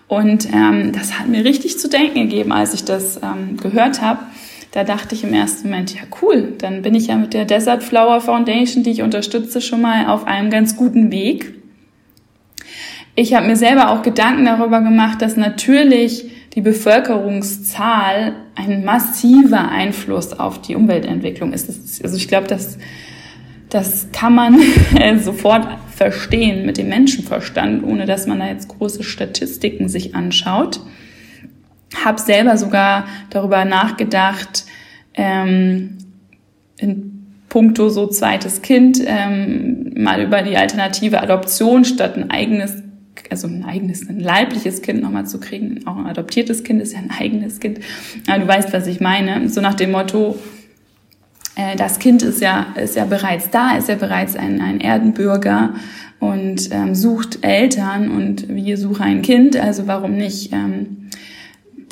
Und 0.09 0.49
ähm, 0.53 0.93
das 0.93 1.19
hat 1.19 1.29
mir 1.29 1.45
richtig 1.45 1.79
zu 1.79 1.89
denken 1.89 2.29
gegeben, 2.29 2.53
als 2.53 2.75
ich 2.75 2.85
das 2.85 3.21
ähm, 3.23 3.57
gehört 3.57 4.03
habe. 4.03 4.21
Da 4.73 4.85
dachte 4.85 5.15
ich 5.15 5.25
im 5.25 5.33
ersten 5.33 5.71
Moment, 5.71 5.95
ja 5.95 6.03
cool, 6.21 6.53
dann 6.59 6.83
bin 6.83 6.95
ich 6.95 7.07
ja 7.07 7.17
mit 7.17 7.33
der 7.33 7.47
Desert 7.47 7.83
Flower 7.83 8.21
Foundation, 8.21 8.83
die 8.83 8.91
ich 8.91 9.03
unterstütze, 9.03 9.61
schon 9.61 9.81
mal 9.81 10.07
auf 10.07 10.27
einem 10.27 10.51
ganz 10.51 10.77
guten 10.77 11.11
Weg. 11.11 11.55
Ich 13.15 13.33
habe 13.33 13.47
mir 13.47 13.57
selber 13.57 13.91
auch 13.91 14.03
Gedanken 14.03 14.45
darüber 14.45 14.83
gemacht, 14.83 15.23
dass 15.23 15.37
natürlich 15.39 16.27
die 16.57 16.63
Bevölkerungszahl 16.63 18.35
ein 18.55 18.83
massiver 18.83 19.69
Einfluss 19.69 20.33
auf 20.33 20.63
die 20.63 20.75
Umweltentwicklung 20.75 21.53
ist. 21.53 22.03
Also 22.03 22.17
ich 22.17 22.29
glaube, 22.29 22.47
das, 22.47 22.79
das 23.69 24.09
kann 24.11 24.35
man 24.35 24.59
sofort 25.23 25.69
verstehen 25.95 26.65
mit 26.65 26.79
dem 26.79 26.89
Menschenverstand, 26.89 27.85
ohne 27.85 28.07
dass 28.07 28.27
man 28.27 28.39
da 28.39 28.49
jetzt 28.49 28.69
große 28.69 29.03
Statistiken 29.03 29.91
sich 29.91 30.15
anschaut. 30.15 30.81
Hab 32.03 32.19
selber 32.19 32.57
sogar 32.57 33.05
darüber 33.29 33.67
nachgedacht, 33.67 34.65
ähm, 35.13 35.99
in 36.79 37.13
puncto 37.51 37.91
so 37.91 38.07
zweites 38.07 38.63
Kind, 38.63 38.99
ähm, 39.07 39.93
mal 39.95 40.23
über 40.23 40.41
die 40.41 40.57
alternative 40.57 41.21
Adoption 41.21 41.85
statt 41.85 42.17
ein 42.17 42.31
eigenes 42.31 42.86
also 43.31 43.49
ein 43.49 43.65
eigenes, 43.65 44.09
ein 44.09 44.21
leibliches 44.21 44.83
Kind 44.83 45.03
nochmal 45.03 45.27
zu 45.27 45.41
kriegen. 45.41 45.87
Auch 45.87 45.97
ein 45.97 46.07
adoptiertes 46.07 46.65
Kind 46.65 46.81
ist 46.81 46.93
ja 46.93 47.01
ein 47.01 47.11
eigenes 47.11 47.61
Kind. 47.61 47.81
Aber 48.27 48.41
du 48.41 48.49
weißt, 48.49 48.73
was 48.73 48.87
ich 48.87 49.01
meine. 49.01 49.49
So 49.49 49.61
nach 49.61 49.75
dem 49.75 49.93
Motto, 49.93 50.39
äh, 51.57 51.77
das 51.77 51.99
Kind 51.99 52.23
ist 52.23 52.41
ja, 52.41 52.75
ist 52.77 52.97
ja 52.97 53.05
bereits 53.05 53.51
da, 53.51 53.77
ist 53.77 53.89
ja 53.89 53.97
bereits 53.97 54.37
ein, 54.37 54.61
ein 54.61 54.81
Erdenbürger 54.81 55.75
und 56.19 56.71
ähm, 56.71 56.95
sucht 56.95 57.39
Eltern 57.43 58.11
und 58.11 58.49
wir 58.49 58.79
suchen 58.79 59.03
ein 59.03 59.23
Kind. 59.23 59.57
Also 59.57 59.87
warum 59.87 60.17
nicht 60.17 60.53
ähm, 60.53 61.09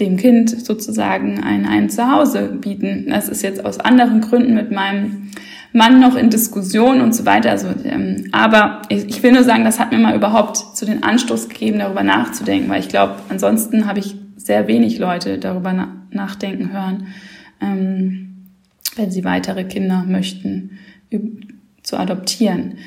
dem 0.00 0.16
Kind 0.16 0.50
sozusagen 0.50 1.42
ein, 1.42 1.66
ein 1.66 1.90
Zuhause 1.90 2.56
bieten? 2.60 3.06
Das 3.08 3.28
ist 3.28 3.42
jetzt 3.42 3.64
aus 3.64 3.80
anderen 3.80 4.20
Gründen 4.20 4.54
mit 4.54 4.70
meinem 4.70 5.30
Mann 5.74 5.98
noch 6.00 6.14
in 6.14 6.30
Diskussion 6.30 7.00
und 7.00 7.16
so 7.16 7.26
weiter. 7.26 7.50
Also, 7.50 7.66
ähm, 7.84 8.28
aber 8.30 8.82
ich, 8.88 9.08
ich 9.08 9.22
will 9.24 9.32
nur 9.32 9.42
sagen, 9.42 9.64
das 9.64 9.80
hat 9.80 9.90
mir 9.90 9.98
mal 9.98 10.14
überhaupt 10.14 10.56
zu 10.56 10.86
den 10.86 11.02
Anstoß 11.02 11.48
gegeben, 11.48 11.80
darüber 11.80 12.04
nachzudenken, 12.04 12.70
weil 12.70 12.78
ich 12.78 12.88
glaube, 12.88 13.16
ansonsten 13.28 13.86
habe 13.86 13.98
ich 13.98 14.14
sehr 14.36 14.68
wenig 14.68 14.98
Leute 14.98 15.38
darüber 15.38 15.72
na 15.72 15.88
nachdenken 16.10 16.72
hören, 16.72 17.08
ähm, 17.60 18.52
wenn 18.94 19.10
sie 19.10 19.24
weitere 19.24 19.64
Kinder 19.64 20.04
möchten 20.06 20.78
zu 21.82 21.96
adoptieren. 21.96 22.78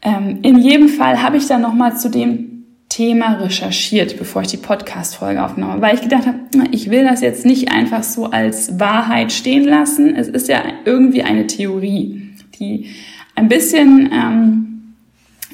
Ähm, 0.00 0.38
in 0.40 0.58
jedem 0.58 0.88
Fall 0.88 1.22
habe 1.22 1.36
ich 1.36 1.46
dann 1.46 1.60
noch 1.60 1.74
mal 1.74 1.94
zu 1.94 2.08
dem 2.08 2.53
Thema 2.94 3.40
recherchiert, 3.40 4.18
bevor 4.18 4.42
ich 4.42 4.48
die 4.48 4.56
Podcast-Folge 4.56 5.40
habe, 5.40 5.82
weil 5.82 5.96
ich 5.96 6.02
gedacht 6.02 6.28
habe, 6.28 6.38
ich 6.70 6.90
will 6.90 7.02
das 7.02 7.22
jetzt 7.22 7.44
nicht 7.44 7.72
einfach 7.72 8.04
so 8.04 8.26
als 8.26 8.78
Wahrheit 8.78 9.32
stehen 9.32 9.64
lassen. 9.64 10.14
Es 10.14 10.28
ist 10.28 10.46
ja 10.46 10.62
irgendwie 10.84 11.24
eine 11.24 11.48
Theorie, 11.48 12.30
die 12.60 12.90
ein 13.34 13.48
bisschen, 13.48 14.10
ähm, 14.12 14.94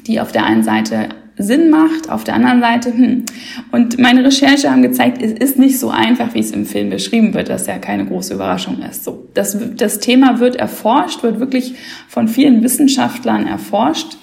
die 0.05 0.21
auf 0.21 0.31
der 0.31 0.45
einen 0.45 0.61
Seite 0.61 1.09
Sinn 1.35 1.71
macht, 1.71 2.11
auf 2.11 2.23
der 2.23 2.35
anderen 2.35 2.61
Seite, 2.61 2.93
hm. 2.93 3.25
Und 3.71 3.97
meine 3.97 4.23
Recherche 4.23 4.69
haben 4.69 4.83
gezeigt, 4.83 5.19
es 5.19 5.31
ist 5.31 5.57
nicht 5.57 5.79
so 5.79 5.89
einfach, 5.89 6.35
wie 6.35 6.41
es 6.41 6.51
im 6.51 6.67
Film 6.67 6.91
beschrieben 6.91 7.33
wird, 7.33 7.49
dass 7.49 7.65
ja 7.65 7.79
keine 7.79 8.05
große 8.05 8.35
Überraschung 8.35 8.83
ist. 8.83 9.03
So, 9.03 9.27
das, 9.33 9.57
das 9.77 9.99
Thema 9.99 10.39
wird 10.39 10.57
erforscht, 10.57 11.23
wird 11.23 11.39
wirklich 11.39 11.73
von 12.07 12.27
vielen 12.27 12.61
Wissenschaftlern 12.61 13.47
erforscht. 13.47 14.17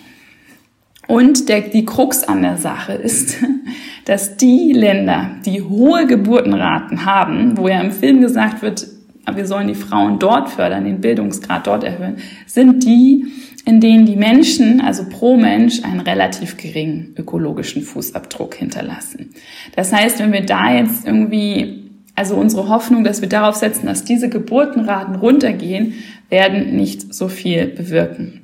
Und 1.08 1.48
der, 1.48 1.62
die 1.62 1.86
Krux 1.86 2.22
an 2.22 2.42
der 2.42 2.58
Sache 2.58 2.92
ist, 2.92 3.38
dass 4.04 4.36
die 4.36 4.72
Länder, 4.72 5.30
die 5.44 5.62
hohe 5.62 6.06
Geburtenraten 6.06 7.06
haben, 7.06 7.56
wo 7.56 7.66
ja 7.66 7.80
im 7.80 7.90
Film 7.90 8.20
gesagt 8.20 8.62
wird, 8.62 8.86
wir 9.34 9.46
sollen 9.46 9.68
die 9.68 9.74
Frauen 9.74 10.18
dort 10.18 10.50
fördern, 10.50 10.84
den 10.84 11.00
Bildungsgrad 11.00 11.66
dort 11.66 11.82
erhöhen, 11.82 12.16
sind 12.46 12.84
die, 12.84 13.26
in 13.64 13.80
denen 13.80 14.04
die 14.04 14.16
Menschen, 14.16 14.80
also 14.82 15.04
pro 15.08 15.36
Mensch, 15.36 15.82
einen 15.82 16.00
relativ 16.00 16.58
geringen 16.58 17.14
ökologischen 17.16 17.82
Fußabdruck 17.82 18.54
hinterlassen. 18.54 19.30
Das 19.76 19.92
heißt, 19.92 20.18
wenn 20.20 20.32
wir 20.32 20.44
da 20.44 20.74
jetzt 20.74 21.06
irgendwie, 21.06 21.90
also 22.14 22.36
unsere 22.36 22.68
Hoffnung, 22.68 23.02
dass 23.02 23.22
wir 23.22 23.28
darauf 23.30 23.56
setzen, 23.56 23.86
dass 23.86 24.04
diese 24.04 24.28
Geburtenraten 24.28 25.16
runtergehen, 25.16 25.94
werden 26.28 26.76
nicht 26.76 27.14
so 27.14 27.28
viel 27.28 27.66
bewirken. 27.66 28.37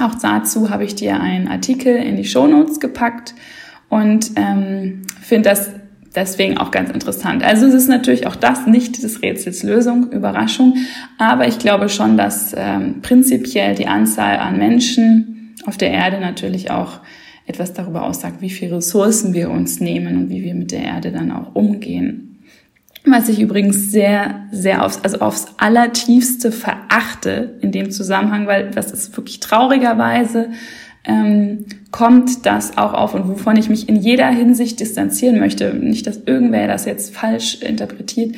Auch 0.00 0.14
dazu 0.14 0.70
habe 0.70 0.84
ich 0.84 0.94
dir 0.94 1.20
einen 1.20 1.48
Artikel 1.48 1.96
in 1.96 2.16
die 2.16 2.24
Show 2.24 2.46
Notes 2.46 2.78
gepackt 2.78 3.34
und 3.88 4.32
ähm, 4.36 5.02
finde 5.20 5.48
das 5.48 5.70
deswegen 6.14 6.58
auch 6.58 6.70
ganz 6.70 6.90
interessant. 6.90 7.42
Also 7.42 7.66
es 7.66 7.74
ist 7.74 7.88
natürlich 7.88 8.26
auch 8.26 8.36
das 8.36 8.66
nicht 8.66 9.02
des 9.02 9.22
Rätsels 9.22 9.62
Lösung, 9.62 10.10
Überraschung, 10.12 10.76
aber 11.18 11.48
ich 11.48 11.58
glaube 11.58 11.88
schon, 11.88 12.16
dass 12.16 12.54
ähm, 12.56 13.00
prinzipiell 13.02 13.74
die 13.74 13.86
Anzahl 13.86 14.38
an 14.38 14.58
Menschen 14.58 15.54
auf 15.66 15.76
der 15.76 15.90
Erde 15.90 16.20
natürlich 16.20 16.70
auch 16.70 17.00
etwas 17.46 17.72
darüber 17.72 18.04
aussagt, 18.04 18.40
wie 18.40 18.50
viele 18.50 18.76
Ressourcen 18.76 19.32
wir 19.32 19.50
uns 19.50 19.80
nehmen 19.80 20.16
und 20.16 20.28
wie 20.28 20.44
wir 20.44 20.54
mit 20.54 20.70
der 20.70 20.82
Erde 20.82 21.10
dann 21.10 21.32
auch 21.32 21.54
umgehen. 21.54 22.27
Was 23.10 23.28
ich 23.28 23.40
übrigens 23.40 23.90
sehr, 23.90 24.46
sehr 24.50 24.84
aufs, 24.84 25.00
also 25.02 25.20
aufs 25.20 25.46
allertiefste 25.56 26.52
verachte 26.52 27.58
in 27.60 27.72
dem 27.72 27.90
Zusammenhang, 27.90 28.46
weil 28.46 28.70
das 28.70 28.92
ist 28.92 29.16
wirklich 29.16 29.40
traurigerweise 29.40 30.50
ähm, 31.08 31.64
kommt 31.90 32.44
das 32.44 32.76
auch 32.76 32.92
auf 32.92 33.14
und 33.14 33.28
wovon 33.28 33.56
ich 33.56 33.68
mich 33.68 33.88
in 33.88 33.96
jeder 33.96 34.28
Hinsicht 34.28 34.78
distanzieren 34.78 35.38
möchte, 35.38 35.72
nicht, 35.74 36.06
dass 36.06 36.20
irgendwer 36.26 36.68
das 36.68 36.84
jetzt 36.84 37.16
falsch 37.16 37.62
interpretiert, 37.62 38.36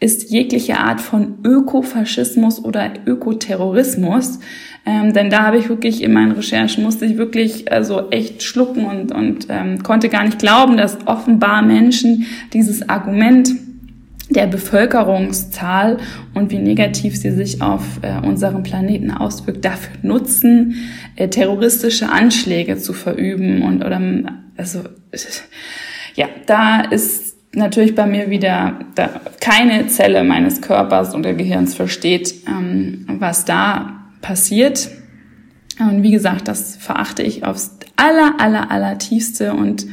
ist 0.00 0.30
jegliche 0.30 0.78
Art 0.78 1.00
von 1.00 1.38
Ökofaschismus 1.44 2.64
oder 2.64 2.92
Ökoterrorismus. 3.06 4.38
Ähm, 4.86 5.12
denn 5.12 5.28
da 5.28 5.42
habe 5.44 5.58
ich 5.58 5.68
wirklich 5.68 6.02
in 6.02 6.12
meinen 6.12 6.32
Recherchen 6.32 6.84
musste 6.84 7.04
ich 7.04 7.16
wirklich 7.18 7.70
also 7.70 8.10
echt 8.10 8.42
schlucken 8.42 8.84
und, 8.84 9.12
und 9.12 9.46
ähm, 9.48 9.82
konnte 9.82 10.08
gar 10.08 10.24
nicht 10.24 10.38
glauben, 10.38 10.76
dass 10.76 10.98
offenbar 11.06 11.62
Menschen 11.62 12.26
dieses 12.52 12.88
Argument 12.88 13.50
der 14.30 14.46
Bevölkerungszahl 14.46 15.98
und 16.34 16.50
wie 16.50 16.58
negativ 16.58 17.16
sie 17.16 17.30
sich 17.30 17.62
auf 17.62 17.82
äh, 18.02 18.26
unserem 18.26 18.62
Planeten 18.62 19.10
auswirkt, 19.10 19.64
dafür 19.64 19.96
nutzen, 20.02 20.74
äh, 21.16 21.28
terroristische 21.28 22.10
Anschläge 22.10 22.76
zu 22.76 22.92
verüben 22.92 23.62
und 23.62 23.84
oder 23.84 24.00
also 24.56 24.80
ja, 26.14 26.26
da 26.46 26.80
ist 26.80 27.36
natürlich 27.52 27.94
bei 27.94 28.06
mir 28.06 28.28
wieder 28.28 28.80
da, 28.94 29.20
keine 29.40 29.86
Zelle 29.86 30.24
meines 30.24 30.60
Körpers 30.60 31.14
oder 31.14 31.32
Gehirns 31.32 31.74
versteht, 31.74 32.34
ähm, 32.46 33.06
was 33.08 33.44
da 33.44 34.10
passiert. 34.20 34.90
Und 35.78 36.02
wie 36.02 36.10
gesagt, 36.10 36.48
das 36.48 36.76
verachte 36.76 37.22
ich 37.22 37.44
aufs 37.44 37.78
aller, 37.96 38.34
aller, 38.38 38.70
aller 38.70 38.98
tiefste 38.98 39.54
und 39.54 39.86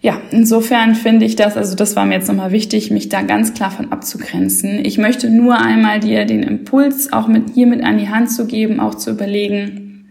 ja, 0.00 0.20
insofern 0.30 0.94
finde 0.94 1.26
ich 1.26 1.34
das, 1.34 1.56
also 1.56 1.74
das 1.74 1.96
war 1.96 2.04
mir 2.04 2.14
jetzt 2.14 2.28
nochmal 2.28 2.52
wichtig, 2.52 2.90
mich 2.92 3.08
da 3.08 3.22
ganz 3.22 3.54
klar 3.54 3.72
von 3.72 3.90
abzugrenzen. 3.90 4.84
Ich 4.84 4.96
möchte 4.96 5.28
nur 5.28 5.60
einmal 5.60 5.98
dir 5.98 6.24
den 6.24 6.44
Impuls 6.44 7.12
auch 7.12 7.26
mit 7.26 7.50
hier 7.54 7.66
mit 7.66 7.82
an 7.82 7.98
die 7.98 8.08
Hand 8.08 8.30
zu 8.30 8.46
geben, 8.46 8.78
auch 8.78 8.94
zu 8.94 9.10
überlegen, 9.10 10.08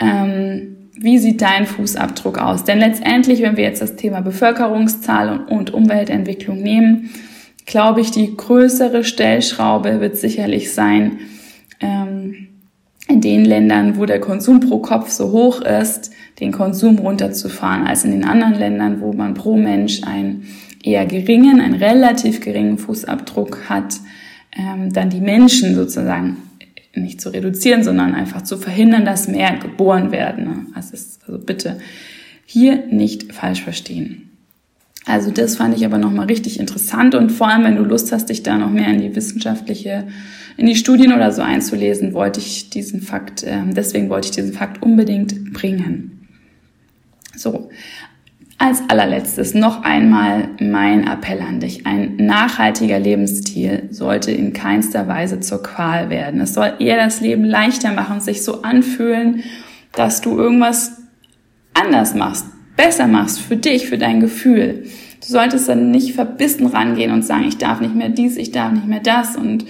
ähm, 0.00 0.76
wie 0.98 1.18
sieht 1.18 1.42
dein 1.42 1.66
Fußabdruck 1.66 2.38
aus? 2.38 2.64
Denn 2.64 2.78
letztendlich, 2.78 3.40
wenn 3.40 3.56
wir 3.56 3.64
jetzt 3.64 3.82
das 3.82 3.96
Thema 3.96 4.20
Bevölkerungszahl 4.20 5.46
und, 5.46 5.72
Umweltentwicklung 5.72 6.60
nehmen, 6.60 7.10
glaube 7.66 8.00
ich, 8.00 8.10
die 8.10 8.36
größere 8.36 9.04
Stellschraube 9.04 10.00
wird 10.00 10.16
sicherlich 10.16 10.72
sein, 10.72 11.18
ähm, 11.80 12.11
in 13.12 13.20
den 13.20 13.44
Ländern, 13.44 13.96
wo 13.96 14.06
der 14.06 14.20
Konsum 14.20 14.60
pro 14.60 14.78
Kopf 14.78 15.10
so 15.10 15.30
hoch 15.30 15.60
ist, 15.60 16.10
den 16.40 16.50
Konsum 16.50 16.98
runterzufahren, 16.98 17.86
als 17.86 18.04
in 18.04 18.10
den 18.10 18.24
anderen 18.24 18.54
Ländern, 18.54 19.00
wo 19.00 19.12
man 19.12 19.34
pro 19.34 19.56
Mensch 19.56 20.02
einen 20.04 20.44
eher 20.82 21.06
geringen, 21.06 21.60
einen 21.60 21.74
relativ 21.74 22.40
geringen 22.40 22.78
Fußabdruck 22.78 23.68
hat, 23.68 24.00
ähm, 24.56 24.92
dann 24.92 25.10
die 25.10 25.20
Menschen 25.20 25.74
sozusagen 25.74 26.38
nicht 26.94 27.20
zu 27.20 27.30
reduzieren, 27.30 27.84
sondern 27.84 28.14
einfach 28.14 28.42
zu 28.42 28.56
verhindern, 28.56 29.04
dass 29.04 29.28
mehr 29.28 29.56
geboren 29.56 30.10
werden. 30.10 30.72
Also, 30.74 30.96
also 31.26 31.38
bitte 31.44 31.78
hier 32.44 32.86
nicht 32.90 33.32
falsch 33.32 33.62
verstehen. 33.62 34.30
Also 35.04 35.30
das 35.30 35.56
fand 35.56 35.76
ich 35.76 35.84
aber 35.84 35.98
nochmal 35.98 36.26
richtig 36.26 36.60
interessant 36.60 37.14
und 37.14 37.32
vor 37.32 37.48
allem, 37.48 37.64
wenn 37.64 37.76
du 37.76 37.82
Lust 37.82 38.12
hast, 38.12 38.28
dich 38.28 38.42
da 38.42 38.56
noch 38.56 38.70
mehr 38.70 38.88
in 38.88 39.00
die 39.00 39.16
wissenschaftliche, 39.16 40.06
in 40.56 40.66
die 40.66 40.76
Studien 40.76 41.12
oder 41.12 41.32
so 41.32 41.42
einzulesen, 41.42 42.14
wollte 42.14 42.40
ich 42.40 42.70
diesen 42.70 43.00
Fakt, 43.00 43.42
äh, 43.42 43.58
deswegen 43.68 44.08
wollte 44.08 44.28
ich 44.28 44.34
diesen 44.34 44.52
Fakt 44.52 44.82
unbedingt 44.82 45.52
bringen. 45.52 46.28
So, 47.34 47.70
als 48.62 48.80
allerletztes 48.88 49.54
noch 49.54 49.82
einmal 49.82 50.50
mein 50.60 51.04
Appell 51.04 51.40
an 51.40 51.58
dich. 51.58 51.84
Ein 51.84 52.14
nachhaltiger 52.16 53.00
Lebensstil 53.00 53.88
sollte 53.90 54.30
in 54.30 54.52
keinster 54.52 55.08
Weise 55.08 55.40
zur 55.40 55.64
Qual 55.64 56.10
werden. 56.10 56.40
Es 56.40 56.54
soll 56.54 56.74
eher 56.78 56.96
das 56.96 57.20
Leben 57.20 57.44
leichter 57.44 57.92
machen, 57.92 58.20
sich 58.20 58.44
so 58.44 58.62
anfühlen, 58.62 59.42
dass 59.90 60.20
du 60.20 60.38
irgendwas 60.38 61.02
anders 61.74 62.14
machst, 62.14 62.46
besser 62.76 63.08
machst 63.08 63.40
für 63.40 63.56
dich, 63.56 63.88
für 63.88 63.98
dein 63.98 64.20
Gefühl. 64.20 64.84
Du 65.20 65.26
solltest 65.26 65.68
dann 65.68 65.90
nicht 65.90 66.14
verbissen 66.14 66.66
rangehen 66.66 67.10
und 67.10 67.24
sagen, 67.24 67.46
ich 67.48 67.58
darf 67.58 67.80
nicht 67.80 67.96
mehr 67.96 68.10
dies, 68.10 68.36
ich 68.36 68.52
darf 68.52 68.72
nicht 68.72 68.86
mehr 68.86 69.00
das 69.00 69.34
und 69.34 69.64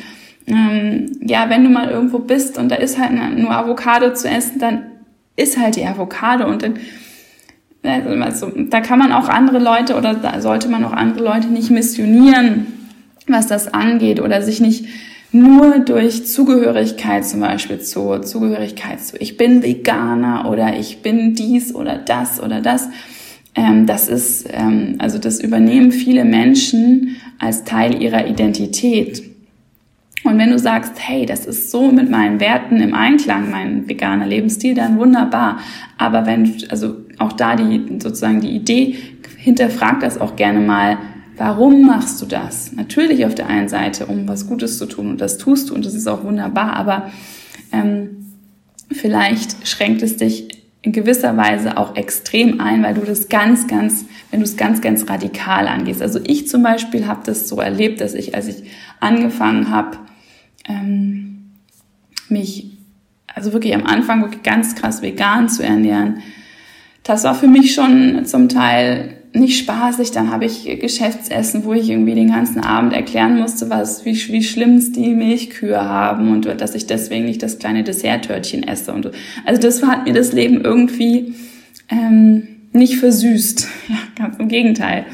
ähm, 0.47 1.12
ja, 1.20 1.49
wenn 1.49 1.64
du 1.64 1.70
mal 1.70 1.90
irgendwo 1.90 2.18
bist 2.18 2.59
und 2.59 2.68
da 2.68 2.76
ist 2.76 2.99
halt 2.99 3.12
nur 3.38 3.51
Avocado 3.51 4.12
zu 4.12 4.28
essen, 4.28 4.59
dann 4.59 4.86
ist 5.36 5.59
halt 5.59 5.76
die 5.76 5.86
Avocado 5.86 6.47
und 6.47 6.62
dann 6.62 6.74
also, 7.84 8.53
da 8.70 8.80
kann 8.80 9.01
man 9.01 9.11
auch 9.11 9.28
andere 9.28 9.59
Leute 9.59 9.97
oder 9.97 10.14
da 10.14 10.40
sollte 10.40 10.68
man 10.68 10.84
auch 10.84 10.93
andere 10.93 11.24
Leute 11.24 11.49
nicht 11.49 11.70
missionieren, 11.70 12.66
was 13.26 13.49
das 13.49 13.74
angeht 13.74 14.20
oder 14.20 14.40
sich 14.40 14.61
nicht 14.61 14.86
nur 15.32 15.78
durch 15.80 16.26
Zugehörigkeit 16.26 17.26
zum 17.26 17.40
Beispiel 17.40 17.80
zu, 17.80 18.20
Zugehörigkeit 18.20 19.01
zu, 19.01 19.16
ich 19.16 19.36
bin 19.36 19.62
Veganer 19.62 20.49
oder 20.49 20.78
ich 20.78 21.03
bin 21.03 21.34
dies 21.34 21.74
oder 21.74 21.97
das 21.97 22.40
oder 22.40 22.61
das. 22.61 22.88
Ähm, 23.55 23.86
das 23.86 24.09
ist, 24.09 24.49
ähm, 24.53 24.97
also 24.99 25.18
das 25.18 25.40
übernehmen 25.40 25.90
viele 25.90 26.24
Menschen 26.24 27.16
als 27.38 27.64
Teil 27.64 28.01
ihrer 28.01 28.26
Identität. 28.26 29.32
Und 30.25 30.39
wenn 30.39 30.51
du 30.51 30.59
sagst, 30.59 30.93
hey, 30.99 31.27
das 31.27 31.47
ist 31.47 31.70
so 31.70 31.91
mit 31.91 32.09
meinen 32.11 32.39
Werten 32.39 32.81
im 32.81 32.95
Einklang, 32.95 33.51
mein 33.51 33.89
veganer 33.89 34.27
Lebensstil, 34.27 34.75
dann 34.75 34.99
wunderbar. 34.99 35.59
Aber 35.99 36.27
wenn, 36.27 36.62
also 36.68 36.97
auch 37.18 37.33
da 37.33 37.57
die, 37.57 37.99
sozusagen 37.99 38.41
die 38.41 38.51
Idee, 38.51 38.97
hinterfrag 39.37 40.01
das 40.01 40.20
auch 40.20 40.37
gerne 40.37 40.61
mal, 40.61 40.99
warum 41.37 41.83
machst 41.85 42.23
du 42.23 42.27
das? 42.27 42.73
Natürlich 42.73 43.27
auf 43.27 43.35
der 43.35 43.49
einen 43.49 43.68
Seite, 43.68 44.07
um 44.07 44.29
was 44.29 44.47
Gutes 44.47 44.79
zu 44.79 44.87
tun 44.87 45.11
und 45.11 45.20
das 45.20 45.39
tust 45.39 45.70
du 45.70 45.75
und 45.75 45.85
das 45.85 45.95
ist 45.95 46.07
auch 46.07 46.23
wunderbar, 46.23 46.75
aber 46.75 47.11
ähm, 47.73 48.27
vielleicht 48.93 49.66
schränkt 49.66 50.03
es 50.03 50.16
dich 50.16 50.49
in 50.83 50.93
gewisser 50.93 51.37
Weise 51.37 51.79
auch 51.79 51.97
extrem 51.97 52.61
ein, 52.61 52.83
weil 52.83 52.95
du 52.95 53.03
das 53.03 53.29
ganz, 53.29 53.66
ganz, 53.68 54.05
wenn 54.31 54.41
du 54.41 54.45
es 54.45 54.57
ganz, 54.57 54.81
ganz 54.81 55.09
radikal 55.09 55.68
angehst. 55.68 56.03
Also 56.03 56.18
ich 56.25 56.49
zum 56.49 56.62
Beispiel 56.62 57.07
habe 57.07 57.20
das 57.25 57.49
so 57.49 57.61
erlebt, 57.61 58.01
dass 58.01 58.14
ich, 58.14 58.35
als 58.35 58.49
ich 58.49 58.64
angefangen 58.99 59.70
habe, 59.70 59.99
ähm, 60.69 61.53
mich 62.29 62.73
also 63.35 63.53
wirklich 63.53 63.75
am 63.75 63.87
Anfang 63.87 64.23
wirklich 64.23 64.43
ganz 64.43 64.75
krass 64.75 65.03
vegan 65.03 65.49
zu 65.49 65.65
ernähren, 65.65 66.23
das 67.03 67.25
war 67.25 67.35
für 67.35 67.49
mich 67.49 67.75
schon 67.75 68.25
zum 68.27 68.49
Teil 68.49 69.17
nicht 69.35 69.59
spaßig. 69.59 70.13
Dann 70.13 70.31
habe 70.31 70.45
ich 70.45 70.65
Geschäftsessen, 70.81 71.65
wo 71.65 71.73
ich 71.73 71.91
irgendwie 71.91 72.15
den 72.15 72.31
ganzen 72.31 72.61
Abend 72.61 72.93
erklären 72.93 73.41
musste, 73.41 73.71
was, 73.71 74.05
wie, 74.05 74.15
wie 74.29 74.43
schlimm 74.43 74.77
es 74.77 74.93
die 74.93 75.09
Milchkühe 75.09 75.81
haben 75.81 76.31
und 76.33 76.45
dass 76.61 76.75
ich 76.75 76.87
deswegen 76.87 77.25
nicht 77.25 77.43
das 77.43 77.59
kleine 77.59 77.83
Desserttörtchen 77.83 78.63
esse. 78.63 78.93
Und 78.93 79.11
also 79.45 79.61
das 79.61 79.83
hat 79.83 80.07
mir 80.07 80.13
das 80.13 80.33
Leben 80.33 80.61
irgendwie 80.61 81.35
ähm, 81.89 82.47
nicht 82.73 82.97
versüßt. 82.97 83.69
Ja, 83.89 83.97
ganz 84.17 84.37
im 84.39 84.49
Gegenteil. 84.49 85.05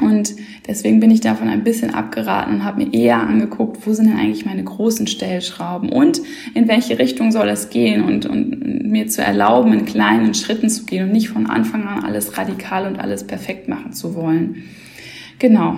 Und 0.00 0.34
deswegen 0.66 1.00
bin 1.00 1.10
ich 1.10 1.20
davon 1.20 1.48
ein 1.48 1.64
bisschen 1.64 1.92
abgeraten 1.94 2.54
und 2.54 2.64
habe 2.64 2.84
mir 2.84 2.94
eher 2.94 3.20
angeguckt, 3.20 3.86
wo 3.86 3.92
sind 3.92 4.08
denn 4.08 4.16
eigentlich 4.16 4.46
meine 4.46 4.64
großen 4.64 5.06
Stellschrauben 5.06 5.90
und 5.90 6.20
in 6.54 6.68
welche 6.68 6.98
Richtung 6.98 7.32
soll 7.32 7.48
es 7.48 7.70
gehen 7.70 8.02
und, 8.02 8.26
und 8.26 8.84
mir 8.90 9.08
zu 9.08 9.22
erlauben, 9.22 9.72
in 9.72 9.84
kleinen 9.84 10.34
Schritten 10.34 10.70
zu 10.70 10.84
gehen 10.84 11.04
und 11.04 11.12
nicht 11.12 11.28
von 11.28 11.46
Anfang 11.46 11.86
an 11.86 12.04
alles 12.04 12.38
radikal 12.38 12.86
und 12.86 12.98
alles 12.98 13.26
perfekt 13.26 13.68
machen 13.68 13.92
zu 13.92 14.14
wollen. 14.14 14.64
Genau. 15.38 15.76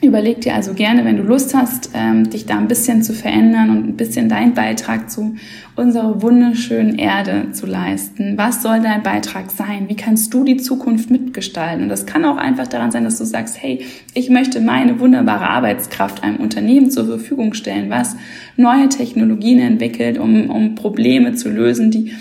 Überleg 0.00 0.42
dir 0.42 0.54
also 0.54 0.74
gerne, 0.74 1.04
wenn 1.04 1.16
du 1.16 1.24
Lust 1.24 1.54
hast, 1.54 1.90
ähm, 1.92 2.30
dich 2.30 2.46
da 2.46 2.56
ein 2.56 2.68
bisschen 2.68 3.02
zu 3.02 3.12
verändern 3.12 3.70
und 3.70 3.88
ein 3.88 3.96
bisschen 3.96 4.28
deinen 4.28 4.54
Beitrag 4.54 5.10
zu 5.10 5.34
unserer 5.74 6.22
wunderschönen 6.22 6.96
Erde 6.98 7.50
zu 7.50 7.66
leisten. 7.66 8.38
Was 8.38 8.62
soll 8.62 8.80
dein 8.80 9.02
Beitrag 9.02 9.50
sein? 9.50 9.88
Wie 9.88 9.96
kannst 9.96 10.32
du 10.32 10.44
die 10.44 10.56
Zukunft 10.56 11.10
mitgestalten? 11.10 11.82
Und 11.82 11.88
das 11.88 12.06
kann 12.06 12.24
auch 12.24 12.36
einfach 12.36 12.68
daran 12.68 12.92
sein, 12.92 13.02
dass 13.02 13.18
du 13.18 13.24
sagst, 13.24 13.60
hey, 13.60 13.84
ich 14.14 14.30
möchte 14.30 14.60
meine 14.60 15.00
wunderbare 15.00 15.48
Arbeitskraft 15.48 16.22
einem 16.22 16.36
Unternehmen 16.36 16.92
zur 16.92 17.06
Verfügung 17.06 17.54
stellen, 17.54 17.90
was 17.90 18.14
neue 18.56 18.88
Technologien 18.88 19.58
entwickelt, 19.58 20.18
um, 20.18 20.48
um 20.48 20.76
Probleme 20.76 21.34
zu 21.34 21.48
lösen, 21.48 21.90
die 21.90 22.12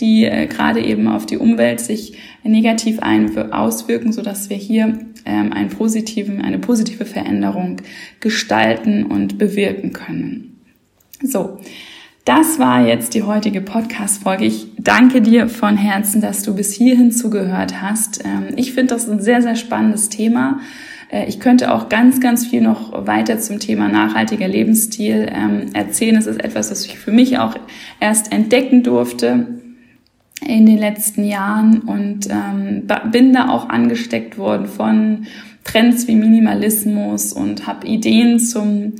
die 0.00 0.24
äh, 0.24 0.46
gerade 0.46 0.80
eben 0.80 1.08
auf 1.08 1.26
die 1.26 1.38
Umwelt 1.38 1.80
sich 1.80 2.18
negativ 2.46 2.98
auswirken, 3.00 4.12
so 4.12 4.22
dass 4.22 4.50
wir 4.50 4.56
hier 4.56 4.98
ähm, 5.24 5.52
einen 5.52 5.68
positiven, 5.68 6.40
eine 6.40 6.58
positive 6.58 7.04
Veränderung 7.04 7.76
gestalten 8.20 9.04
und 9.04 9.38
bewirken 9.38 9.92
können. 9.92 10.60
So. 11.22 11.58
Das 12.24 12.58
war 12.58 12.84
jetzt 12.84 13.14
die 13.14 13.22
heutige 13.22 13.60
Podcast-Folge. 13.60 14.46
Ich 14.46 14.66
danke 14.78 15.22
dir 15.22 15.48
von 15.48 15.76
Herzen, 15.76 16.20
dass 16.20 16.42
du 16.42 16.56
bis 16.56 16.72
hierhin 16.72 17.12
zugehört 17.12 17.80
hast. 17.80 18.24
Ähm, 18.24 18.48
ich 18.56 18.72
finde 18.72 18.94
das 18.94 19.08
ein 19.08 19.20
sehr, 19.20 19.42
sehr 19.42 19.54
spannendes 19.54 20.08
Thema. 20.08 20.58
Äh, 21.08 21.28
ich 21.28 21.38
könnte 21.38 21.72
auch 21.72 21.88
ganz, 21.88 22.20
ganz 22.20 22.44
viel 22.44 22.62
noch 22.62 23.06
weiter 23.06 23.38
zum 23.38 23.60
Thema 23.60 23.88
nachhaltiger 23.88 24.48
Lebensstil 24.48 25.30
ähm, 25.32 25.66
erzählen. 25.72 26.16
Es 26.16 26.26
ist 26.26 26.42
etwas, 26.42 26.68
das 26.68 26.84
ich 26.84 26.98
für 26.98 27.12
mich 27.12 27.38
auch 27.38 27.54
erst 28.00 28.32
entdecken 28.32 28.82
durfte 28.82 29.46
in 30.40 30.66
den 30.66 30.78
letzten 30.78 31.24
Jahren 31.24 31.80
und 31.80 32.28
ähm, 32.30 32.86
bin 33.10 33.32
da 33.32 33.48
auch 33.48 33.68
angesteckt 33.68 34.38
worden 34.38 34.66
von 34.66 35.26
Trends 35.64 36.06
wie 36.06 36.14
Minimalismus 36.14 37.32
und 37.32 37.66
habe 37.66 37.86
Ideen 37.86 38.38
zum 38.38 38.94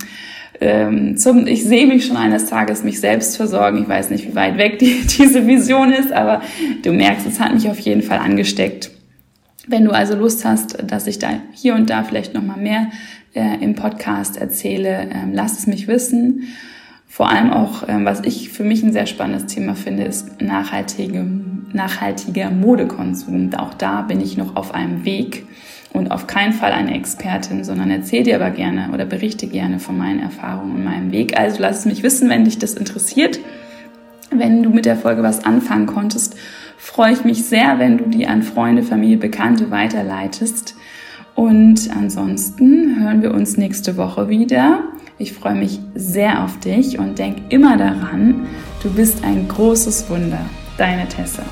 ähm, 0.61 1.17
zum 1.17 1.47
ich 1.47 1.65
sehe 1.65 1.87
mich 1.87 2.07
schon 2.07 2.17
eines 2.17 2.47
Tages 2.47 2.83
mich 2.83 3.01
selbst 3.01 3.37
versorgen. 3.37 3.83
Ich 3.83 3.89
weiß 3.89 4.11
nicht, 4.11 4.27
wie 4.27 4.35
weit 4.35 4.57
weg 4.57 4.79
die, 4.79 5.03
diese 5.19 5.47
Vision 5.47 5.93
ist, 5.93 6.13
aber 6.13 6.43
du 6.83 6.93
merkst, 6.93 7.27
es 7.27 7.41
hat 7.41 7.55
mich 7.55 7.69
auf 7.69 7.79
jeden 7.81 8.03
Fall 8.03 8.19
angesteckt. 8.19 8.91
Wenn 9.67 9.85
du 9.85 9.91
also 9.91 10.15
Lust 10.15 10.45
hast, 10.45 10.79
dass 10.91 11.07
ich 11.07 11.19
da 11.19 11.29
hier 11.53 11.75
und 11.75 11.91
da 11.91 12.05
vielleicht 12.05 12.35
noch 12.35 12.43
mal 12.43 12.57
mehr 12.57 12.91
äh, 13.35 13.63
im 13.63 13.75
Podcast 13.75 14.37
erzähle, 14.37 15.09
ähm, 15.13 15.33
lass 15.33 15.59
es 15.59 15.67
mich 15.67 15.89
wissen. 15.89 16.45
Vor 17.17 17.31
allem 17.31 17.51
auch, 17.51 17.89
ähm, 17.89 18.05
was 18.05 18.21
ich 18.25 18.51
für 18.51 18.63
mich 18.63 18.83
ein 18.83 18.93
sehr 18.93 19.07
spannendes 19.07 19.47
Thema 19.47 19.75
finde, 19.75 20.03
ist 20.05 20.43
nachhaltige, 20.43 21.25
nachhaltiger 21.73 22.51
Modekonsum. 22.51 23.55
Auch 23.55 23.73
da 23.73 24.03
bin 24.03 24.21
ich 24.21 24.37
noch 24.37 24.55
auf 24.55 24.75
einem 24.75 25.07
Weg 25.07 25.47
und 25.95 26.11
auf 26.11 26.27
keinen 26.27 26.53
Fall 26.53 26.73
eine 26.73 26.95
Expertin, 26.95 27.65
sondern 27.65 27.91
erzähle 27.91 28.25
dir 28.25 28.35
aber 28.37 28.51
gerne 28.51 28.91
oder 28.93 29.07
berichte 29.07 29.47
gerne 29.47 29.79
von 29.79 29.97
meinen 29.97 30.21
Erfahrungen 30.21 30.75
und 30.75 30.85
meinem 30.85 31.11
Weg. 31.11 31.39
Also 31.39 31.57
lass 31.63 31.79
es 31.79 31.85
mich 31.87 32.03
wissen, 32.03 32.29
wenn 32.29 32.45
dich 32.45 32.59
das 32.59 32.75
interessiert. 32.75 33.39
Wenn 34.31 34.63
du 34.63 34.69
mit 34.69 34.85
der 34.85 34.97
Folge 34.97 35.23
was 35.23 35.43
anfangen 35.43 35.87
konntest, 35.87 36.37
freue 36.77 37.15
ich 37.15 37.25
mich 37.25 37.47
sehr, 37.47 37.79
wenn 37.79 37.97
du 37.97 38.11
die 38.11 38.27
an 38.27 38.43
Freunde, 38.43 38.83
Familie, 38.83 39.17
Bekannte 39.17 39.71
weiterleitest. 39.71 40.75
Und 41.37 41.91
ansonsten 41.95 42.99
hören 42.99 43.21
wir 43.21 43.33
uns 43.35 43.59
nächste 43.59 43.99
Woche 43.99 44.29
wieder. 44.29 44.81
Ich 45.19 45.35
freue 45.35 45.55
mich 45.55 45.81
sehr 45.95 46.43
auf 46.43 46.59
dich 46.61 46.99
und 46.99 47.19
denk 47.19 47.53
immer 47.53 47.77
daran, 47.77 48.47
du 48.83 48.91
bist 48.91 49.23
ein 49.23 49.47
großes 49.47 50.09
Wunder. 50.11 50.41
Deine 50.79 51.07
Tessa. 51.09 51.45